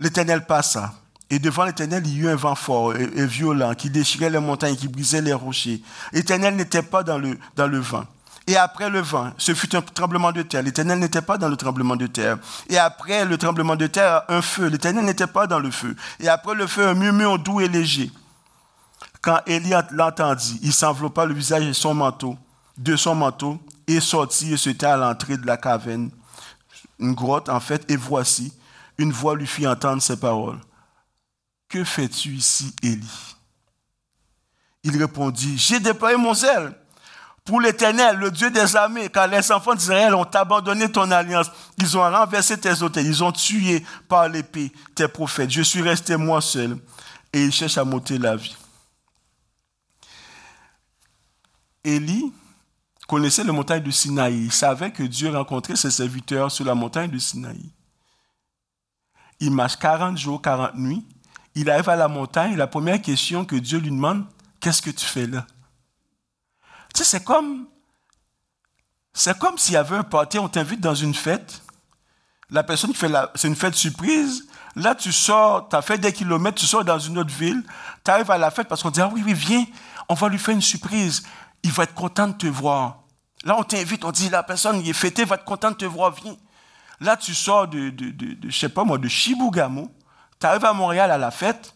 L'Éternel 0.00 0.44
passa. 0.44 0.92
Et 1.28 1.38
devant 1.38 1.64
l'Éternel, 1.64 2.06
il 2.06 2.14
y 2.14 2.18
eut 2.20 2.28
un 2.28 2.36
vent 2.36 2.54
fort 2.54 2.94
et, 2.94 3.26
violent 3.26 3.74
qui 3.74 3.90
déchirait 3.90 4.30
les 4.30 4.38
montagnes, 4.38 4.76
qui 4.76 4.86
brisait 4.86 5.20
les 5.20 5.32
rochers. 5.32 5.82
L'Éternel 6.12 6.54
n'était 6.54 6.82
pas 6.82 7.02
dans 7.02 7.18
le, 7.18 7.38
dans 7.56 7.66
le 7.66 7.78
vent. 7.78 8.04
Et 8.46 8.56
après 8.56 8.88
le 8.90 9.00
vent, 9.00 9.32
ce 9.38 9.52
fut 9.54 9.74
un 9.74 9.82
tremblement 9.82 10.30
de 10.30 10.42
terre. 10.42 10.62
L'Éternel 10.62 11.00
n'était 11.00 11.22
pas 11.22 11.36
dans 11.36 11.48
le 11.48 11.56
tremblement 11.56 11.96
de 11.96 12.06
terre. 12.06 12.38
Et 12.68 12.78
après 12.78 13.24
le 13.24 13.36
tremblement 13.38 13.74
de 13.74 13.88
terre, 13.88 14.22
un 14.28 14.40
feu. 14.40 14.68
L'Éternel 14.68 15.04
n'était 15.04 15.26
pas 15.26 15.48
dans 15.48 15.58
le 15.58 15.72
feu. 15.72 15.96
Et 16.20 16.28
après 16.28 16.54
le 16.54 16.68
feu, 16.68 16.86
un 16.86 16.94
murmure 16.94 17.40
doux 17.40 17.60
et 17.60 17.66
léger. 17.66 18.12
Quand 19.26 19.40
Élie 19.44 19.72
l'entendit, 19.90 20.60
il 20.62 20.72
s'enveloppa 20.72 21.24
le 21.24 21.34
visage 21.34 21.64
et 21.64 21.72
son 21.72 21.94
manteau, 21.94 22.38
de 22.78 22.94
son 22.94 23.16
manteau, 23.16 23.58
et 23.88 23.98
sortit 23.98 24.52
et 24.52 24.56
se 24.56 24.70
tint 24.70 24.92
à 24.92 24.96
l'entrée 24.96 25.36
de 25.36 25.44
la 25.44 25.56
caverne, 25.56 26.10
une 27.00 27.12
grotte 27.12 27.48
en 27.48 27.58
fait, 27.58 27.90
et 27.90 27.96
voici, 27.96 28.52
une 28.98 29.10
voix 29.10 29.34
lui 29.34 29.48
fit 29.48 29.66
entendre 29.66 30.00
ces 30.00 30.16
paroles. 30.16 30.60
Que 31.68 31.82
fais-tu 31.82 32.34
ici, 32.34 32.72
Élie? 32.84 33.34
Il 34.84 34.96
répondit, 34.96 35.58
j'ai 35.58 35.80
déployé 35.80 36.16
mon 36.16 36.32
zèle 36.32 36.72
pour 37.44 37.60
l'Éternel, 37.60 38.18
le 38.18 38.30
Dieu 38.30 38.52
des 38.52 38.76
armées, 38.76 39.08
car 39.08 39.26
les 39.26 39.50
enfants 39.50 39.74
d'Israël 39.74 40.14
ont 40.14 40.22
abandonné 40.22 40.88
ton 40.92 41.10
alliance. 41.10 41.50
Ils 41.78 41.98
ont 41.98 42.08
renversé 42.08 42.60
tes 42.60 42.80
hôtels, 42.80 43.06
ils 43.06 43.24
ont 43.24 43.32
tué 43.32 43.84
par 44.08 44.28
l'épée 44.28 44.72
tes 44.94 45.08
prophètes. 45.08 45.50
Je 45.50 45.62
suis 45.62 45.82
resté 45.82 46.16
moi 46.16 46.40
seul 46.40 46.78
et 47.32 47.44
ils 47.44 47.52
cherchent 47.52 47.78
à 47.78 47.84
m'ôter 47.84 48.18
la 48.18 48.36
vie. 48.36 48.56
Élie 51.86 52.32
connaissait 53.06 53.44
la 53.44 53.52
montagne 53.52 53.82
de 53.82 53.90
Sinaï. 53.90 54.44
Il 54.44 54.52
savait 54.52 54.90
que 54.90 55.02
Dieu 55.02 55.30
rencontrait 55.30 55.76
ses 55.76 55.90
serviteurs 55.90 56.50
sur 56.50 56.64
la 56.64 56.74
montagne 56.74 57.10
de 57.10 57.18
Sinaï. 57.18 57.70
Il 59.38 59.52
marche 59.52 59.76
40 59.76 60.18
jours, 60.18 60.42
40 60.42 60.74
nuits. 60.76 61.06
Il 61.54 61.70
arrive 61.70 61.88
à 61.88 61.96
la 61.96 62.08
montagne. 62.08 62.56
La 62.56 62.66
première 62.66 63.00
question 63.00 63.44
que 63.44 63.56
Dieu 63.56 63.78
lui 63.78 63.90
demande, 63.90 64.24
qu'est-ce 64.60 64.82
que 64.82 64.90
tu 64.90 65.06
fais 65.06 65.26
là? 65.26 65.46
Tu 66.94 67.04
sais, 67.04 67.04
c'est 67.04 67.24
comme, 67.24 67.66
c'est 69.12 69.38
comme 69.38 69.56
s'il 69.56 69.74
y 69.74 69.76
avait 69.76 69.96
un 69.96 70.02
party, 70.02 70.38
on 70.38 70.48
t'invite 70.48 70.80
dans 70.80 70.94
une 70.94 71.14
fête. 71.14 71.62
La 72.50 72.62
personne 72.62 72.94
fait 72.94 73.08
la, 73.08 73.30
c'est 73.34 73.48
une 73.48 73.56
fête 73.56 73.74
surprise. 73.74 74.46
Là, 74.74 74.94
tu 74.94 75.12
sors, 75.12 75.68
tu 75.68 75.76
as 75.76 75.82
fait 75.82 75.98
des 75.98 76.12
kilomètres, 76.12 76.58
tu 76.58 76.66
sors 76.66 76.84
dans 76.84 76.98
une 76.98 77.18
autre 77.18 77.34
ville, 77.34 77.62
tu 78.04 78.10
arrives 78.10 78.30
à 78.30 78.38
la 78.38 78.50
fête 78.50 78.68
parce 78.68 78.82
qu'on 78.82 78.90
dit, 78.90 79.00
ah 79.00 79.10
oui, 79.12 79.22
oui, 79.24 79.32
viens, 79.32 79.64
on 80.08 80.14
va 80.14 80.28
lui 80.28 80.38
faire 80.38 80.54
une 80.54 80.62
surprise. 80.62 81.22
Il 81.66 81.72
va 81.72 81.82
être 81.82 81.94
content 81.94 82.28
de 82.28 82.34
te 82.34 82.46
voir. 82.46 83.02
Là, 83.42 83.56
on 83.58 83.64
t'invite, 83.64 84.04
on 84.04 84.12
dit, 84.12 84.30
la 84.30 84.44
personne, 84.44 84.80
il 84.80 84.88
est 84.88 84.92
fêté, 84.92 85.24
va 85.24 85.34
être 85.34 85.44
content 85.44 85.72
de 85.72 85.76
te 85.76 85.84
voir, 85.84 86.12
viens. 86.12 86.36
Là, 87.00 87.16
tu 87.16 87.34
sors 87.34 87.66
de, 87.66 87.90
de, 87.90 88.10
de, 88.10 88.48
je 88.48 88.56
sais 88.56 88.68
pas 88.68 88.84
moi, 88.84 88.98
de 88.98 89.08
Chibougamau, 89.08 89.90
tu 90.38 90.46
arrives 90.46 90.64
à 90.64 90.72
Montréal 90.72 91.10
à 91.10 91.18
la 91.18 91.32
fête. 91.32 91.74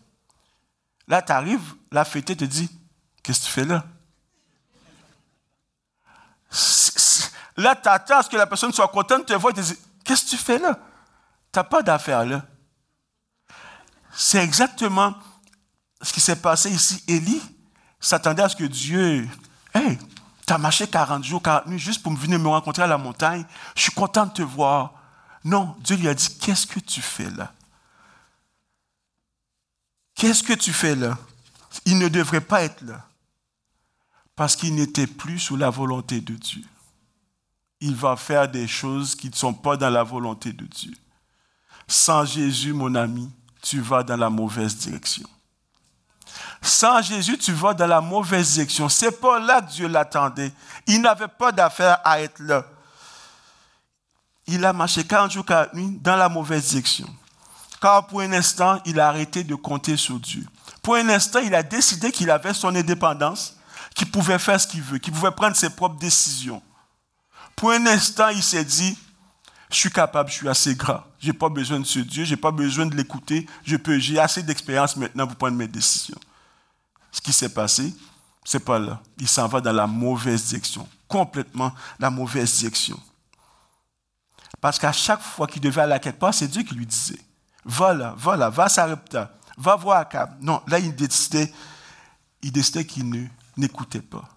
Là, 1.09 1.23
tu 1.23 1.33
arrives, 1.33 1.75
la 1.91 2.05
fêtée 2.05 2.37
te 2.37 2.45
dit, 2.45 2.71
qu'est-ce 3.25 3.41
que 3.41 3.47
tu 3.47 3.51
fais 3.51 3.65
là? 3.65 3.85
Là, 7.57 7.75
tu 7.75 7.89
attends 7.89 8.19
à 8.19 8.23
ce 8.23 8.31
que 8.31 8.37
la 8.37 8.47
personne 8.47 8.73
soit 8.73 8.87
contente 8.87 9.23
de 9.23 9.25
te 9.25 9.33
voir 9.33 9.51
et 9.51 9.57
te 9.57 9.61
dit, 9.61 9.77
qu'est-ce 10.05 10.27
que 10.27 10.31
tu 10.31 10.37
fais 10.37 10.61
là? 10.61 10.79
Tu 11.53 11.61
pas 11.65 11.83
d'affaire 11.83 12.25
là. 12.25 12.47
C'est 14.13 14.39
exactement 14.39 15.17
ce 16.01 16.13
qui 16.13 16.21
s'est 16.21 16.41
passé 16.41 16.71
ici. 16.71 17.03
Élie 17.09 17.43
s'attendait 17.99 18.45
à 18.45 18.49
ce 18.49 18.55
que 18.55 18.65
Dieu, 18.65 19.29
hey, 19.75 19.99
tu 20.47 20.53
as 20.53 20.59
marché 20.59 20.87
40 20.87 21.25
jours, 21.25 21.43
40 21.43 21.67
nuits 21.67 21.79
juste 21.79 22.03
pour 22.03 22.13
venir 22.13 22.39
me 22.39 22.49
rencontrer 22.49 22.83
à 22.83 22.87
la 22.87 22.99
montagne. 22.99 23.45
Je 23.77 23.83
suis 23.83 23.93
content 23.93 24.27
de 24.27 24.33
te 24.33 24.43
voir. 24.43 24.95
Non, 25.45 25.77
Dieu 25.81 25.97
lui 25.97 26.09
a 26.09 26.15
dit, 26.15 26.39
qu'est-ce 26.39 26.67
que 26.67 26.81
tu 26.81 27.01
fais 27.01 27.31
là? 27.31 27.53
Qu'est-ce 30.15 30.43
que 30.43 30.53
tu 30.53 30.73
fais 30.73 30.95
là? 30.95 31.17
Il 31.87 31.99
ne 31.99 32.09
devrait 32.09 32.41
pas 32.41 32.63
être 32.63 32.83
là. 32.83 33.07
Parce 34.37 34.57
qu'il 34.57 34.75
n'était 34.75 35.07
plus 35.07 35.39
sous 35.39 35.57
la 35.57 35.71
volonté 35.71 36.21
de 36.21 36.35
Dieu. 36.35 36.65
Il 37.81 37.95
va 37.95 38.17
faire 38.17 38.51
des 38.51 38.69
choses 38.69 39.15
qui 39.15 39.31
ne 39.31 39.35
sont 39.35 39.55
pas 39.55 39.77
dans 39.77 39.89
la 39.89 40.03
volonté 40.03 40.53
de 40.53 40.67
Dieu. 40.67 40.95
Sans 41.89 42.25
Jésus, 42.25 42.73
mon 42.73 42.95
ami, 42.95 43.31
tu 43.63 43.81
vas 43.81 44.03
dans 44.03 44.17
la 44.17 44.31
mauvaise 44.31 44.77
direction. 44.77 45.29
Sans 46.63 47.03
Jésus, 47.03 47.39
tu 47.39 47.53
vas 47.53 47.75
dans 47.75 47.87
la 47.87 48.01
mauvaise 48.01 48.53
direction. 48.53 48.89
C'est 48.89 49.21
pas 49.21 49.39
là 49.39 49.63
que 49.63 49.71
Dieu 49.71 49.89
l'attendait. 49.89 50.53
Il 50.87 51.01
n'avait 51.01 51.29
pas 51.29 51.53
d'affaire 51.53 51.99
à 52.05 52.21
être 52.21 52.39
là 52.41 52.65
il 54.51 54.65
a 54.65 54.73
marché 54.73 55.05
40 55.05 55.31
jours, 55.31 55.45
40 55.45 55.75
nuits 55.75 55.99
dans 56.03 56.17
la 56.17 56.29
mauvaise 56.29 56.69
direction. 56.71 57.07
Car 57.81 58.07
pour 58.07 58.21
un 58.21 58.33
instant, 58.33 58.81
il 58.85 59.01
a 59.01 59.09
arrêté 59.09 59.45
de 59.45 59.55
compter 59.55 59.97
sur 59.97 60.19
Dieu. 60.19 60.45
Pour 60.83 60.97
un 60.97 61.09
instant, 61.09 61.41
il 61.41 61.55
a 61.55 61.63
décidé 61.63 62.11
qu'il 62.11 62.31
avait 62.31 62.53
son 62.53 62.75
indépendance, 62.75 63.57
qu'il 63.95 64.11
pouvait 64.11 64.39
faire 64.39 64.61
ce 64.61 64.67
qu'il 64.67 64.83
veut, 64.83 64.99
qu'il 64.99 65.13
pouvait 65.13 65.31
prendre 65.31 65.57
ses 65.57 65.71
propres 65.71 65.99
décisions. 65.99 66.63
Pour 67.57 67.71
un 67.71 67.87
instant, 67.87 68.29
il 68.29 68.43
s'est 68.43 68.65
dit, 68.65 68.99
je 69.71 69.77
suis 69.77 69.91
capable, 69.91 70.31
je 70.31 70.35
suis 70.35 70.49
assez 70.49 70.75
grand. 70.75 71.03
Je 71.21 71.29
n'ai 71.29 71.33
pas 71.33 71.49
besoin 71.49 71.79
de 71.79 71.85
ce 71.85 72.01
Dieu, 72.01 72.25
je 72.25 72.31
n'ai 72.31 72.41
pas 72.41 72.51
besoin 72.51 72.87
de 72.87 72.97
l'écouter. 72.97 73.47
J'ai 73.65 74.19
assez 74.19 74.43
d'expérience 74.43 74.97
maintenant 74.97 75.27
pour 75.27 75.37
prendre 75.37 75.57
mes 75.57 75.69
décisions. 75.69 76.19
Ce 77.13 77.21
qui 77.21 77.33
s'est 77.33 77.53
passé, 77.53 77.95
c'est 78.45 78.65
pas 78.65 78.79
là. 78.79 79.01
Il 79.19 79.29
s'en 79.29 79.47
va 79.47 79.61
dans 79.61 79.73
la 79.73 79.87
mauvaise 79.87 80.47
direction, 80.47 80.89
complètement 81.07 81.73
la 81.99 82.11
mauvaise 82.11 82.59
direction. 82.59 82.99
Parce 84.61 84.79
qu'à 84.79 84.93
chaque 84.93 85.23
fois 85.23 85.47
qu'il 85.47 85.63
devait 85.63 85.83
aller 85.83 85.93
à 85.93 85.99
quelque 85.99 86.19
part, 86.19 86.35
c'est 86.35 86.49
Dieu 86.49 86.63
qui 86.63 86.75
lui 86.75 86.87
disait 86.87 87.19
Va 87.65 87.95
là, 87.95 88.15
va 88.17 88.37
là, 88.37 88.51
va 88.51 88.65
à 88.65 88.69
Sarepta, 88.69 89.33
va 89.57 89.77
voir. 89.77 90.05
Non, 90.41 90.63
là, 90.67 90.79
il 90.79 90.95
décidait, 90.95 91.53
il 92.43 92.51
décidait 92.51 92.85
qu'il 92.85 93.31
n'écoutait 93.57 94.03
pas. 94.03 94.29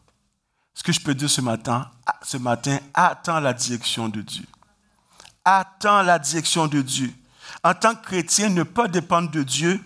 Ce 0.75 0.83
que 0.83 0.91
je 0.91 0.99
peux 0.99 1.13
dire 1.15 1.29
ce 1.29 1.41
matin, 1.41 1.89
ce 2.21 2.37
matin, 2.37 2.79
attends 2.93 3.39
la 3.39 3.53
direction 3.53 4.09
de 4.09 4.21
Dieu. 4.21 4.45
Attends 5.45 6.01
la 6.01 6.19
direction 6.19 6.67
de 6.67 6.81
Dieu. 6.81 7.13
En 7.63 7.73
tant 7.73 7.95
que 7.95 8.03
chrétien, 8.03 8.49
ne 8.49 8.63
pas 8.63 8.87
dépendre 8.87 9.31
de 9.31 9.43
Dieu. 9.43 9.79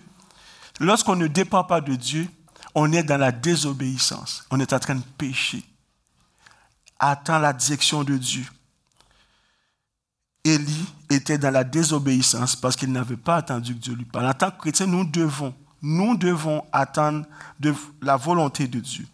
Lorsqu'on 0.80 1.16
ne 1.16 1.26
dépend 1.26 1.64
pas 1.64 1.80
de 1.80 1.94
Dieu, 1.94 2.28
on 2.74 2.92
est 2.92 3.02
dans 3.02 3.18
la 3.18 3.32
désobéissance. 3.32 4.44
On 4.50 4.60
est 4.60 4.72
en 4.72 4.78
train 4.78 4.94
de 4.94 5.02
pécher. 5.16 5.64
Attends 6.98 7.38
la 7.38 7.52
direction 7.52 8.04
de 8.04 8.16
Dieu. 8.16 8.44
Élie 10.44 10.86
était 11.10 11.38
dans 11.38 11.50
la 11.50 11.64
désobéissance 11.64 12.56
parce 12.56 12.76
qu'il 12.76 12.92
n'avait 12.92 13.16
pas 13.16 13.36
attendu 13.36 13.74
que 13.74 13.80
Dieu 13.80 13.94
lui 13.94 14.04
parle. 14.04 14.26
En 14.26 14.34
tant 14.34 14.50
que 14.50 14.58
chrétien, 14.58 14.86
nous 14.86 15.04
devons, 15.04 15.54
nous 15.82 16.16
devons 16.16 16.64
attendre 16.72 17.26
de 17.60 17.74
la 18.00 18.16
volonté 18.16 18.66
de 18.66 18.80
Dieu. 18.80 19.06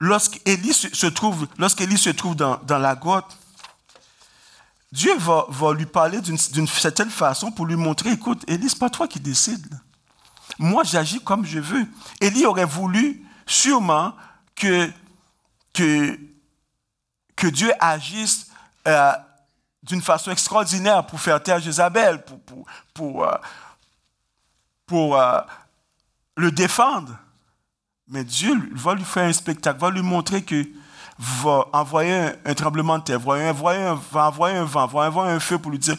Lorsqu'Élie 0.00 0.74
se 0.74 1.06
trouve, 1.06 1.46
lorsqu'Élie 1.58 1.96
se 1.96 2.10
trouve 2.10 2.36
dans, 2.36 2.60
la 2.68 2.94
grotte, 2.94 3.38
Dieu 4.94 5.12
va, 5.18 5.72
lui 5.72 5.86
parler 5.86 6.20
d'une 6.20 6.68
certaine 6.68 7.10
façon 7.10 7.50
pour 7.50 7.66
lui 7.66 7.74
montrer, 7.74 8.12
écoute, 8.12 8.44
Élie, 8.46 8.70
ce 8.70 8.76
pas 8.76 8.88
toi 8.88 9.08
qui 9.08 9.18
décides. 9.18 9.76
Moi, 10.56 10.84
j'agis 10.84 11.18
comme 11.18 11.44
je 11.44 11.58
veux. 11.58 11.84
Élie 12.20 12.46
aurait 12.46 12.64
voulu 12.64 13.26
sûrement 13.44 14.14
que, 14.54 14.88
que, 15.72 16.16
que 17.34 17.48
Dieu 17.48 17.72
agisse 17.80 18.52
euh, 18.86 19.10
d'une 19.82 20.00
façon 20.00 20.30
extraordinaire 20.30 21.04
pour 21.04 21.20
faire 21.20 21.42
taire 21.42 21.58
Jézabel, 21.58 22.24
pour, 22.24 22.38
pour, 22.42 22.66
pour, 22.94 23.24
euh, 23.24 23.36
pour 24.86 25.16
euh, 25.16 25.40
le 26.36 26.52
défendre. 26.52 27.18
Mais 28.06 28.22
Dieu 28.22 28.54
va 28.76 28.94
lui 28.94 29.02
faire 29.02 29.24
un 29.24 29.32
spectacle, 29.32 29.80
va 29.80 29.90
lui 29.90 30.02
montrer 30.02 30.44
que 30.44 30.64
va 31.18 31.66
envoyer 31.72 32.30
un, 32.44 32.54
tremblement 32.54 32.98
de 32.98 33.04
terre, 33.04 33.20
va 33.20 33.34
envoyer, 33.50 33.82
un, 33.82 33.92
un 33.92 34.64
vent, 34.64 34.86
va 34.86 35.06
envoyer 35.06 35.32
un 35.32 35.40
feu 35.40 35.58
pour 35.58 35.70
lui 35.70 35.78
dire, 35.78 35.96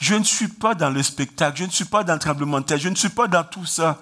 je 0.00 0.14
ne 0.14 0.24
suis 0.24 0.48
pas 0.48 0.74
dans 0.74 0.90
le 0.90 1.02
spectacle, 1.02 1.58
je 1.58 1.64
ne 1.64 1.70
suis 1.70 1.84
pas 1.84 2.04
dans 2.04 2.14
le 2.14 2.18
tremblement 2.18 2.60
de 2.60 2.64
terre, 2.64 2.78
je 2.78 2.88
ne 2.88 2.94
suis 2.94 3.08
pas 3.08 3.26
dans 3.26 3.44
tout 3.44 3.64
ça. 3.64 3.98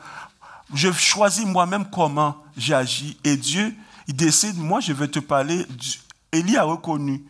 Je 0.73 0.91
choisis 0.91 1.47
moi-même 1.47 1.85
comment 1.91 2.37
j'agis. 2.57 3.17
Et 3.23 3.37
Dieu, 3.37 3.75
il 4.09 4.17
décide, 4.17 4.57
moi 4.59 4.81
je 4.81 4.93
vais 4.93 5.09
te 5.09 5.21
parler. 5.21 5.67
Élie 6.33 6.57
a 6.57 6.65
reconnu 6.65 7.25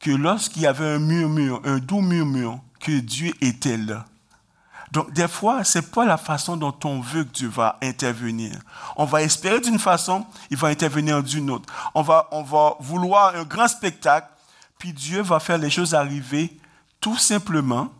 que 0.00 0.10
lorsqu'il 0.10 0.62
y 0.62 0.66
avait 0.66 0.86
un 0.86 0.98
murmure, 0.98 1.60
un 1.64 1.78
doux 1.78 2.00
murmure, 2.00 2.60
que 2.80 3.00
Dieu 3.00 3.32
était 3.40 3.76
là. 3.76 4.04
Donc, 4.92 5.12
des 5.12 5.28
fois, 5.28 5.64
ce 5.64 5.78
n'est 5.78 5.86
pas 5.86 6.04
la 6.04 6.16
façon 6.16 6.56
dont 6.56 6.74
on 6.84 7.00
veut 7.00 7.24
que 7.24 7.32
Dieu 7.32 7.48
va 7.48 7.78
intervenir. 7.82 8.58
On 8.96 9.04
va 9.04 9.22
espérer 9.22 9.60
d'une 9.60 9.78
façon, 9.78 10.26
il 10.50 10.56
va 10.56 10.68
intervenir 10.68 11.22
d'une 11.22 11.50
autre. 11.50 11.72
On 11.94 12.02
va, 12.02 12.28
on 12.30 12.42
va 12.42 12.76
vouloir 12.80 13.34
un 13.34 13.44
grand 13.44 13.68
spectacle, 13.68 14.28
puis 14.78 14.92
Dieu 14.92 15.20
va 15.22 15.40
faire 15.40 15.58
les 15.58 15.70
choses 15.70 15.94
arriver 15.94 16.56
tout 17.00 17.16
simplement, 17.16 17.90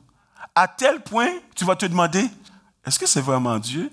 à 0.54 0.66
tel 0.66 1.00
point, 1.00 1.30
tu 1.54 1.64
vas 1.64 1.76
te 1.76 1.86
demander, 1.86 2.28
est-ce 2.84 2.98
que 2.98 3.06
c'est 3.06 3.20
vraiment 3.20 3.58
Dieu? 3.58 3.90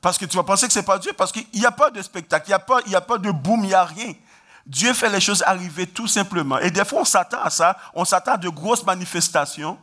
Parce 0.00 0.16
que 0.16 0.24
tu 0.24 0.36
vas 0.36 0.42
penser 0.42 0.66
que 0.66 0.72
ce 0.72 0.78
n'est 0.78 0.84
pas 0.84 0.98
Dieu, 0.98 1.12
parce 1.12 1.32
qu'il 1.32 1.46
n'y 1.52 1.66
a 1.66 1.72
pas 1.72 1.90
de 1.90 2.00
spectacle, 2.00 2.46
il 2.46 2.50
n'y 2.50 2.54
a, 2.54 2.58
pas, 2.58 2.78
a 2.78 3.00
pas 3.00 3.18
de 3.18 3.30
boom, 3.30 3.64
il 3.64 3.68
n'y 3.68 3.74
a 3.74 3.84
rien. 3.84 4.14
Dieu 4.64 4.92
fait 4.94 5.10
les 5.10 5.20
choses 5.20 5.42
arriver 5.44 5.86
tout 5.86 6.06
simplement. 6.06 6.58
Et 6.60 6.70
des 6.70 6.84
fois, 6.84 7.00
on 7.00 7.04
s'attend 7.04 7.42
à 7.42 7.50
ça, 7.50 7.76
on 7.94 8.04
s'attend 8.04 8.32
à 8.32 8.36
de 8.36 8.48
grosses 8.48 8.84
manifestations, 8.84 9.76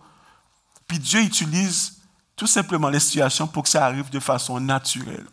puis 0.87 0.97
Dieu 0.97 1.21
utilise 1.21 1.96
tout 2.37 2.47
simplement 2.47 2.89
les 2.89 2.99
situations 2.99 3.47
pour 3.47 3.63
que 3.63 3.69
ça 3.69 3.83
arrive 3.83 4.09
de 4.09 4.19
façon 4.19 4.59
naturelle. 4.59 5.25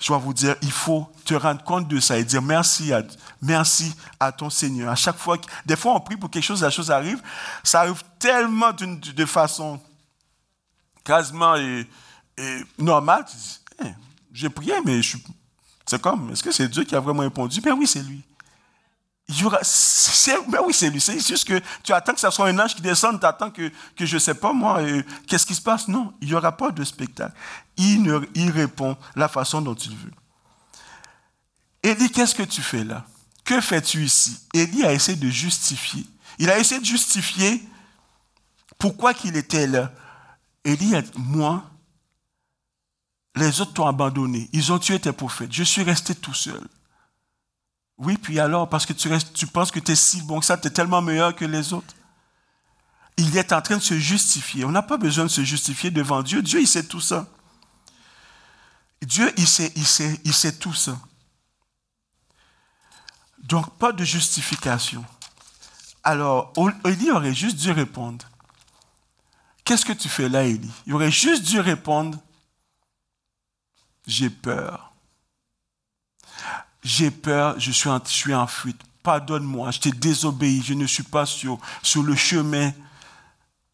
Je 0.00 0.06
dois 0.06 0.18
vous 0.18 0.32
dire, 0.32 0.54
il 0.62 0.70
faut 0.70 1.12
te 1.24 1.34
rendre 1.34 1.62
compte 1.64 1.88
de 1.88 1.98
ça 1.98 2.16
et 2.16 2.24
dire 2.24 2.40
merci 2.40 2.92
à, 2.92 3.02
merci 3.42 3.92
à 4.20 4.30
ton 4.30 4.48
Seigneur. 4.48 4.88
À 4.88 4.94
chaque 4.94 5.18
fois, 5.18 5.36
des 5.66 5.74
fois 5.74 5.94
on 5.94 6.00
prie 6.00 6.16
pour 6.16 6.30
quelque 6.30 6.44
chose, 6.44 6.62
la 6.62 6.70
chose 6.70 6.92
arrive, 6.92 7.20
ça 7.64 7.80
arrive 7.80 8.00
tellement 8.20 8.72
de 8.72 9.26
façon 9.26 9.80
quasiment 11.04 11.56
et, 11.56 11.86
normale. 12.78 13.24
Tu 13.28 13.36
dis, 13.36 13.60
hein, 13.80 13.94
j'ai 14.32 14.48
prié, 14.48 14.74
mais 14.84 15.00
c'est 15.84 16.00
comme, 16.00 16.30
est-ce 16.30 16.44
que 16.44 16.52
c'est 16.52 16.68
Dieu 16.68 16.84
qui 16.84 16.94
a 16.94 17.00
vraiment 17.00 17.22
répondu? 17.22 17.60
Ben 17.60 17.72
oui, 17.72 17.88
c'est 17.88 18.02
lui. 18.02 18.22
Il 19.28 19.38
y 19.38 19.44
aura, 19.44 19.60
ben 20.48 20.60
oui, 20.64 20.72
c'est 20.72 20.88
lui. 20.88 21.00
C'est 21.02 21.18
juste 21.20 21.46
que 21.46 21.60
tu 21.82 21.92
attends 21.92 22.14
que 22.14 22.20
ce 22.20 22.30
soit 22.30 22.48
un 22.48 22.58
ange 22.58 22.74
qui 22.74 22.80
descende, 22.80 23.20
tu 23.20 23.26
attends 23.26 23.50
que, 23.50 23.70
que 23.94 24.06
je 24.06 24.14
ne 24.14 24.20
sais 24.20 24.34
pas 24.34 24.54
moi, 24.54 24.80
euh, 24.80 25.02
qu'est-ce 25.26 25.44
qui 25.44 25.54
se 25.54 25.60
passe? 25.60 25.86
Non, 25.86 26.14
il 26.22 26.28
n'y 26.28 26.34
aura 26.34 26.56
pas 26.56 26.70
de 26.70 26.82
spectacle. 26.82 27.34
Il, 27.76 28.02
ne, 28.02 28.20
il 28.34 28.50
répond 28.50 28.96
la 29.14 29.28
façon 29.28 29.60
dont 29.60 29.74
il 29.74 29.94
veut. 29.94 30.12
Élie, 31.82 32.10
qu'est-ce 32.10 32.34
que 32.34 32.42
tu 32.42 32.62
fais 32.62 32.84
là? 32.84 33.04
Que 33.44 33.60
fais-tu 33.60 34.02
ici? 34.02 34.40
Élie 34.54 34.84
a 34.84 34.92
essayé 34.92 35.18
de 35.18 35.28
justifier. 35.28 36.06
Il 36.38 36.48
a 36.50 36.58
essayé 36.58 36.80
de 36.80 36.86
justifier 36.86 37.62
pourquoi 38.78 39.12
qu'il 39.12 39.36
était 39.36 39.66
là. 39.66 39.92
Élie 40.64 40.94
moi, 41.16 41.64
les 43.36 43.60
autres 43.60 43.74
t'ont 43.74 43.86
abandonné. 43.86 44.48
Ils 44.54 44.72
ont 44.72 44.78
tué 44.78 44.98
tes 44.98 45.12
prophètes. 45.12 45.52
Je 45.52 45.64
suis 45.64 45.82
resté 45.82 46.14
tout 46.14 46.34
seul. 46.34 46.66
Oui, 47.98 48.16
puis 48.16 48.38
alors, 48.38 48.68
parce 48.68 48.86
que 48.86 48.92
tu, 48.92 49.08
penses 49.48 49.72
que 49.72 49.80
tu 49.80 49.92
es 49.92 49.96
si 49.96 50.22
bon 50.22 50.38
que 50.38 50.46
ça, 50.46 50.56
tu 50.56 50.68
es 50.68 50.70
tellement 50.70 51.02
meilleur 51.02 51.34
que 51.34 51.44
les 51.44 51.72
autres. 51.72 51.94
Il 53.16 53.36
est 53.36 53.52
en 53.52 53.60
train 53.60 53.76
de 53.76 53.82
se 53.82 53.98
justifier. 53.98 54.64
On 54.64 54.70
n'a 54.70 54.82
pas 54.82 54.96
besoin 54.96 55.24
de 55.24 55.30
se 55.30 55.42
justifier 55.42 55.90
devant 55.90 56.22
Dieu. 56.22 56.40
Dieu, 56.40 56.60
il 56.60 56.68
sait 56.68 56.86
tout 56.86 57.00
ça. 57.00 57.26
Dieu, 59.02 59.32
il 59.36 59.48
sait, 59.48 59.72
il 59.74 59.86
sait, 59.86 60.20
il 60.24 60.32
sait 60.32 60.56
tout 60.56 60.74
ça. 60.74 60.96
Donc, 63.38 63.76
pas 63.78 63.90
de 63.90 64.04
justification. 64.04 65.04
Alors, 66.04 66.52
Élie 66.84 67.10
aurait 67.10 67.34
juste 67.34 67.56
dû 67.56 67.72
répondre. 67.72 68.24
Qu'est-ce 69.64 69.84
que 69.84 69.92
tu 69.92 70.08
fais 70.08 70.28
là, 70.28 70.44
Élie? 70.44 70.70
Il 70.86 70.94
aurait 70.94 71.10
juste 71.10 71.42
dû 71.42 71.58
répondre, 71.58 72.18
j'ai 74.06 74.30
peur 74.30 74.88
j'ai 76.82 77.10
peur, 77.10 77.58
je 77.58 77.70
suis 77.70 77.88
en, 78.34 78.46
fuite. 78.46 78.80
Pardonne-moi, 79.02 79.70
je 79.70 79.80
t'ai 79.80 79.90
désobéi, 79.90 80.62
je 80.62 80.74
ne 80.74 80.86
suis 80.86 81.02
pas 81.02 81.26
sur, 81.26 81.58
sur 81.82 82.02
le 82.02 82.14
chemin. 82.14 82.72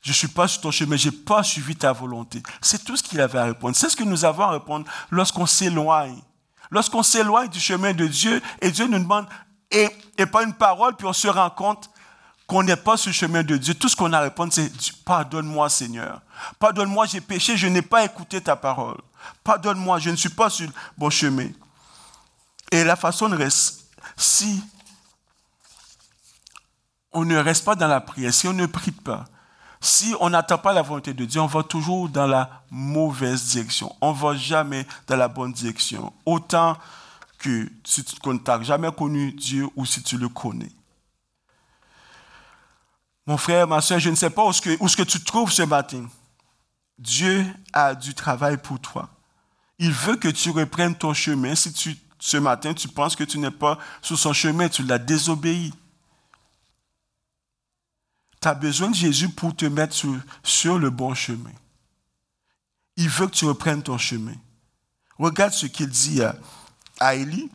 Je 0.00 0.10
ne 0.10 0.14
suis 0.14 0.28
pas 0.28 0.46
sur 0.46 0.62
ton 0.62 0.70
chemin, 0.70 0.96
je 0.96 1.08
n'ai 1.08 1.16
pas 1.16 1.42
suivi 1.42 1.74
ta 1.74 1.92
volonté. 1.92 2.42
C'est 2.60 2.84
tout 2.84 2.96
ce 2.96 3.02
qu'il 3.02 3.20
avait 3.20 3.38
à 3.38 3.44
répondre. 3.44 3.74
C'est 3.74 3.88
ce 3.88 3.96
que 3.96 4.04
nous 4.04 4.24
avons 4.24 4.44
à 4.44 4.50
répondre 4.50 4.86
lorsqu'on 5.10 5.46
s'éloigne. 5.46 6.20
Lorsqu'on 6.70 7.02
s'éloigne 7.02 7.48
du 7.48 7.60
chemin 7.60 7.92
de 7.92 8.06
Dieu 8.06 8.42
et 8.60 8.70
Dieu 8.70 8.86
nous 8.86 8.98
demande, 8.98 9.26
et, 9.70 9.88
et 10.18 10.26
pas 10.26 10.44
une 10.44 10.52
parole, 10.52 10.94
puis 10.94 11.06
on 11.06 11.12
se 11.12 11.28
rend 11.28 11.50
compte 11.50 11.90
qu'on 12.46 12.62
n'est 12.62 12.76
pas 12.76 12.96
sur 12.96 13.08
le 13.08 13.14
chemin 13.14 13.42
de 13.42 13.56
Dieu. 13.56 13.74
Tout 13.74 13.88
ce 13.88 13.96
qu'on 13.96 14.12
a 14.12 14.18
à 14.18 14.22
répondre, 14.22 14.52
c'est 14.52 14.70
pardonne-moi 15.04 15.68
Seigneur. 15.68 16.20
Pardonne-moi, 16.58 17.06
j'ai 17.06 17.20
péché, 17.20 17.56
je 17.56 17.66
n'ai 17.66 17.82
pas 17.82 18.04
écouté 18.04 18.40
ta 18.40 18.56
parole. 18.56 18.98
Pardonne-moi, 19.42 19.98
je 19.98 20.10
ne 20.10 20.16
suis 20.16 20.28
pas 20.28 20.50
sur 20.50 20.66
le 20.66 20.72
bon 20.98 21.10
chemin. 21.10 21.48
Et 22.70 22.84
la 22.84 22.96
façon 22.96 23.28
de 23.28 23.48
si 24.16 24.62
on 27.12 27.24
ne 27.24 27.36
reste 27.36 27.64
pas 27.64 27.74
dans 27.74 27.86
la 27.86 28.00
prière, 28.00 28.34
si 28.34 28.48
on 28.48 28.52
ne 28.52 28.66
prie 28.66 28.90
pas, 28.90 29.24
si 29.80 30.14
on 30.20 30.30
n'attend 30.30 30.58
pas 30.58 30.72
la 30.72 30.82
volonté 30.82 31.12
de 31.12 31.24
Dieu, 31.24 31.40
on 31.40 31.46
va 31.46 31.62
toujours 31.62 32.08
dans 32.08 32.26
la 32.26 32.64
mauvaise 32.70 33.50
direction. 33.50 33.94
On 34.00 34.12
ne 34.12 34.18
va 34.18 34.34
jamais 34.34 34.86
dans 35.06 35.16
la 35.16 35.28
bonne 35.28 35.52
direction. 35.52 36.12
Autant 36.24 36.78
que 37.38 37.70
si 37.84 38.02
tu 38.02 38.16
n'as 38.26 38.62
jamais 38.62 38.90
connu 38.90 39.32
Dieu 39.32 39.68
ou 39.76 39.84
si 39.84 40.02
tu 40.02 40.16
le 40.16 40.28
connais. 40.30 40.72
Mon 43.26 43.36
frère, 43.36 43.66
ma 43.66 43.80
soeur, 43.80 43.98
je 43.98 44.10
ne 44.10 44.14
sais 44.14 44.30
pas 44.30 44.44
où 44.44 44.52
ce 44.52 44.62
que, 44.62 44.76
où 44.80 44.88
ce 44.88 44.96
que 44.96 45.02
tu 45.02 45.22
trouves 45.22 45.52
ce 45.52 45.62
matin. 45.62 46.06
Dieu 46.98 47.44
a 47.72 47.94
du 47.94 48.14
travail 48.14 48.56
pour 48.56 48.80
toi. 48.80 49.08
Il 49.78 49.92
veut 49.92 50.16
que 50.16 50.28
tu 50.28 50.50
reprennes 50.50 50.94
ton 50.94 51.12
chemin. 51.12 51.54
Si 51.54 51.72
tu 51.72 51.96
ce 52.24 52.38
matin, 52.38 52.72
tu 52.72 52.88
penses 52.88 53.16
que 53.16 53.24
tu 53.24 53.38
n'es 53.38 53.50
pas 53.50 53.78
sur 54.00 54.18
son 54.18 54.32
chemin, 54.32 54.70
tu 54.70 54.82
l'as 54.82 54.96
désobéi. 54.96 55.74
Tu 58.40 58.48
as 58.48 58.54
besoin 58.54 58.88
de 58.88 58.94
Jésus 58.94 59.28
pour 59.28 59.54
te 59.54 59.66
mettre 59.66 59.94
sur, 60.42 60.78
le 60.78 60.88
bon 60.88 61.14
chemin. 61.14 61.52
Il 62.96 63.10
veut 63.10 63.26
que 63.26 63.32
tu 63.32 63.44
reprennes 63.44 63.82
ton 63.82 63.98
chemin. 63.98 64.32
Regarde 65.18 65.52
ce 65.52 65.66
qu'il 65.66 65.90
dit 65.90 66.22
à, 66.98 67.14
Élie. 67.14 67.50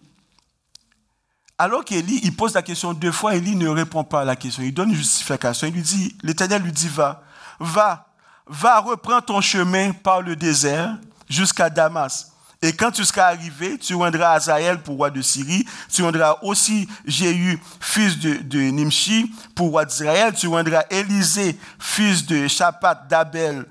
Alors 1.57 1.83
qu'Élie, 1.83 2.19
il 2.21 2.35
pose 2.35 2.53
la 2.53 2.61
question 2.61 2.93
deux 2.93 3.11
fois, 3.11 3.33
Élie 3.33 3.55
ne 3.55 3.69
répond 3.69 4.03
pas 4.03 4.21
à 4.21 4.25
la 4.25 4.35
question. 4.35 4.61
Il 4.61 4.71
donne 4.71 4.89
une 4.89 4.95
justification. 4.95 5.65
Il 5.65 5.73
lui 5.73 5.81
dit, 5.81 6.15
l'Éternel 6.21 6.61
lui 6.61 6.71
dit, 6.71 6.89
va, 6.89 7.23
va, 7.59 8.07
va, 8.45 8.79
reprends 8.81 9.21
ton 9.21 9.41
chemin 9.41 9.93
par 9.93 10.21
le 10.21 10.35
désert 10.35 10.95
jusqu'à 11.27 11.71
Damas. 11.71 12.33
Et 12.61 12.73
quand 12.73 12.91
tu 12.91 13.05
seras 13.05 13.27
arrivé, 13.27 13.77
tu 13.77 13.95
rendras 13.95 14.33
Azaël 14.33 14.81
pour 14.81 14.97
roi 14.97 15.09
de 15.09 15.21
Syrie, 15.21 15.65
tu 15.91 16.03
rendras 16.03 16.39
aussi 16.41 16.89
Jéhu, 17.05 17.57
fils 17.79 18.19
de, 18.19 18.35
de 18.35 18.59
Nimshi, 18.59 19.33
pour 19.55 19.69
roi 19.69 19.85
d'Israël, 19.85 20.33
tu 20.33 20.47
rendras 20.47 20.83
Élisée, 20.89 21.57
fils 21.79 22.25
de 22.25 22.47
Chapat 22.49 22.95
d'Abel, 23.07 23.65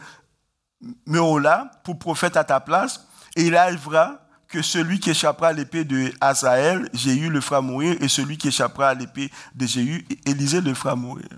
Meola, 1.07 1.71
pour 1.85 1.99
prophète 1.99 2.39
à 2.39 2.45
ta 2.45 2.61
place, 2.61 3.07
et 3.37 3.47
il 3.47 3.57
arrivera 3.57 4.23
que 4.49 4.63
celui 4.63 4.99
qui 4.99 5.11
échappera 5.11 5.49
à 5.49 5.53
l'épée 5.53 5.85
de 5.85 6.11
Azaël, 6.23 6.89
Jéhu 6.95 7.29
le 7.29 7.43
fera 7.43 7.61
mourir, 7.61 7.97
et 8.01 8.09
celui 8.09 8.39
qui 8.39 8.49
échappera 8.49 8.89
à 8.89 8.95
l'épée 8.95 9.31
de 9.55 9.67
Jéhu, 9.67 10.07
Élisée 10.25 10.63
le 10.63 10.73
fera 10.73 10.97
mourir. 10.97 11.29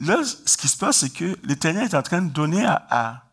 Là, 0.00 0.18
ce 0.22 0.56
qui 0.56 0.68
se 0.68 0.76
passe, 0.76 0.98
c'est 0.98 1.12
que 1.12 1.36
l'Éternel 1.42 1.84
est 1.84 1.94
en 1.94 2.02
train 2.02 2.22
de 2.22 2.30
donner 2.30 2.64
à 2.64 3.24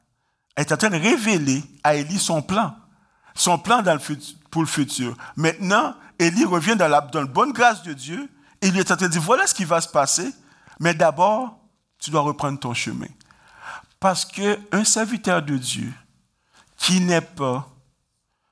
est 0.62 0.72
en 0.72 0.78
train 0.78 0.90
de 0.90 0.98
révéler 0.98 1.64
à 1.84 1.96
Élie 1.96 2.20
son 2.20 2.42
plan. 2.42 2.76
Son 3.36 3.58
plan 3.58 3.84
pour 4.52 4.62
le 4.62 4.68
futur. 4.68 5.16
Maintenant, 5.36 5.96
Élie 6.18 6.46
revient 6.46 6.76
dans 6.76 6.88
la, 6.88 7.02
bonne 7.02 7.54
grâce 7.54 7.84
de 7.84 7.94
Dieu 7.94 8.30
et 8.62 8.68
il 8.68 8.78
est 8.78 8.92
en 8.92 8.98
train 8.98 9.08
de 9.08 9.12
dire, 9.12 9.22
voilà 9.22 9.48
ce 9.48 9.54
qui 9.54 9.64
va 9.64 9.80
se 9.80 9.88
passer, 9.88 10.34
mais 10.80 10.94
d'abord, 10.94 11.58
tu 12.00 12.12
dois 12.12 12.22
reprendre 12.22 12.60
ton 12.60 12.74
chemin. 12.74 13.08
Parce 14.00 14.26
qu'un 14.26 14.84
serviteur 14.84 15.42
de 15.42 15.58
Dieu 15.58 15.94
qui 16.78 17.00
n'est 17.02 17.22
pas 17.22 17.68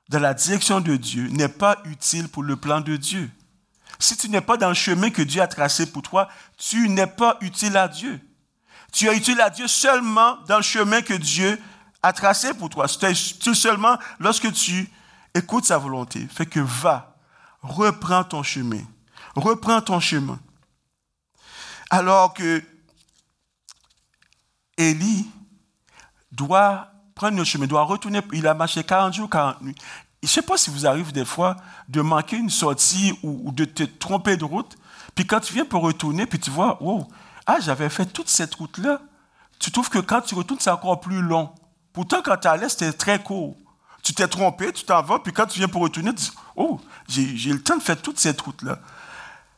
dans 0.08 0.20
la 0.20 0.32
direction 0.32 0.80
de 0.80 0.96
Dieu 0.96 1.28
n'est 1.28 1.48
pas 1.48 1.78
utile 1.84 2.28
pour 2.28 2.42
le 2.42 2.56
plan 2.56 2.80
de 2.80 2.96
Dieu. 2.96 3.30
Si 3.98 4.16
tu 4.16 4.30
n'es 4.30 4.40
pas 4.40 4.56
dans 4.56 4.68
le 4.68 4.74
chemin 4.74 5.10
que 5.10 5.22
Dieu 5.22 5.42
a 5.42 5.46
tracé 5.46 5.86
pour 5.86 6.02
toi, 6.02 6.28
tu 6.56 6.88
n'es 6.88 7.06
pas 7.06 7.36
utile 7.40 7.76
à 7.76 7.88
Dieu. 7.88 8.20
Tu 8.92 9.08
as 9.08 9.12
utile 9.12 9.40
à 9.40 9.50
Dieu 9.50 9.66
seulement 9.66 10.38
dans 10.46 10.56
le 10.56 10.62
chemin 10.62 11.02
que 11.02 11.14
Dieu 11.14 11.60
a 12.02 12.12
tracé 12.12 12.54
pour 12.54 12.70
toi. 12.70 12.86
C'est 12.88 13.14
seulement 13.54 13.98
lorsque 14.18 14.52
tu 14.52 14.88
écoutes 15.34 15.64
sa 15.64 15.78
volonté. 15.78 16.26
Fait 16.30 16.46
que 16.46 16.60
va, 16.60 17.16
reprends 17.62 18.24
ton 18.24 18.42
chemin. 18.42 18.82
Reprends 19.34 19.80
ton 19.80 20.00
chemin. 20.00 20.38
Alors 21.90 22.34
que 22.34 22.62
Élie 24.76 25.26
doit 26.30 26.88
prendre 27.14 27.36
le 27.36 27.44
chemin, 27.44 27.66
doit 27.66 27.82
retourner. 27.82 28.20
Il 28.32 28.46
a 28.46 28.54
marché 28.54 28.84
40 28.84 29.14
jours, 29.14 29.30
40 29.30 29.62
nuits. 29.62 29.74
Je 30.22 30.26
ne 30.26 30.30
sais 30.30 30.42
pas 30.42 30.56
si 30.56 30.70
vous 30.70 30.86
arrive 30.86 31.12
des 31.12 31.24
fois 31.24 31.56
de 31.88 32.00
manquer 32.00 32.36
une 32.36 32.50
sortie 32.50 33.16
ou, 33.22 33.52
de 33.52 33.64
te 33.64 33.84
tromper 33.84 34.36
de 34.36 34.44
route. 34.44 34.76
Puis 35.14 35.26
quand 35.26 35.40
tu 35.40 35.52
viens 35.52 35.64
pour 35.64 35.82
retourner, 35.82 36.26
puis 36.26 36.38
tu 36.38 36.50
vois, 36.50 36.82
wow, 36.82 37.06
ah, 37.46 37.58
j'avais 37.60 37.88
fait 37.88 38.06
toute 38.06 38.28
cette 38.28 38.54
route-là. 38.54 39.00
Tu 39.58 39.70
trouves 39.70 39.88
que 39.88 39.98
quand 39.98 40.20
tu 40.20 40.34
retournes, 40.34 40.60
c'est 40.60 40.70
encore 40.70 41.00
plus 41.00 41.22
long. 41.22 41.52
Pourtant, 41.98 42.22
quand 42.22 42.36
tu 42.36 42.46
allais, 42.46 42.68
c'était 42.68 42.92
très 42.92 43.20
court. 43.20 43.56
Tu 44.04 44.14
t'es 44.14 44.28
trompé, 44.28 44.72
tu 44.72 44.84
t'en 44.84 45.02
vas, 45.02 45.18
puis 45.18 45.32
quand 45.32 45.46
tu 45.46 45.58
viens 45.58 45.66
pour 45.66 45.82
retourner, 45.82 46.10
tu 46.10 46.26
dis, 46.26 46.32
oh, 46.54 46.80
j'ai 47.08 47.52
le 47.52 47.60
temps 47.60 47.76
de 47.76 47.82
faire 47.82 48.00
toute 48.00 48.20
cette 48.20 48.40
route-là. 48.40 48.78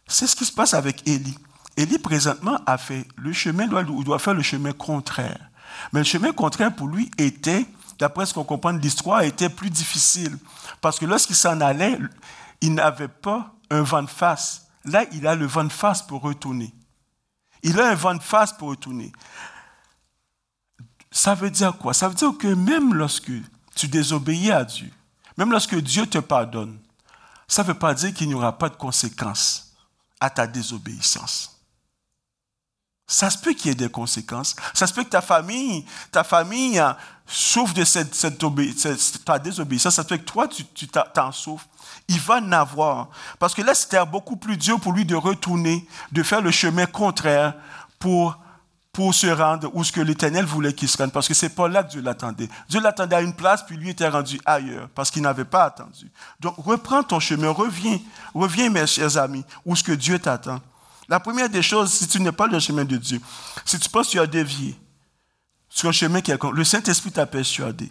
C'est 0.06 0.26
ce 0.26 0.34
qui 0.34 0.46
se 0.46 0.52
passe 0.52 0.72
avec 0.72 1.06
Élie. 1.06 1.36
Élie, 1.76 1.98
présentement, 1.98 2.58
a 2.64 2.78
fait 2.78 3.06
le 3.18 3.34
chemin, 3.34 3.64
il 3.64 4.04
doit 4.04 4.18
faire 4.18 4.32
le 4.32 4.40
chemin 4.40 4.72
contraire. 4.72 5.50
Mais 5.92 6.00
le 6.00 6.04
chemin 6.04 6.32
contraire 6.32 6.74
pour 6.74 6.88
lui 6.88 7.10
était, 7.18 7.66
d'après 7.98 8.24
ce 8.24 8.32
qu'on 8.32 8.44
comprend 8.44 8.72
de 8.72 8.78
l'histoire, 8.78 9.20
était 9.20 9.50
plus 9.50 9.68
difficile. 9.68 10.38
Parce 10.80 10.98
que 10.98 11.04
lorsqu'il 11.04 11.36
s'en 11.36 11.60
allait, 11.60 11.98
il 12.62 12.72
n'avait 12.72 13.08
pas 13.08 13.52
un 13.68 13.82
vent 13.82 14.02
de 14.02 14.08
face. 14.08 14.66
Là, 14.86 15.04
il 15.12 15.26
a 15.26 15.34
le 15.34 15.44
vent 15.44 15.64
de 15.64 15.72
face 15.72 16.00
pour 16.00 16.22
retourner. 16.22 16.72
Il 17.62 17.78
a 17.78 17.90
un 17.90 17.94
vent 17.94 18.14
de 18.14 18.22
face 18.22 18.54
pour 18.54 18.70
retourner. 18.70 19.12
Ça 21.10 21.34
veut 21.34 21.50
dire 21.50 21.76
quoi? 21.76 21.92
Ça 21.92 22.08
veut 22.08 22.14
dire 22.14 22.32
que 22.38 22.48
même 22.48 22.94
lorsque 22.94 23.32
tu 23.74 23.88
désobéis 23.88 24.52
à 24.52 24.64
Dieu, 24.64 24.90
même 25.36 25.50
lorsque 25.50 25.76
Dieu 25.76 26.06
te 26.06 26.18
pardonne, 26.18 26.78
ça 27.48 27.62
ne 27.62 27.68
veut 27.68 27.74
pas 27.74 27.94
dire 27.94 28.14
qu'il 28.14 28.28
n'y 28.28 28.34
aura 28.34 28.56
pas 28.56 28.68
de 28.68 28.76
conséquences 28.76 29.74
à 30.20 30.30
ta 30.30 30.46
désobéissance. 30.46 31.60
Ça 33.10 33.28
se 33.28 33.38
peut 33.38 33.54
qu'il 33.54 33.66
y 33.66 33.72
ait 33.72 33.74
des 33.74 33.88
conséquences. 33.88 34.54
Ça 34.72 34.86
se 34.86 34.94
peut 34.94 35.02
que 35.02 35.08
ta 35.08 35.20
famille, 35.20 35.84
ta 36.12 36.22
famille 36.22 36.78
hein, 36.78 36.96
souffre 37.26 37.74
de 37.74 37.84
cette, 37.84 38.16
ta 39.24 39.38
désobéissance. 39.40 39.96
Ça 39.96 40.04
se 40.04 40.06
peut 40.06 40.16
que 40.16 40.22
toi, 40.22 40.46
tu 40.46 40.86
t'en 40.86 41.32
souffres. 41.32 41.66
Il 42.06 42.20
va 42.20 42.36
en 42.36 42.52
avoir. 42.52 43.08
Parce 43.40 43.52
que 43.52 43.62
là, 43.62 43.74
c'était 43.74 44.06
beaucoup 44.06 44.36
plus 44.36 44.56
dur 44.56 44.78
pour 44.78 44.92
lui 44.92 45.04
de 45.04 45.16
retourner, 45.16 45.88
de 46.12 46.22
faire 46.22 46.40
le 46.40 46.52
chemin 46.52 46.86
contraire 46.86 47.54
pour, 47.98 48.38
pour 48.92 49.14
se 49.14 49.28
rendre 49.28 49.70
où 49.74 49.84
ce 49.84 49.92
que 49.92 50.00
l'Éternel 50.00 50.44
voulait 50.44 50.72
qu'il 50.72 50.88
se 50.88 50.96
rende. 50.96 51.12
Parce 51.12 51.28
que 51.28 51.34
c'est 51.34 51.50
pas 51.50 51.68
là 51.68 51.82
que 51.82 51.90
Dieu 51.90 52.00
l'attendait. 52.00 52.48
Dieu 52.68 52.80
l'attendait 52.80 53.16
à 53.16 53.22
une 53.22 53.34
place, 53.34 53.64
puis 53.64 53.76
lui 53.76 53.90
était 53.90 54.08
rendu 54.08 54.40
ailleurs, 54.44 54.88
parce 54.94 55.10
qu'il 55.10 55.22
n'avait 55.22 55.44
pas 55.44 55.64
attendu. 55.64 56.10
Donc, 56.40 56.54
reprends 56.58 57.02
ton 57.02 57.20
chemin, 57.20 57.50
reviens, 57.50 57.98
reviens, 58.34 58.68
mes 58.68 58.86
chers 58.86 59.16
amis, 59.16 59.44
où 59.64 59.76
ce 59.76 59.84
que 59.84 59.92
Dieu 59.92 60.18
t'attend. 60.18 60.60
La 61.08 61.20
première 61.20 61.48
des 61.48 61.62
choses, 61.62 61.92
si 61.92 62.06
tu 62.06 62.20
n'es 62.20 62.32
pas 62.32 62.46
le 62.46 62.58
chemin 62.58 62.84
de 62.84 62.96
Dieu, 62.96 63.20
si 63.64 63.78
tu 63.78 63.88
penses 63.88 64.08
que 64.08 64.12
tu 64.12 64.20
as 64.20 64.26
dévié 64.26 64.78
sur 65.68 65.88
un 65.88 65.92
chemin 65.92 66.20
quelconque, 66.20 66.54
le 66.54 66.64
Saint-Esprit 66.64 67.12
t'a 67.12 67.26
persuadé 67.26 67.88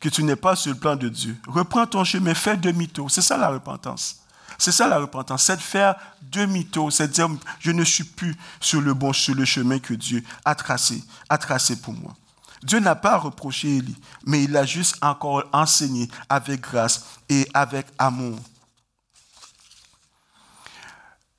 que 0.00 0.08
tu 0.08 0.22
n'es 0.24 0.36
pas 0.36 0.56
sur 0.56 0.72
le 0.72 0.78
plan 0.78 0.96
de 0.96 1.08
Dieu. 1.08 1.36
Reprends 1.46 1.86
ton 1.86 2.02
chemin, 2.02 2.34
fais 2.34 2.56
demi-tour. 2.56 3.10
C'est 3.10 3.22
ça 3.22 3.36
la 3.36 3.48
repentance. 3.48 4.21
C'est 4.58 4.72
ça 4.72 4.88
la 4.88 4.98
repentance, 4.98 5.44
c'est 5.44 5.56
de 5.56 5.62
faire 5.62 5.94
demi-tour, 6.22 6.92
c'est 6.92 7.08
de 7.08 7.12
dire 7.12 7.28
je 7.60 7.70
ne 7.70 7.84
suis 7.84 8.04
plus 8.04 8.36
sur 8.60 8.80
le 8.80 8.94
bon 8.94 9.12
sur 9.12 9.34
le 9.34 9.44
chemin 9.44 9.78
que 9.78 9.94
Dieu 9.94 10.22
a 10.44 10.54
tracé, 10.54 11.02
a 11.28 11.38
tracé 11.38 11.76
pour 11.76 11.94
moi. 11.94 12.14
Dieu 12.62 12.78
n'a 12.78 12.94
pas 12.94 13.18
reproché 13.18 13.78
Élie, 13.78 13.96
mais 14.24 14.44
il 14.44 14.56
a 14.56 14.64
juste 14.64 14.96
encore 15.02 15.44
enseigné 15.52 16.08
avec 16.28 16.60
grâce 16.60 17.06
et 17.28 17.48
avec 17.54 17.86
amour 17.98 18.38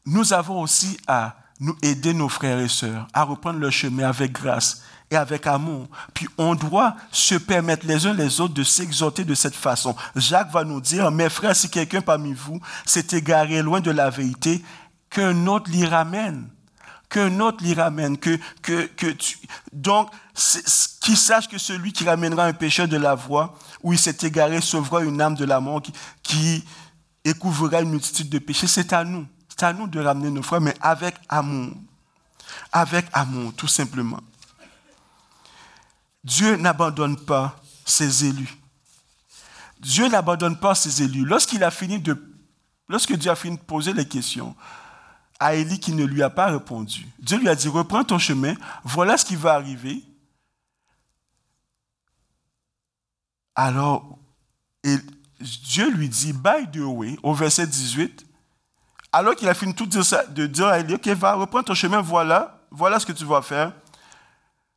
nous 0.06 0.34
avons 0.34 0.62
aussi 0.62 0.98
à 1.08 1.36
nous 1.60 1.76
aider 1.82 2.14
nos 2.14 2.30
frères 2.30 2.60
et 2.60 2.68
sœurs 2.68 3.08
à 3.14 3.24
reprendre 3.24 3.60
le 3.60 3.70
chemin 3.70 4.08
avec 4.08 4.32
grâce 4.32 4.84
et 5.12 5.16
avec 5.16 5.48
amour. 5.48 5.88
Puis 6.14 6.28
on 6.38 6.56
doit 6.56 6.96
se 7.12 7.36
permettre 7.36 7.86
les 7.86 8.06
uns 8.06 8.14
les 8.14 8.42
autres 8.42 8.54
de 8.54 8.64
s'exhorter 8.64 9.24
de 9.24 9.36
cette 9.36 9.56
façon. 9.56 9.96
Jacques 10.16 10.52
va 10.52 10.64
nous 10.64 10.82
dire, 10.82 11.12
mes 11.12 11.30
frères, 11.30 11.56
si 11.56 11.70
quelqu'un 11.70 12.02
parmi 12.02 12.34
vous 12.34 12.60
s'est 12.86 13.08
égaré 13.12 13.62
loin 13.62 13.80
de 13.80 13.92
la 13.92 14.10
vérité, 14.10 14.64
qu'un 15.10 15.48
autre 15.48 15.70
l'y 15.70 15.86
ramène. 15.86 16.50
Qu'un 17.10 17.40
autre 17.40 17.64
l'y 17.64 17.74
ramène. 17.74 18.18
Que, 18.18 18.40
que, 18.62 18.88
que 18.88 19.08
tu... 19.08 19.38
Donc, 19.72 20.10
qu'il 21.02 21.18
sache 21.18 21.48
que 21.48 21.60
celui 21.60 21.94
qui 21.94 22.04
ramènera 22.06 22.46
un 22.46 22.54
pécheur 22.54 22.88
de 22.88 22.98
la 22.98 23.14
voie, 23.14 23.56
où 23.84 23.94
il 23.94 24.00
s'est 24.00 24.18
égaré, 24.24 24.62
sauvera 24.62 25.04
une 25.04 25.22
âme 25.22 25.36
de 25.36 25.46
la 25.46 25.60
mort, 25.60 25.82
qui, 25.82 25.94
qui 26.24 26.64
une 27.26 27.90
multitude 27.90 28.30
de 28.30 28.40
péchés. 28.40 28.68
C'est 28.68 28.92
à 28.94 29.04
nous. 29.04 29.28
C'est 29.56 29.66
à 29.66 29.74
nous 29.74 29.86
de 29.88 30.00
ramener 30.00 30.32
nos 30.32 30.42
frères, 30.42 30.62
mais 30.62 30.74
avec 30.82 31.16
amour. 31.30 31.76
Avec 32.72 33.06
amour, 33.14 33.54
tout 33.54 33.68
simplement. 33.68 34.20
Dieu 36.24 36.56
n'abandonne 36.56 37.18
pas 37.18 37.56
ses 37.86 38.26
élus. 38.26 38.58
Dieu 39.80 40.08
n'abandonne 40.08 40.58
pas 40.58 40.74
ses 40.74 41.04
élus. 41.04 41.32
A 41.62 41.72
fini 41.72 42.00
de, 42.00 42.18
lorsque 42.88 43.14
Dieu 43.14 43.30
a 43.30 43.36
fini 43.36 43.58
de 43.58 43.62
poser 43.62 43.94
les 43.94 44.08
questions 44.08 44.56
à 45.40 45.54
Élie 45.54 45.80
qui 45.80 45.92
ne 45.92 46.06
lui 46.06 46.24
a 46.24 46.30
pas 46.32 46.48
répondu, 46.48 47.06
Dieu 47.20 47.38
lui 47.38 47.50
a 47.50 47.56
dit, 47.56 47.68
reprends 47.68 48.04
ton 48.04 48.18
chemin, 48.18 48.56
voilà 48.84 49.18
ce 49.18 49.26
qui 49.26 49.36
va 49.36 49.54
arriver. 49.54 50.02
Alors, 53.54 54.18
Dieu 55.40 55.92
lui 55.92 56.10
dit, 56.10 56.34
by 56.34 56.72
the 56.72 56.78
way, 56.78 57.20
au 57.22 57.36
verset 57.36 57.68
18, 57.68 58.26
alors 59.14 59.36
qu'il 59.36 59.48
a 59.48 59.54
fini 59.54 59.76
tout 59.76 59.86
de 59.86 60.48
dire 60.48 60.68
à 60.68 60.80
Élie, 60.80 60.96
OK, 60.96 61.08
va, 61.10 61.36
reprends 61.36 61.62
ton 61.62 61.76
chemin, 61.76 62.02
voilà, 62.02 62.60
voilà 62.72 63.00
ce 63.00 63.06
que 63.06 63.12
tu 63.12 63.26
vas 63.26 63.44
faire. 63.44 63.72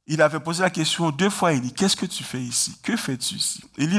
Il 0.06 0.20
avait 0.20 0.40
posé 0.40 0.62
la 0.62 0.68
question 0.68 1.10
deux 1.10 1.30
fois 1.30 1.48
à 1.48 1.52
Élie, 1.54 1.72
qu'est-ce 1.72 1.96
que 1.96 2.04
tu 2.04 2.22
fais 2.22 2.40
ici? 2.40 2.76
Que 2.82 2.96
fais-tu 2.96 3.36
ici? 3.36 3.64
Élie 3.78 3.98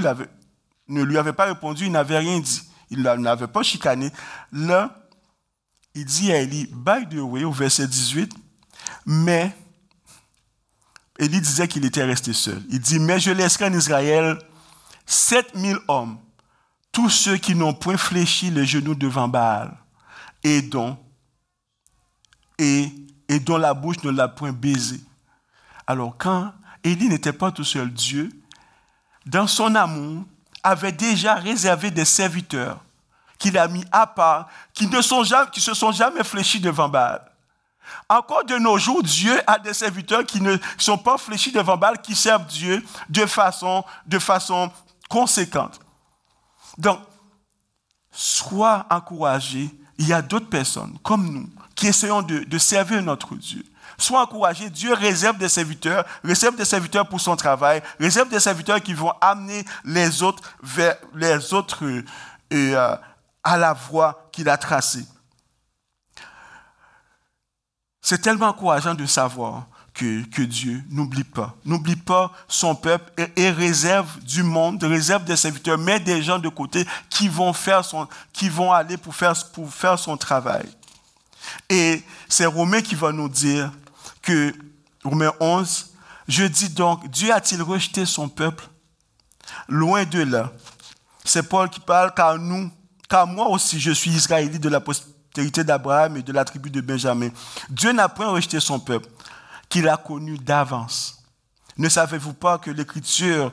ne 0.87 1.01
lui 1.01 1.17
avait 1.17 1.33
pas 1.33 1.45
répondu, 1.45 1.85
il 1.85 1.91
n'avait 1.91 2.19
rien 2.19 2.39
dit. 2.39 2.61
Il 2.91 3.01
n'avait 3.01 3.47
pas 3.47 3.63
chicané. 3.63 4.11
Là, 4.53 5.09
il 5.95 6.05
dit 6.05 6.31
à 6.31 6.37
Élie, 6.37 6.67
by 6.71 7.09
the 7.09 7.19
way, 7.19 7.43
au 7.43 7.51
verset 7.51 7.87
18, 7.87 8.31
mais 9.07 9.53
Élie 11.17 11.41
disait 11.41 11.67
qu'il 11.67 11.83
était 11.83 12.03
resté 12.03 12.31
seul. 12.31 12.61
Il 12.69 12.79
dit, 12.79 12.99
mais 12.99 13.19
je 13.19 13.31
laisserai 13.31 13.65
en 13.65 13.73
Israël 13.73 14.37
7000 15.07 15.79
hommes, 15.87 16.19
tous 16.91 17.09
ceux 17.09 17.37
qui 17.37 17.55
n'ont 17.55 17.73
point 17.73 17.97
fléchi 17.97 18.51
les 18.51 18.67
genoux 18.67 18.95
devant 18.95 19.27
Baal 19.27 19.75
et 20.43 20.61
dont, 20.61 20.97
et, 22.57 22.91
et 23.29 23.39
la 23.47 23.73
bouche 23.73 24.03
ne 24.03 24.11
l'a 24.11 24.27
point 24.27 24.51
baisé. 24.51 25.01
Alors 25.85 26.15
quand 26.17 26.53
Élie 26.83 27.09
n'était 27.09 27.33
pas 27.33 27.51
tout 27.51 27.63
seul, 27.63 27.91
Dieu, 27.91 28.29
dans 29.25 29.47
son 29.47 29.75
amour, 29.75 30.23
avait 30.63 30.91
déjà 30.91 31.35
réservé 31.35 31.91
des 31.91 32.05
serviteurs 32.05 32.83
qu'il 33.37 33.57
a 33.57 33.67
mis 33.67 33.85
à 33.91 34.07
part, 34.07 34.47
qui 34.73 34.87
ne 34.87 35.01
sont 35.01 35.23
jamais, 35.23 35.49
qui 35.51 35.61
se 35.61 35.73
sont 35.73 35.91
jamais 35.91 36.23
fléchis 36.23 36.59
devant 36.59 36.89
Baal. 36.89 37.21
Encore 38.09 38.43
de 38.43 38.57
nos 38.57 38.77
jours, 38.77 39.03
Dieu 39.03 39.39
a 39.47 39.59
des 39.59 39.73
serviteurs 39.73 40.25
qui 40.25 40.41
ne 40.41 40.57
sont 40.77 40.97
pas 40.97 41.17
fléchis 41.17 41.51
devant 41.51 41.77
Baal, 41.77 42.01
qui 42.01 42.15
servent 42.15 42.45
Dieu 42.47 42.83
de 43.09 43.25
façon, 43.25 43.83
de 44.05 44.19
façon 44.19 44.71
conséquente. 45.09 45.79
Donc, 46.77 46.99
sois 48.11 48.85
encouragé 48.89 49.69
il 49.97 50.07
y 50.07 50.13
a 50.13 50.21
d'autres 50.21 50.49
personnes 50.49 50.97
comme 51.03 51.31
nous 51.31 51.49
qui 51.75 51.87
essayons 51.87 52.21
de, 52.21 52.57
servir 52.57 53.01
notre 53.03 53.35
Dieu. 53.35 53.63
Sois 53.99 54.21
encouragé, 54.21 54.69
Dieu 54.69 54.93
réserve 54.93 55.37
des 55.37 55.49
serviteurs, 55.49 56.05
réserve 56.23 56.55
des 56.55 56.65
serviteurs 56.65 57.07
pour 57.07 57.21
son 57.21 57.35
travail, 57.35 57.81
réserve 57.99 58.29
des 58.29 58.39
serviteurs 58.39 58.81
qui 58.81 58.93
vont 58.93 59.13
amener 59.21 59.63
les 59.85 60.21
autres 60.23 60.43
vers 60.61 60.97
les 61.13 61.53
autres 61.53 61.85
euh, 61.85 62.03
euh, 62.53 62.95
à 63.43 63.57
la 63.57 63.73
voie 63.73 64.27
qu'il 64.31 64.49
a 64.49 64.57
tracée. 64.57 65.05
C'est 68.01 68.19
tellement 68.19 68.47
encourageant 68.47 68.93
de 68.93 69.05
savoir 69.05 69.67
que, 69.97 70.41
Dieu 70.43 70.83
n'oublie 70.89 71.23
pas. 71.23 71.55
N'oublie 71.65 71.95
pas 71.95 72.31
son 72.47 72.75
peuple 72.75 73.11
et, 73.35 73.49
réserve 73.49 74.19
du 74.23 74.43
monde, 74.43 74.83
réserve 74.83 75.23
des 75.23 75.35
serviteurs, 75.35 75.77
met 75.77 75.99
des 75.99 76.21
gens 76.21 76.37
de 76.37 76.49
côté 76.49 76.85
qui 77.09 77.27
vont, 77.27 77.51
faire 77.51 77.83
son, 77.83 78.07
qui 78.31 78.47
vont 78.47 78.71
aller 78.71 78.97
pour 78.97 79.15
faire, 79.15 79.33
pour 79.53 79.73
faire 79.73 79.97
son 79.97 80.15
travail. 80.15 80.67
Et 81.69 82.03
c'est 82.29 82.45
Romain 82.45 82.81
qui 82.81 82.93
va 82.93 83.11
nous 83.11 83.29
dire 83.29 83.71
que, 84.21 84.53
Romain 85.03 85.31
11, 85.39 85.93
je 86.27 86.43
dis 86.43 86.69
donc, 86.69 87.09
Dieu 87.09 87.33
a-t-il 87.33 87.61
rejeté 87.61 88.05
son 88.05 88.29
peuple? 88.29 88.65
Loin 89.67 90.03
de 90.03 90.21
là. 90.21 90.51
C'est 91.23 91.43
Paul 91.43 91.69
qui 91.69 91.79
parle, 91.79 92.13
car 92.13 92.37
nous, 92.37 92.69
car 93.09 93.25
moi 93.25 93.47
aussi, 93.47 93.79
je 93.79 93.91
suis 93.91 94.11
israélite 94.11 94.61
de 94.61 94.69
la 94.69 94.79
postérité 94.79 95.63
d'Abraham 95.63 96.17
et 96.17 96.21
de 96.21 96.31
la 96.31 96.45
tribu 96.45 96.69
de 96.69 96.81
Benjamin. 96.81 97.29
Dieu 97.69 97.91
n'a 97.93 98.09
point 98.09 98.27
rejeté 98.27 98.59
son 98.59 98.79
peuple 98.79 99.07
qu'il 99.69 99.87
a 99.89 99.97
connu 99.97 100.37
d'avance. 100.37 101.17
Ne 101.77 101.89
savez-vous 101.89 102.33
pas 102.33 102.57
que 102.57 102.71
l'écriture, 102.71 103.51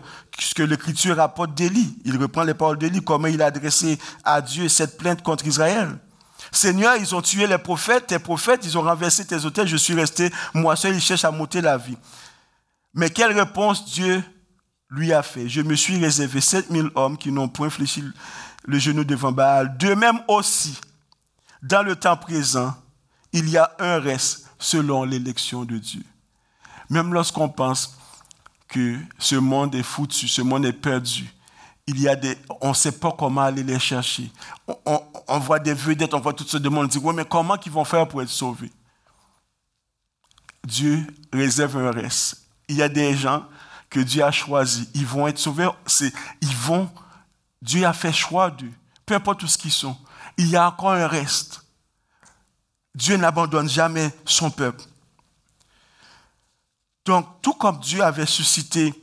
que 0.57 0.63
l'écriture 0.63 1.17
rapporte 1.17 1.55
d'Élie 1.55 1.99
Il 2.05 2.17
reprend 2.17 2.43
les 2.43 2.55
paroles 2.55 2.79
d'Élie, 2.79 3.03
comment 3.03 3.29
il 3.29 3.43
a 3.43 3.47
adressé 3.47 3.99
à 4.25 4.41
Dieu 4.41 4.69
cette 4.69 4.97
plainte 4.97 5.23
contre 5.23 5.47
Israël? 5.47 5.99
Seigneur, 6.51 6.97
ils 6.97 7.15
ont 7.15 7.21
tué 7.21 7.47
les 7.47 7.59
prophètes, 7.59 8.07
tes 8.07 8.19
prophètes, 8.19 8.61
ils 8.65 8.79
ont 8.79 8.83
renversé 8.83 9.27
tes 9.27 9.45
hôtels, 9.45 9.67
je 9.67 9.77
suis 9.77 9.95
resté 9.95 10.31
moi 10.55 10.77
seul, 10.77 10.95
ils 10.95 11.01
cherchent 11.01 11.25
à 11.25 11.31
monter 11.31 11.61
la 11.61 11.77
vie. 11.77 11.97
Mais 12.95 13.11
quelle 13.11 13.39
réponse 13.39 13.85
Dieu 13.87 14.23
lui 14.89 15.13
a 15.13 15.23
fait? 15.23 15.49
Je 15.49 15.61
me 15.61 15.75
suis 15.75 15.99
réservé 15.99 16.41
7000 16.41 16.91
hommes 16.95 17.19
qui 17.19 17.33
n'ont 17.33 17.49
point 17.49 17.71
fléchi 17.71 18.05
le 18.67 18.79
genou 18.79 19.05
devant 19.05 19.33
Baal. 19.33 19.77
De 19.77 19.95
même 19.95 20.21
aussi, 20.29 20.79
dans 21.63 21.83
le 21.83 21.97
temps 21.97 22.17
présent, 22.17 22.75
il 23.33 23.51
y 23.51 23.59
a 23.59 23.71
un 23.79 23.99
reste 23.99 24.44
selon 24.59 25.05
l'élection 25.05 25.65
de 25.65 25.79
Dieu. 25.79 26.03
Même 26.91 27.13
lorsqu'on 27.13 27.49
pense 27.49 27.97
que 28.69 28.99
ce 29.19 29.37
monde 29.37 29.75
est 29.75 29.83
foutu, 29.83 30.29
ce 30.29 30.43
monde 30.43 30.67
est 30.67 30.73
perdu, 30.73 31.33
il 31.87 32.01
y 32.01 32.09
a 32.09 32.17
des, 32.17 32.37
on 32.61 32.71
ne 32.71 32.75
sait 32.75 32.93
pas 32.93 33.13
comment 33.13 33.43
aller 33.43 33.63
les 33.63 33.79
chercher. 33.79 34.31
On, 34.87 35.39
voit 35.39 35.59
des 35.59 35.75
vedettes, 35.75 36.15
on 36.15 36.21
voit 36.21 36.33
toutes 36.33 36.49
ce 36.49 36.57
monde, 36.57 36.85
on 36.85 36.89
dit, 36.89 36.99
oui, 36.99 37.15
mais 37.15 37.25
comment 37.25 37.57
ils 37.65 37.71
vont 37.71 37.85
faire 37.85 38.09
pour 38.09 38.23
être 38.23 38.29
sauvés? 38.29 38.73
Dieu 40.65 41.07
réserve 41.33 41.77
un 41.77 41.91
reste. 41.91 42.43
Il 42.69 42.77
y 42.77 42.83
a 42.83 42.89
des 42.89 43.15
gens 43.15 43.45
que 43.91 44.01
Dieu 44.01 44.25
a 44.25 44.31
choisis, 44.31 44.89
ils 44.95 45.07
vont 45.07 45.29
être 45.29 45.39
sauvés, 45.39 45.69
ils 46.41 46.57
vont, 46.57 46.91
Dieu 47.61 47.85
a 47.85 47.93
fait 47.93 48.13
choix 48.13 48.51
d'eux, 48.51 48.73
peu 49.05 49.15
importe 49.15 49.41
tout 49.41 49.47
ce 49.47 49.59
qu'ils 49.59 49.73
sont. 49.73 49.97
Il 50.39 50.49
y 50.49 50.57
a 50.57 50.67
encore 50.67 50.93
un 50.93 51.07
reste. 51.07 51.64
Dieu 52.95 53.17
n'abandonne 53.17 53.69
jamais 53.69 54.11
son 54.25 54.51
peuple. 54.51 54.85
Donc, 57.05 57.27
tout 57.43 57.55
comme 57.55 57.79
Dieu 57.81 58.03
avait 58.03 58.27
suscité 58.27 58.95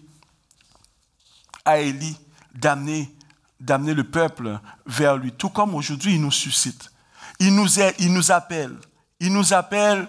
à 1.65 1.79
Élie 1.79 2.17
d'amener, 2.53 3.13
le 3.59 4.03
peuple 4.03 4.59
vers 4.85 5.17
lui, 5.17 5.31
tout 5.31 5.49
comme 5.49 5.75
aujourd'hui 5.75 6.15
il 6.15 6.21
nous 6.21 6.31
suscite. 6.31 6.91
Il 7.39 7.53
nous, 7.53 7.67
il 7.99 8.13
nous 8.13 8.31
appelle. 8.31 8.75
Il 9.19 9.31
nous 9.33 9.53
appelle 9.53 10.07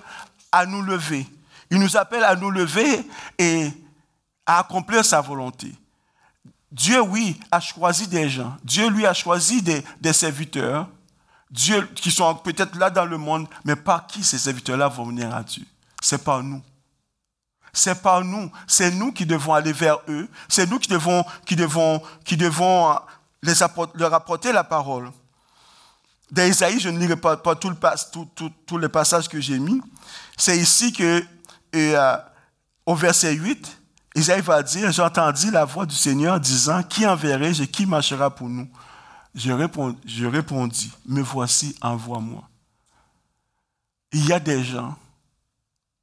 à 0.51 0.65
nous 0.65 0.83
lever. 0.83 1.27
Il 1.71 1.79
nous 1.79 1.97
appelle 1.97 2.25
à 2.25 2.35
nous 2.35 2.51
lever 2.51 3.07
et 3.39 3.71
à 4.47 4.61
accomplir 4.61 5.05
sa 5.05 5.21
volonté. 5.21 5.73
Dieu, 6.71 7.01
oui, 7.03 7.39
a 7.51 7.61
choisi 7.61 8.09
des 8.09 8.31
gens. 8.31 8.57
Dieu, 8.65 8.89
lui, 8.89 9.07
a 9.07 9.13
choisi 9.13 9.63
des 9.63 10.13
serviteurs. 10.13 10.89
Dieu, 11.53 11.87
qui 11.95 12.11
sont 12.11 12.35
peut-être 12.35 12.77
là 12.77 12.89
dans 12.89 13.05
le 13.05 13.19
monde, 13.19 13.47
mais 13.65 13.77
par 13.77 14.07
qui 14.07 14.25
ces 14.25 14.39
serviteurs-là 14.39 14.89
vont 14.89 15.05
venir 15.05 15.35
à 15.35 15.43
Dieu? 15.43 15.65
C'est 16.01 16.25
par 16.25 16.43
nous. 16.43 16.63
C'est 17.75 18.01
par 18.01 18.25
nous. 18.25 18.51
C'est 18.67 18.91
nous 18.91 19.13
qui 19.13 19.27
devons 19.27 19.53
aller 19.53 19.73
vers 19.73 19.99
eux. 20.09 20.29
C'est 20.49 20.69
nous 20.69 20.79
qui 20.79 20.89
devons, 20.89 21.25
qui 21.45 21.55
devons, 21.55 22.03
qui 22.25 22.39
devons 22.39 22.99
les 23.43 23.53
leur 23.95 24.15
apporter 24.15 24.51
la 24.51 24.65
parole. 24.65 25.11
Dans 26.31 26.43
Isaïe, 26.43 26.81
je 26.81 26.89
ne 26.89 26.99
lirai 26.99 27.17
pas, 27.17 27.37
tout 27.37 27.69
le, 27.69 28.89
passages 28.89 29.29
que 29.29 29.39
j'ai 29.39 29.59
mis. 29.59 29.83
C'est 30.39 30.57
ici 30.57 30.91
que, 30.93 31.23
euh, 31.75 32.17
au 32.87 32.95
verset 32.95 33.35
8, 33.35 33.79
Isaïe 34.15 34.41
va 34.41 34.63
dire, 34.63 34.91
j'entendis 34.91 35.51
la 35.51 35.67
voix 35.67 35.85
du 35.85 35.95
Seigneur 35.95 36.41
disant, 36.41 36.83
qui 36.83 37.07
enverrai-je 37.07 37.65
et 37.65 37.67
qui 37.67 37.85
marchera 37.85 38.35
pour 38.35 38.49
nous? 38.49 38.69
Je, 39.35 40.25
répondis, 40.27 40.93
me 41.07 41.23
voici, 41.23 41.77
envoie-moi. 41.81 42.49
Il 44.13 44.27
y 44.27 44.33
a 44.33 44.41
des 44.41 44.63
gens 44.63 44.97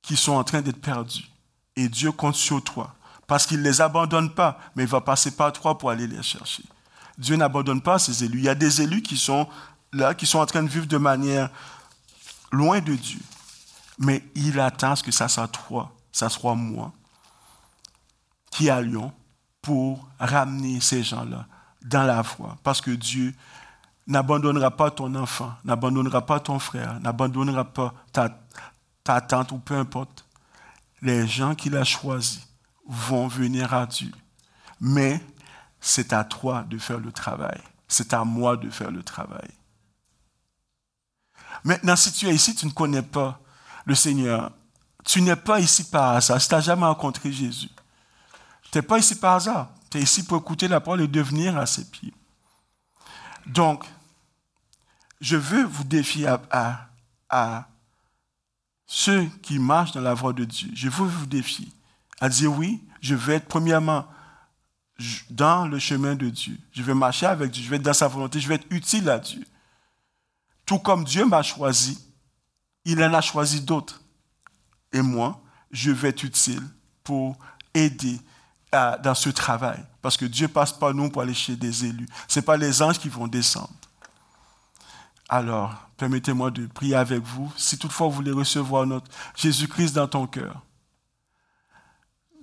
qui 0.02 0.16
sont 0.18 0.34
en 0.34 0.44
train 0.44 0.62
d'être 0.62 0.82
perdus. 0.82 1.30
Et 1.76 1.88
Dieu 1.90 2.12
compte 2.12 2.36
sur 2.36 2.64
toi. 2.64 2.96
Parce 3.28 3.46
qu'il 3.46 3.60
ne 3.60 3.64
les 3.64 3.82
abandonne 3.82 4.34
pas, 4.34 4.60
mais 4.76 4.84
il 4.84 4.90
va 4.90 5.02
passer 5.02 5.32
par 5.32 5.54
toi 5.54 5.78
pour 5.78 5.92
aller 5.92 6.08
les 6.08 6.24
chercher. 6.24 6.64
Dieu 7.18 7.36
n'abandonne 7.36 7.82
pas 7.82 8.00
ses 8.00 8.24
élus. 8.24 8.40
Il 8.40 8.46
y 8.46 8.50
a 8.50 8.56
des 8.56 8.82
élus 8.82 9.04
qui 9.04 9.18
sont 9.18 9.48
là, 9.94 10.16
qui 10.16 10.26
sont 10.26 10.40
en 10.40 10.46
train 10.48 10.64
de 10.64 10.70
vivre 10.70 10.88
de 10.88 10.98
manière 10.98 11.52
loin 12.52 12.80
de 12.80 12.96
Dieu. 12.96 13.20
Mais 14.00 14.24
il 14.34 14.60
attend 14.60 14.96
ce 14.96 15.04
que 15.04 15.12
ça 15.12 15.28
soit 15.28 15.48
toi, 15.50 15.96
ça 16.12 16.30
soit 16.30 16.56
moi, 16.56 16.92
qui 18.50 18.70
allions 18.70 19.14
pour 19.62 20.08
ramener 20.18 20.80
ces 20.82 21.04
gens-là 21.04 21.46
dans 21.82 22.04
la 22.04 22.24
foi. 22.24 22.58
Parce 22.64 22.82
que 22.82 22.92
Dieu 22.92 23.34
n'abandonnera 24.08 24.72
pas 24.72 24.92
ton 24.92 25.14
enfant, 25.16 25.54
n'abandonnera 25.64 26.26
pas 26.26 26.40
ton 26.40 26.60
frère, 26.60 27.00
n'abandonnera 27.00 27.66
pas 27.66 27.94
ta, 28.12 28.30
ta 29.04 29.22
tante 29.22 29.52
ou 29.52 29.60
peu 29.60 29.76
importe 29.76 30.26
les 31.02 31.28
gens 31.28 31.56
qu'il 31.56 31.76
a 31.78 31.84
choisis 31.84 32.42
vont 32.88 33.28
venir 33.28 33.74
à 33.74 33.86
Dieu. 33.86 34.12
Mais 34.82 35.22
c'est 35.80 36.14
à 36.14 36.24
toi 36.24 36.66
de 36.68 36.78
faire 36.78 37.00
le 37.00 37.12
travail. 37.12 37.60
C'est 37.88 38.14
à 38.14 38.24
moi 38.24 38.58
de 38.58 38.70
faire 38.70 38.92
le 38.92 39.04
travail. 39.04 39.50
Maintenant, 41.64 41.96
si 41.96 42.12
tu 42.12 42.28
es 42.28 42.34
ici, 42.34 42.56
tu 42.56 42.66
ne 42.66 42.72
connais 42.72 43.02
pas 43.02 43.40
le 43.86 43.96
Seigneur. 43.96 44.52
Tu 45.06 45.22
n'es 45.22 45.36
pas 45.36 45.60
ici 45.60 45.84
par 45.90 46.16
hasard. 46.16 46.42
Si 46.42 46.48
tu 46.48 46.54
n'as 46.54 46.62
jamais 46.62 46.86
rencontré 46.86 47.32
Jésus, 47.32 47.70
tu 48.72 48.78
n'es 48.78 48.82
pas 48.82 49.00
ici 49.00 49.16
par 49.16 49.36
hasard. 49.36 49.70
Tu 49.90 49.98
es 49.98 50.02
ici 50.02 50.26
pour 50.26 50.38
écouter 50.38 50.68
la 50.68 50.80
parole 50.80 51.02
et 51.02 51.08
devenir 51.08 51.58
à 51.58 51.66
ses 51.66 51.86
pieds. 51.86 52.14
Donc, 53.46 53.86
je 55.20 55.36
veux 55.36 55.64
vous 55.64 55.84
défier 55.84 56.28
à, 56.52 57.68
ceux 58.86 59.26
qui 59.42 59.60
marchent 59.60 59.92
dans 59.92 60.02
la 60.02 60.14
voie 60.14 60.34
de 60.34 60.46
Dieu, 60.46 60.70
je 60.74 60.90
veux 60.90 61.06
vous 61.06 61.26
défier 61.26 61.68
à 62.20 62.30
dire 62.30 62.52
oui, 62.52 62.84
je 63.02 63.16
vais 63.16 63.36
être 63.36 63.48
premièrement 63.48 64.06
dans 65.30 65.68
le 65.68 65.80
chemin 65.80 66.16
de 66.16 66.30
Dieu. 66.30 66.58
Je 66.72 66.84
vais 66.84 66.94
marcher 66.94 67.26
avec 67.26 67.52
Dieu, 67.52 67.64
je 67.64 67.70
vais 67.70 67.78
être 67.78 67.84
dans 67.84 67.94
sa 67.94 68.08
volonté, 68.08 68.40
je 68.40 68.48
vais 68.48 68.56
être 68.56 68.68
utile 68.72 69.10
à 69.10 69.20
Dieu. 69.20 69.46
Tout 70.66 70.80
comme 70.80 71.04
Dieu 71.04 71.26
m'a 71.26 71.42
choisi, 71.44 72.00
il 72.84 73.02
en 73.04 73.14
a 73.14 73.22
choisi 73.22 73.62
d'autres. 73.62 74.02
Et 74.92 75.02
moi, 75.02 75.42
je 75.72 75.92
vais 75.92 76.10
être 76.10 76.24
utile 76.24 76.64
pour 77.04 77.38
aider 77.74 78.20
dans 78.72 79.16
ce 79.16 79.30
travail. 79.30 79.84
Parce 80.02 80.16
que 80.18 80.26
Dieu 80.26 80.48
passe 80.48 80.72
par 80.72 80.94
nous 80.94 81.10
pour 81.10 81.22
aller 81.22 81.34
chez 81.34 81.56
des 81.56 81.86
élus. 81.86 82.08
Ce 82.28 82.40
n'est 82.40 82.46
pas 82.46 82.58
les 82.58 82.82
anges 82.82 83.00
qui 83.00 83.10
vont 83.10 83.28
descendre. 83.28 83.70
Alors, 85.28 85.76
permettez-moi 85.98 86.52
de 86.52 86.66
prier 86.68 86.96
avec 86.96 87.22
vous. 87.22 87.52
Si 87.56 87.78
toutefois 87.78 88.08
vous 88.08 88.14
voulez 88.14 88.32
recevoir 88.32 88.86
notre 88.86 89.08
Jésus-Christ 89.36 89.94
dans 89.94 90.08
ton 90.08 90.26
cœur, 90.26 90.64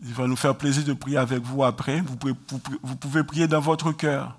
il 0.02 0.12
va 0.12 0.26
nous 0.26 0.36
faire 0.36 0.56
plaisir 0.56 0.84
de 0.84 0.92
prier 0.92 1.16
avec 1.16 1.42
vous 1.42 1.64
après. 1.64 2.00
Vous 2.00 2.16
pouvez, 2.16 3.24
prier 3.24 3.48
dans 3.48 3.60
votre 3.60 3.92
cœur. 3.92 4.36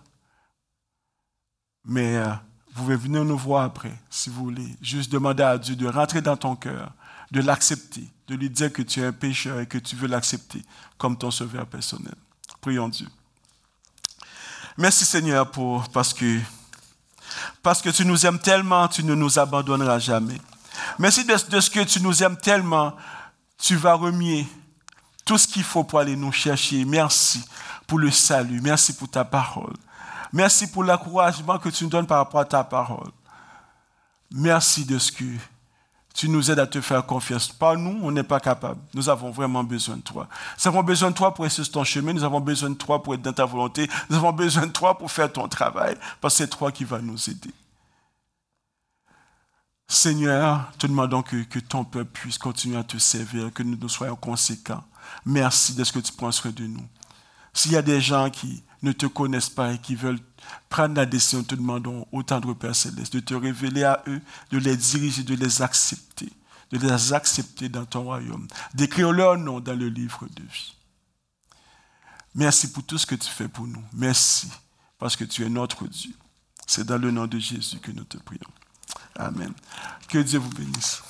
Mais 1.84 2.18
euh, 2.18 2.30
vous 2.68 2.84
pouvez 2.84 2.96
venir 2.96 3.26
nous 3.26 3.38
voir 3.38 3.64
après, 3.64 3.94
si 4.10 4.30
vous 4.30 4.44
voulez. 4.44 4.78
Juste 4.82 5.12
demander 5.12 5.44
à 5.44 5.58
Dieu 5.58 5.76
de 5.76 5.88
rentrer 5.88 6.22
dans 6.22 6.38
ton 6.38 6.56
cœur, 6.56 6.94
de 7.32 7.42
l'accepter, 7.42 8.08
de 8.28 8.36
lui 8.36 8.50
dire 8.50 8.72
que 8.72 8.82
tu 8.82 9.02
es 9.02 9.06
un 9.06 9.14
pécheur 9.14 9.60
et 9.60 9.68
que 9.68 9.78
tu 9.78 9.96
veux 9.96 10.08
l'accepter 10.08 10.64
comme 10.98 11.18
ton 11.18 11.32
sauveur 11.32 11.66
personnel. 11.66 12.16
Prions 12.62 12.90
Dieu. 12.90 13.08
Merci 14.78 15.06
Seigneur 15.06 15.50
pour, 15.52 15.90
parce 15.90 16.14
que 16.14 16.40
parce 17.62 17.82
que 17.82 17.90
tu 17.90 18.06
nous 18.06 18.26
aimes 18.26 18.40
tellement, 18.40 18.88
tu 18.88 19.04
ne 19.04 19.14
nous 19.14 19.38
abandonneras 19.38 20.00
jamais. 20.00 20.40
Merci 21.00 21.26
de, 21.26 21.60
ce 21.60 21.70
que 21.70 21.84
tu 21.84 22.02
nous 22.02 22.24
aimes 22.24 22.38
tellement, 22.38 22.96
tu 23.58 23.76
vas 23.76 23.94
remuer 23.94 24.48
tout 25.26 25.38
ce 25.38 25.48
qu'il 25.48 25.64
faut 25.64 25.84
pour 25.84 26.00
aller 26.00 26.16
nous 26.16 26.32
chercher. 26.32 26.86
Merci 26.86 27.44
pour 27.86 28.00
le 28.00 28.12
salut. 28.12 28.62
Merci 28.62 28.94
pour 28.94 29.10
ta 29.10 29.26
parole. 29.26 29.74
Merci 30.32 30.68
pour 30.68 30.84
l'encouragement 30.84 31.58
que 31.58 31.70
tu 31.70 31.84
nous 31.84 31.90
donnes 31.90 32.08
par 32.08 32.20
rapport 32.20 32.40
à 32.40 32.46
ta 32.46 32.64
parole. 32.64 33.12
Merci 34.32 34.86
de 34.86 34.98
ce 35.00 35.12
que 35.12 35.26
tu 36.18 36.30
nous 36.30 36.50
aides 36.50 36.58
à 36.58 36.66
te 36.66 36.82
faire 36.82 37.06
confiance. 37.06 37.48
Par 37.50 37.78
nous, 37.78 38.00
on 38.02 38.12
n'est 38.12 38.24
pas 38.24 38.40
capable. 38.40 38.82
Nous 38.96 39.08
avons 39.08 39.30
vraiment 39.30 39.64
besoin 39.64 39.98
de 39.98 40.02
toi. 40.02 40.28
Nous 40.58 40.68
avons 40.68 40.82
besoin 40.82 41.12
de 41.12 41.16
toi 41.16 41.32
pour 41.32 41.50
sur 41.52 41.70
ton 41.70 41.84
chemin. 41.84 42.12
Nous 42.12 42.24
avons 42.24 42.40
besoin 42.40 42.72
de 42.72 42.76
toi 42.76 43.04
pour 43.04 43.14
être 43.14 43.22
dans 43.22 43.32
ta 43.32 43.46
volonté. 43.46 43.88
Nous 44.10 44.18
avons 44.18 44.34
besoin 44.34 44.66
de 44.66 44.72
toi 44.72 44.98
pour 44.98 45.12
faire 45.12 45.32
ton 45.32 45.48
travail. 45.48 45.96
Parce 46.20 46.34
que 46.34 46.38
c'est 46.40 46.50
toi 46.50 46.72
qui 46.72 46.86
vas 46.86 46.98
nous 47.02 47.30
aider. 47.30 47.52
Seigneur, 49.88 50.72
te 50.80 50.88
demandons 50.88 51.22
que, 51.22 51.44
que 51.44 51.60
ton 51.60 51.84
peuple 51.84 52.10
puisse 52.12 52.40
continuer 52.40 52.78
à 52.78 52.84
te 52.84 52.98
servir, 52.98 53.54
que 53.54 53.62
nous, 53.62 53.78
nous 53.80 53.88
soyons 53.88 54.16
conséquents. 54.16 54.84
Merci 55.24 55.76
de 55.76 55.84
ce 55.84 55.92
que 55.92 56.00
tu 56.00 56.12
prends 56.14 56.32
soin 56.32 56.50
de 56.50 56.66
nous. 56.66 56.88
S'il 57.54 57.74
y 57.74 57.78
a 57.78 57.84
des 57.84 58.02
gens 58.02 58.32
qui 58.32 58.64
ne 58.82 58.92
te 58.92 59.06
connaissent 59.06 59.50
pas 59.50 59.74
et 59.74 59.78
qui 59.80 59.96
veulent 59.96 60.20
prendre 60.70 60.96
la 60.96 61.06
décision, 61.06 61.44
te 61.44 61.56
demandons, 61.56 62.08
au 62.12 62.24
tendre 62.24 62.54
Père 62.54 62.76
Céleste, 62.76 63.14
de 63.14 63.20
te 63.20 63.34
révéler 63.34 63.84
à 63.84 64.04
eux, 64.08 64.22
de 64.52 64.58
les 64.58 64.78
diriger, 64.78 65.24
de 65.24 65.36
les 65.36 65.62
accepter, 65.62 66.30
de 66.72 66.78
les 66.78 67.14
accepter 67.14 67.70
dans 67.70 67.86
ton 67.86 68.04
royaume, 68.04 68.48
d'écrire 68.74 69.12
leur 69.12 69.38
nom 69.38 69.60
dans 69.60 69.78
le 69.78 69.90
livre 69.90 70.28
de 70.36 70.44
vie. 70.44 70.76
Merci 72.36 72.72
pour 72.72 72.84
tout 72.84 72.98
ce 72.98 73.06
que 73.06 73.16
tu 73.16 73.30
fais 73.30 73.48
pour 73.48 73.66
nous. 73.66 73.84
Merci 73.94 74.48
parce 75.00 75.16
que 75.16 75.24
tu 75.24 75.44
es 75.44 75.50
notre 75.50 75.88
Dieu. 75.88 76.14
C'est 76.68 76.86
dans 76.86 76.98
le 76.98 77.10
nom 77.12 77.26
de 77.26 77.40
Jésus 77.40 77.80
que 77.80 77.92
nous 77.92 78.04
te 78.04 78.18
prions. 78.18 78.42
Amen. 79.16 79.54
Que 80.08 80.20
Dieu 80.20 80.38
vous 80.38 80.50
bénisse. 80.50 81.02